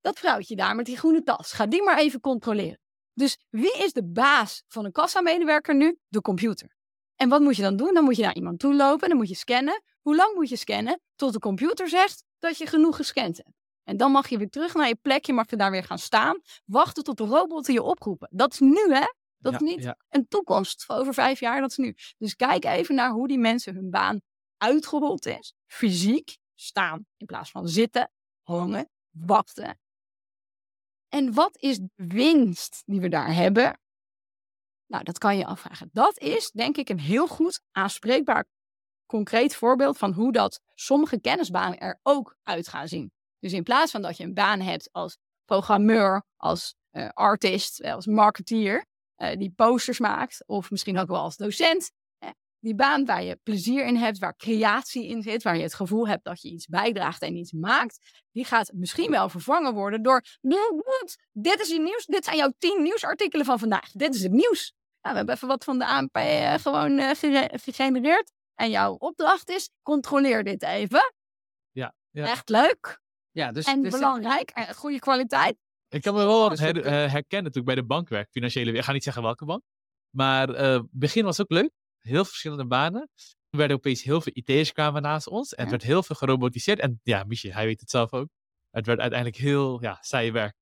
Dat 0.00 0.18
vrouwtje 0.18 0.56
daar 0.56 0.74
met 0.74 0.86
die 0.86 0.96
groene 0.96 1.22
tas, 1.22 1.52
ga 1.52 1.66
die 1.66 1.82
maar 1.82 1.98
even 1.98 2.20
controleren. 2.20 2.80
Dus 3.14 3.38
wie 3.50 3.78
is 3.78 3.92
de 3.92 4.04
baas 4.04 4.62
van 4.68 4.84
een 4.84 4.92
kassamedewerker 4.92 5.74
nu? 5.74 5.98
De 6.08 6.20
computer. 6.20 6.76
En 7.16 7.28
wat 7.28 7.40
moet 7.40 7.56
je 7.56 7.62
dan 7.62 7.76
doen? 7.76 7.94
Dan 7.94 8.04
moet 8.04 8.16
je 8.16 8.22
naar 8.22 8.34
iemand 8.34 8.58
toe 8.58 8.74
lopen 8.74 9.02
en 9.02 9.08
dan 9.08 9.16
moet 9.16 9.28
je 9.28 9.34
scannen. 9.34 9.82
Hoe 10.00 10.16
lang 10.16 10.34
moet 10.34 10.48
je 10.48 10.56
scannen? 10.56 11.00
Tot 11.16 11.32
de 11.32 11.38
computer 11.38 11.88
zegt 11.88 12.24
dat 12.38 12.58
je 12.58 12.66
genoeg 12.66 12.96
gescand 12.96 13.36
hebt. 13.36 13.57
En 13.88 13.96
dan 13.96 14.12
mag 14.12 14.28
je 14.28 14.38
weer 14.38 14.50
terug 14.50 14.74
naar 14.74 14.88
je 14.88 14.94
plekje, 14.94 15.32
mag 15.32 15.50
je 15.50 15.56
daar 15.56 15.70
weer 15.70 15.84
gaan 15.84 15.98
staan. 15.98 16.40
Wachten 16.64 17.04
tot 17.04 17.16
de 17.16 17.24
robotten 17.24 17.74
je 17.74 17.82
oproepen. 17.82 18.28
Dat 18.32 18.52
is 18.52 18.58
nu, 18.58 18.94
hè? 18.94 19.06
Dat 19.38 19.52
Ja, 19.52 19.58
is 19.58 19.74
niet 19.74 19.82
ja. 19.82 19.96
een 20.08 20.28
toekomst 20.28 20.84
over 20.88 21.14
vijf 21.14 21.40
jaar, 21.40 21.60
dat 21.60 21.70
is 21.70 21.76
nu. 21.76 21.96
Dus 22.18 22.36
kijk 22.36 22.64
even 22.64 22.94
naar 22.94 23.10
hoe 23.10 23.28
die 23.28 23.38
mensen 23.38 23.74
hun 23.74 23.90
baan 23.90 24.20
uitgerold 24.56 25.26
is. 25.26 25.54
Fysiek 25.66 26.36
staan 26.54 27.06
in 27.16 27.26
plaats 27.26 27.50
van 27.50 27.68
zitten, 27.68 28.10
hangen, 28.42 28.90
wachten. 29.10 29.78
En 31.08 31.32
wat 31.34 31.56
is 31.56 31.78
de 31.78 31.90
winst 31.94 32.82
die 32.86 33.00
we 33.00 33.08
daar 33.08 33.34
hebben? 33.34 33.80
Nou, 34.86 35.04
dat 35.04 35.18
kan 35.18 35.36
je 35.36 35.46
afvragen. 35.46 35.90
Dat 35.92 36.18
is 36.18 36.50
denk 36.50 36.76
ik 36.76 36.88
een 36.88 37.00
heel 37.00 37.26
goed 37.26 37.60
aanspreekbaar 37.70 38.46
concreet 39.06 39.54
voorbeeld 39.56 39.98
van 39.98 40.12
hoe 40.12 40.32
dat 40.32 40.60
sommige 40.74 41.20
kennisbanen 41.20 41.78
er 41.78 42.00
ook 42.02 42.36
uit 42.42 42.68
gaan 42.68 42.88
zien. 42.88 43.12
Dus 43.38 43.52
in 43.52 43.62
plaats 43.62 43.90
van 43.90 44.02
dat 44.02 44.16
je 44.16 44.24
een 44.24 44.34
baan 44.34 44.60
hebt 44.60 44.88
als 44.92 45.18
programmeur, 45.44 46.24
als 46.36 46.74
eh, 46.90 47.08
artist, 47.12 47.80
eh, 47.80 47.94
als 47.94 48.06
marketeer, 48.06 48.86
eh, 49.14 49.36
die 49.36 49.52
posters 49.56 49.98
maakt, 49.98 50.42
of 50.46 50.70
misschien 50.70 50.98
ook 50.98 51.08
wel 51.08 51.20
als 51.20 51.36
docent. 51.36 51.90
die 52.60 52.74
baan 52.74 53.04
waar 53.04 53.22
je 53.22 53.38
plezier 53.42 53.86
in 53.86 53.96
hebt, 53.96 54.18
waar 54.18 54.36
creatie 54.36 55.06
in 55.06 55.22
zit, 55.22 55.42
waar 55.42 55.56
je 55.56 55.62
het 55.62 55.74
gevoel 55.74 56.08
hebt 56.08 56.24
dat 56.24 56.42
je 56.42 56.48
iets 56.48 56.66
bijdraagt 56.66 57.22
en 57.22 57.36
iets 57.36 57.52
maakt, 57.52 58.24
die 58.32 58.44
gaat 58.44 58.72
misschien 58.74 59.10
wel 59.10 59.28
vervangen 59.28 59.74
worden 59.74 60.02
door. 60.02 60.24
Dit 61.32 61.60
is 61.60 61.68
je 61.68 61.80
nieuws, 61.80 62.06
dit 62.06 62.24
zijn 62.24 62.36
jouw 62.36 62.52
tien 62.58 62.82
nieuwsartikelen 62.82 63.46
van 63.46 63.58
vandaag. 63.58 63.90
Dit 63.90 64.14
is 64.14 64.22
het 64.22 64.32
nieuws. 64.32 64.72
Nou, 65.00 65.12
we 65.12 65.16
hebben 65.16 65.34
even 65.34 65.48
wat 65.48 65.64
van 65.64 65.78
de 65.78 65.86
ANP 65.86 66.18
gewoon 66.60 67.00
gegenereerd. 67.50 68.32
En 68.54 68.70
jouw 68.70 68.94
opdracht 68.94 69.50
is: 69.50 69.70
controleer 69.82 70.44
dit 70.44 70.62
even. 70.62 71.14
Ja, 71.70 71.94
ja. 72.10 72.26
Echt 72.26 72.48
leuk 72.48 73.00
Ja, 73.38 73.52
dus, 73.52 73.64
en 73.64 73.82
dus 73.82 73.92
belangrijk 73.92 74.50
en 74.50 74.74
goede 74.74 74.98
kwaliteit. 74.98 75.56
Ik 75.88 76.02
kan 76.02 76.14
me 76.14 76.24
wel 76.24 76.50
her- 76.50 76.76
ook, 76.78 76.84
eh, 76.84 76.92
herkennen 76.92 77.28
natuurlijk 77.52 77.64
bij 77.64 77.74
de 77.74 77.84
bankwerk, 77.84 78.30
financiële. 78.30 78.72
Ik 78.72 78.82
ga 78.84 78.92
niet 78.92 79.02
zeggen 79.02 79.22
welke 79.22 79.44
bank. 79.44 79.62
Maar 80.10 80.48
eh, 80.54 80.72
het 80.72 80.86
begin 80.90 81.24
was 81.24 81.40
ook 81.40 81.50
leuk. 81.50 81.70
Heel 81.98 82.24
verschillende 82.24 82.66
banen. 82.66 83.08
Er 83.50 83.58
werden 83.58 83.76
opeens 83.76 84.02
heel 84.02 84.20
veel 84.20 84.32
IT'ers 84.34 84.72
kwamen 84.72 85.02
naast 85.02 85.26
ons. 85.26 85.54
En 85.54 85.56
het 85.62 85.70
Ja. 85.72 85.76
werd 85.78 85.82
heel 85.90 86.02
veel 86.02 86.16
gerobotiseerd. 86.16 86.78
En 86.78 87.00
ja, 87.02 87.24
Michel, 87.24 87.52
hij 87.52 87.64
weet 87.66 87.80
het 87.80 87.90
zelf 87.90 88.12
ook. 88.12 88.28
Het 88.70 88.86
werd 88.86 88.98
uiteindelijk 89.00 89.40
heel 89.40 89.82
ja, 89.82 89.98
saai 90.00 90.32
werk. 90.32 90.56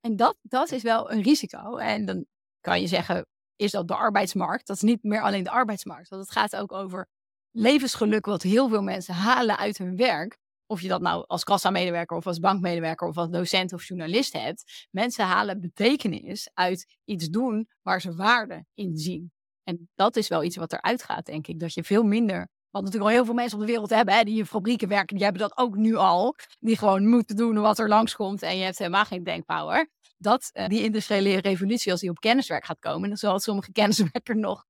En 0.00 0.16
dat, 0.16 0.36
dat 0.42 0.70
is 0.70 0.82
wel 0.82 1.10
een 1.12 1.22
risico. 1.22 1.76
En 1.76 2.04
dan 2.04 2.26
kan 2.60 2.80
je 2.80 2.86
zeggen, 2.86 3.26
is 3.56 3.70
dat 3.70 3.88
de 3.88 3.94
arbeidsmarkt? 3.94 4.66
Dat 4.66 4.76
is 4.76 4.82
niet 4.82 5.02
meer 5.02 5.22
alleen 5.22 5.44
de 5.44 5.50
arbeidsmarkt. 5.50 6.08
Want 6.08 6.22
het 6.22 6.30
gaat 6.32 6.56
ook 6.56 6.72
over 6.72 7.08
levensgeluk 7.50 8.26
wat 8.26 8.42
heel 8.42 8.68
veel 8.68 8.82
mensen 8.82 9.14
halen 9.14 9.58
uit 9.58 9.78
hun 9.78 9.96
werk. 9.96 10.38
Of 10.70 10.80
je 10.80 10.88
dat 10.88 11.00
nou 11.00 11.24
als 11.26 11.44
kassamedewerker 11.44 12.16
of 12.16 12.26
als 12.26 12.38
bankmedewerker 12.38 13.08
of 13.08 13.16
als 13.16 13.30
docent 13.30 13.72
of 13.72 13.84
journalist 13.84 14.32
hebt. 14.32 14.88
Mensen 14.90 15.24
halen 15.24 15.60
betekenis 15.60 16.50
uit 16.54 16.96
iets 17.04 17.28
doen 17.28 17.68
waar 17.82 18.00
ze 18.00 18.14
waarde 18.14 18.64
in 18.74 18.96
zien. 18.96 19.32
En 19.62 19.88
dat 19.94 20.16
is 20.16 20.28
wel 20.28 20.44
iets 20.44 20.56
wat 20.56 20.72
eruit 20.72 21.02
gaat, 21.02 21.26
denk 21.26 21.46
ik. 21.46 21.60
Dat 21.60 21.74
je 21.74 21.84
veel 21.84 22.02
minder 22.02 22.48
wat 22.70 22.82
natuurlijk 22.82 23.10
al 23.10 23.16
heel 23.16 23.24
veel 23.24 23.34
mensen 23.34 23.58
op 23.58 23.64
de 23.64 23.70
wereld 23.70 23.90
hebben, 23.90 24.14
hè, 24.14 24.22
die 24.22 24.38
in 24.38 24.46
fabrieken 24.46 24.88
werken, 24.88 25.14
die 25.16 25.24
hebben 25.24 25.42
dat 25.42 25.58
ook 25.58 25.76
nu 25.76 25.94
al. 25.94 26.34
Die 26.58 26.76
gewoon 26.76 27.06
moeten 27.06 27.36
doen 27.36 27.60
wat 27.60 27.78
er 27.78 27.88
langskomt 27.88 28.42
en 28.42 28.56
je 28.56 28.64
hebt 28.64 28.78
helemaal 28.78 29.04
geen 29.04 29.24
denkpower. 29.24 29.90
Dat, 30.16 30.50
uh, 30.52 30.66
die 30.66 30.82
industriële 30.82 31.40
revolutie, 31.40 31.92
als 31.92 32.00
die 32.00 32.10
op 32.10 32.20
kenniswerk 32.20 32.64
gaat 32.64 32.78
komen, 32.78 33.08
dan 33.08 33.18
zal 33.18 33.38
sommige 33.38 33.72
kenniswerker 33.80 34.36
nog 34.36 34.64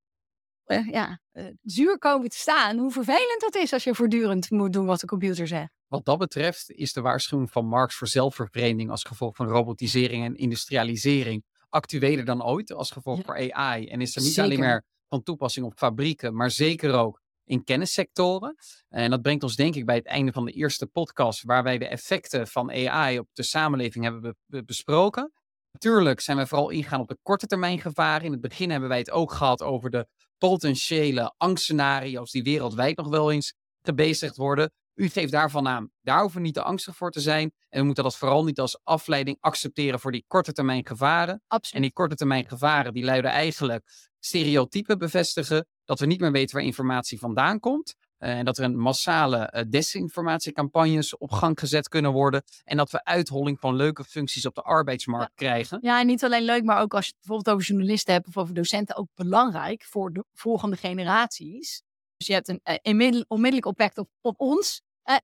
uh, 0.66 0.88
ja, 0.90 1.20
uh, 1.32 1.46
zuur 1.62 1.98
komen 1.98 2.28
te 2.28 2.36
staan. 2.36 2.78
Hoe 2.78 2.90
vervelend 2.90 3.40
dat 3.40 3.54
is 3.54 3.72
als 3.72 3.84
je 3.84 3.94
voortdurend 3.94 4.50
moet 4.50 4.72
doen 4.72 4.86
wat 4.86 5.00
de 5.00 5.06
computer 5.06 5.46
zegt. 5.46 5.79
Wat 5.90 6.04
dat 6.04 6.18
betreft 6.18 6.70
is 6.70 6.92
de 6.92 7.00
waarschuwing 7.00 7.50
van 7.50 7.66
Marx 7.66 7.94
voor 7.94 8.06
zelfvervreemding 8.06 8.90
als 8.90 9.04
gevolg 9.04 9.36
van 9.36 9.46
robotisering 9.46 10.24
en 10.24 10.36
industrialisering 10.36 11.44
actueler 11.68 12.24
dan 12.24 12.44
ooit 12.44 12.72
als 12.72 12.90
gevolg 12.90 13.16
ja. 13.16 13.22
voor 13.22 13.52
AI. 13.52 13.86
En 13.86 14.00
is 14.00 14.16
er 14.16 14.22
niet 14.22 14.32
Zeker. 14.32 14.50
alleen 14.50 14.64
maar 14.64 14.84
van 15.08 15.22
toepassing 15.22 15.66
op 15.66 15.78
fabrieken, 15.78 16.34
maar 16.34 16.50
zeker 16.50 16.94
ook 16.94 17.20
in 17.44 17.64
kennissectoren. 17.64 18.54
En 18.88 19.10
dat 19.10 19.22
brengt 19.22 19.42
ons 19.42 19.56
denk 19.56 19.74
ik 19.74 19.86
bij 19.86 19.96
het 19.96 20.06
einde 20.06 20.32
van 20.32 20.44
de 20.44 20.52
eerste 20.52 20.86
podcast, 20.86 21.42
waar 21.42 21.62
wij 21.62 21.78
de 21.78 21.88
effecten 21.88 22.46
van 22.46 22.70
AI 22.70 23.18
op 23.18 23.28
de 23.32 23.42
samenleving 23.42 24.04
hebben 24.04 24.22
be 24.22 24.34
be 24.46 24.64
besproken. 24.64 25.32
Natuurlijk 25.72 26.20
zijn 26.20 26.36
we 26.36 26.46
vooral 26.46 26.70
ingegaan 26.70 27.00
op 27.00 27.08
de 27.08 27.18
korte 27.22 27.46
termijn 27.46 27.80
gevaren. 27.80 28.26
In 28.26 28.32
het 28.32 28.40
begin 28.40 28.70
hebben 28.70 28.88
wij 28.88 28.98
het 28.98 29.10
ook 29.10 29.32
gehad 29.32 29.62
over 29.62 29.90
de 29.90 30.06
potentiële 30.38 31.34
angstscenario's 31.36 32.30
die 32.30 32.42
wereldwijd 32.42 32.96
nog 32.96 33.08
wel 33.08 33.32
eens 33.32 33.54
gebezigd 33.82 34.36
worden. 34.36 34.72
U 34.94 35.08
geeft 35.08 35.32
daarvan 35.32 35.68
aan, 35.68 35.90
daar 36.00 36.20
hoeven 36.20 36.38
we 36.38 36.46
niet 36.46 36.54
te 36.54 36.62
angstig 36.62 36.96
voor 36.96 37.10
te 37.10 37.20
zijn. 37.20 37.52
En 37.68 37.80
we 37.80 37.86
moeten 37.86 38.04
dat 38.04 38.16
vooral 38.16 38.44
niet 38.44 38.60
als 38.60 38.80
afleiding 38.84 39.36
accepteren 39.40 40.00
voor 40.00 40.12
die 40.12 40.24
korte 40.26 40.52
termijn 40.52 40.86
gevaren. 40.86 41.42
Absoluut. 41.46 41.74
En 41.74 41.82
die 41.82 41.92
korte 41.92 42.14
termijn 42.14 42.48
gevaren, 42.48 42.92
die 42.92 43.04
luiden 43.04 43.30
eigenlijk 43.30 44.08
stereotypen 44.18 44.98
bevestigen. 44.98 45.66
Dat 45.84 46.00
we 46.00 46.06
niet 46.06 46.20
meer 46.20 46.32
weten 46.32 46.56
waar 46.56 46.64
informatie 46.64 47.18
vandaan 47.18 47.60
komt. 47.60 47.94
Uh, 48.18 48.38
en 48.38 48.44
dat 48.44 48.58
er 48.58 48.64
een 48.64 48.78
massale 48.78 49.52
uh, 49.54 49.62
desinformatiecampagnes 49.68 51.16
op 51.16 51.30
gang 51.30 51.60
gezet 51.60 51.88
kunnen 51.88 52.12
worden. 52.12 52.42
En 52.64 52.76
dat 52.76 52.90
we 52.90 53.04
uitholling 53.04 53.60
van 53.60 53.74
leuke 53.74 54.04
functies 54.04 54.46
op 54.46 54.54
de 54.54 54.62
arbeidsmarkt 54.62 55.32
ja. 55.40 55.46
krijgen. 55.46 55.78
Ja, 55.82 56.00
en 56.00 56.06
niet 56.06 56.24
alleen 56.24 56.42
leuk, 56.42 56.64
maar 56.64 56.80
ook 56.80 56.94
als 56.94 57.04
je 57.04 57.10
het 57.10 57.20
bijvoorbeeld 57.20 57.56
over 57.56 57.68
journalisten 57.68 58.14
hebt 58.14 58.26
of 58.26 58.36
over 58.36 58.54
docenten, 58.54 58.96
ook 58.96 59.08
belangrijk 59.14 59.84
voor 59.84 60.12
de 60.12 60.24
volgende 60.32 60.76
generaties. 60.76 61.82
Dus 62.20 62.28
je 62.28 62.34
hebt 62.34 62.48
een 62.82 63.00
uh, 63.00 63.22
onmiddellijk 63.28 63.66
impact 63.66 63.98
op, 64.20 64.40
ons. 64.40 64.82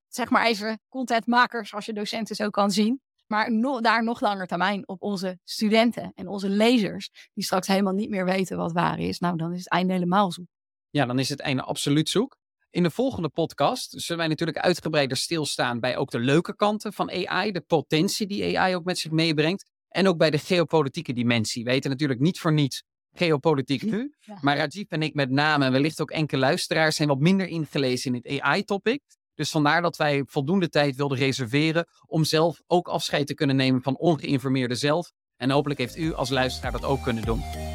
zeg 0.09 0.31
maar 0.31 0.47
even 0.47 0.81
contentmakers, 0.89 1.75
als 1.75 1.87
je 1.87 1.93
docenten 1.93 2.37
zo 2.37 2.51
kan 2.51 2.71
zien. 2.71 3.01
Maar 3.27 3.51
daar 3.81 4.05
nog 4.05 4.21
langer 4.21 4.47
termijn 4.47 4.89
op 4.89 5.03
onze 5.03 5.39
studenten 5.45 6.13
en 6.15 6.29
onze 6.29 6.49
lezers, 6.49 7.11
die 7.35 7.45
straks 7.45 7.67
helemaal 7.67 7.93
niet 7.93 8.11
meer 8.11 8.25
weten 8.25 8.57
wat 8.57 8.73
waar 8.73 8.99
is. 8.99 9.19
Nou, 9.19 9.37
dan 9.37 9.53
is 9.53 9.59
het 9.59 9.69
einde 9.69 9.93
helemaal 9.93 10.33
zoek. 10.33 10.47
Ja, 10.91 11.07
dan 11.07 11.19
is 11.19 11.29
het 11.29 11.41
einde 11.41 11.63
absoluut 11.63 12.09
zoek. 12.09 12.37
In 12.71 12.83
de 12.83 12.91
volgende 12.91 13.29
podcast 13.29 13.91
zullen 13.91 14.19
wij 14.19 14.29
natuurlijk 14.29 14.59
uitgebreider 14.59 15.17
stilstaan 15.17 15.81
bij 15.81 15.97
ook 15.97 16.11
de 16.11 16.19
leuke 16.19 16.57
kanten 16.57 16.93
van 16.93 17.11
AI, 17.11 17.53
de 17.53 17.61
potentie 17.61 18.27
die 18.27 18.59
AI 18.59 18.75
ook 18.75 18.85
met 18.85 18.99
zich 18.99 19.11
meebrengt. 19.11 19.71
En 19.89 20.09
ook 20.09 20.19
bij 20.19 20.31
de 20.31 20.39
geopolitieke 20.39 21.13
dimensie. 21.13 21.65
We 21.65 21.71
weten 21.71 21.91
natuurlijk 21.91 22.21
niet 22.21 22.41
voor 22.41 22.53
niets 22.53 22.83
geopolitiek 23.19 23.83
nu. 23.83 24.15
Ja. 24.21 24.39
Maar 24.41 24.57
Rajiv 24.57 24.89
en 24.89 25.03
ik 25.03 25.15
met 25.15 25.31
name, 25.31 25.65
en 25.65 25.73
wellicht 25.73 26.01
ook 26.01 26.11
enkele 26.11 26.41
luisteraars, 26.41 26.97
zijn 26.97 27.09
wat 27.09 27.19
minder 27.19 27.47
ingelezen 27.47 28.15
in 28.15 28.21
het 28.23 28.41
AI-topic. 28.41 29.01
Dus 29.35 29.51
vandaar 29.51 29.83
dat 29.83 29.97
wij 29.97 30.23
voldoende 30.27 30.69
tijd 30.69 30.97
wilden 30.97 31.19
reserveren 31.19 31.87
om 32.07 32.25
zelf 32.25 32.63
ook 32.67 32.89
afscheid 32.89 33.27
te 33.27 33.35
kunnen 33.35 33.57
nemen 33.57 33.83
van 33.83 33.99
ongeïnformeerde 33.99 34.75
zelf. 34.75 35.13
En 35.37 35.51
hopelijk 35.51 35.81
heeft 35.81 35.97
u 35.97 36.15
als 36.15 36.31
luisteraar 36.31 36.73
dat 36.73 36.85
ook 36.85 37.03
kunnen 37.03 37.25
doen. 37.25 37.66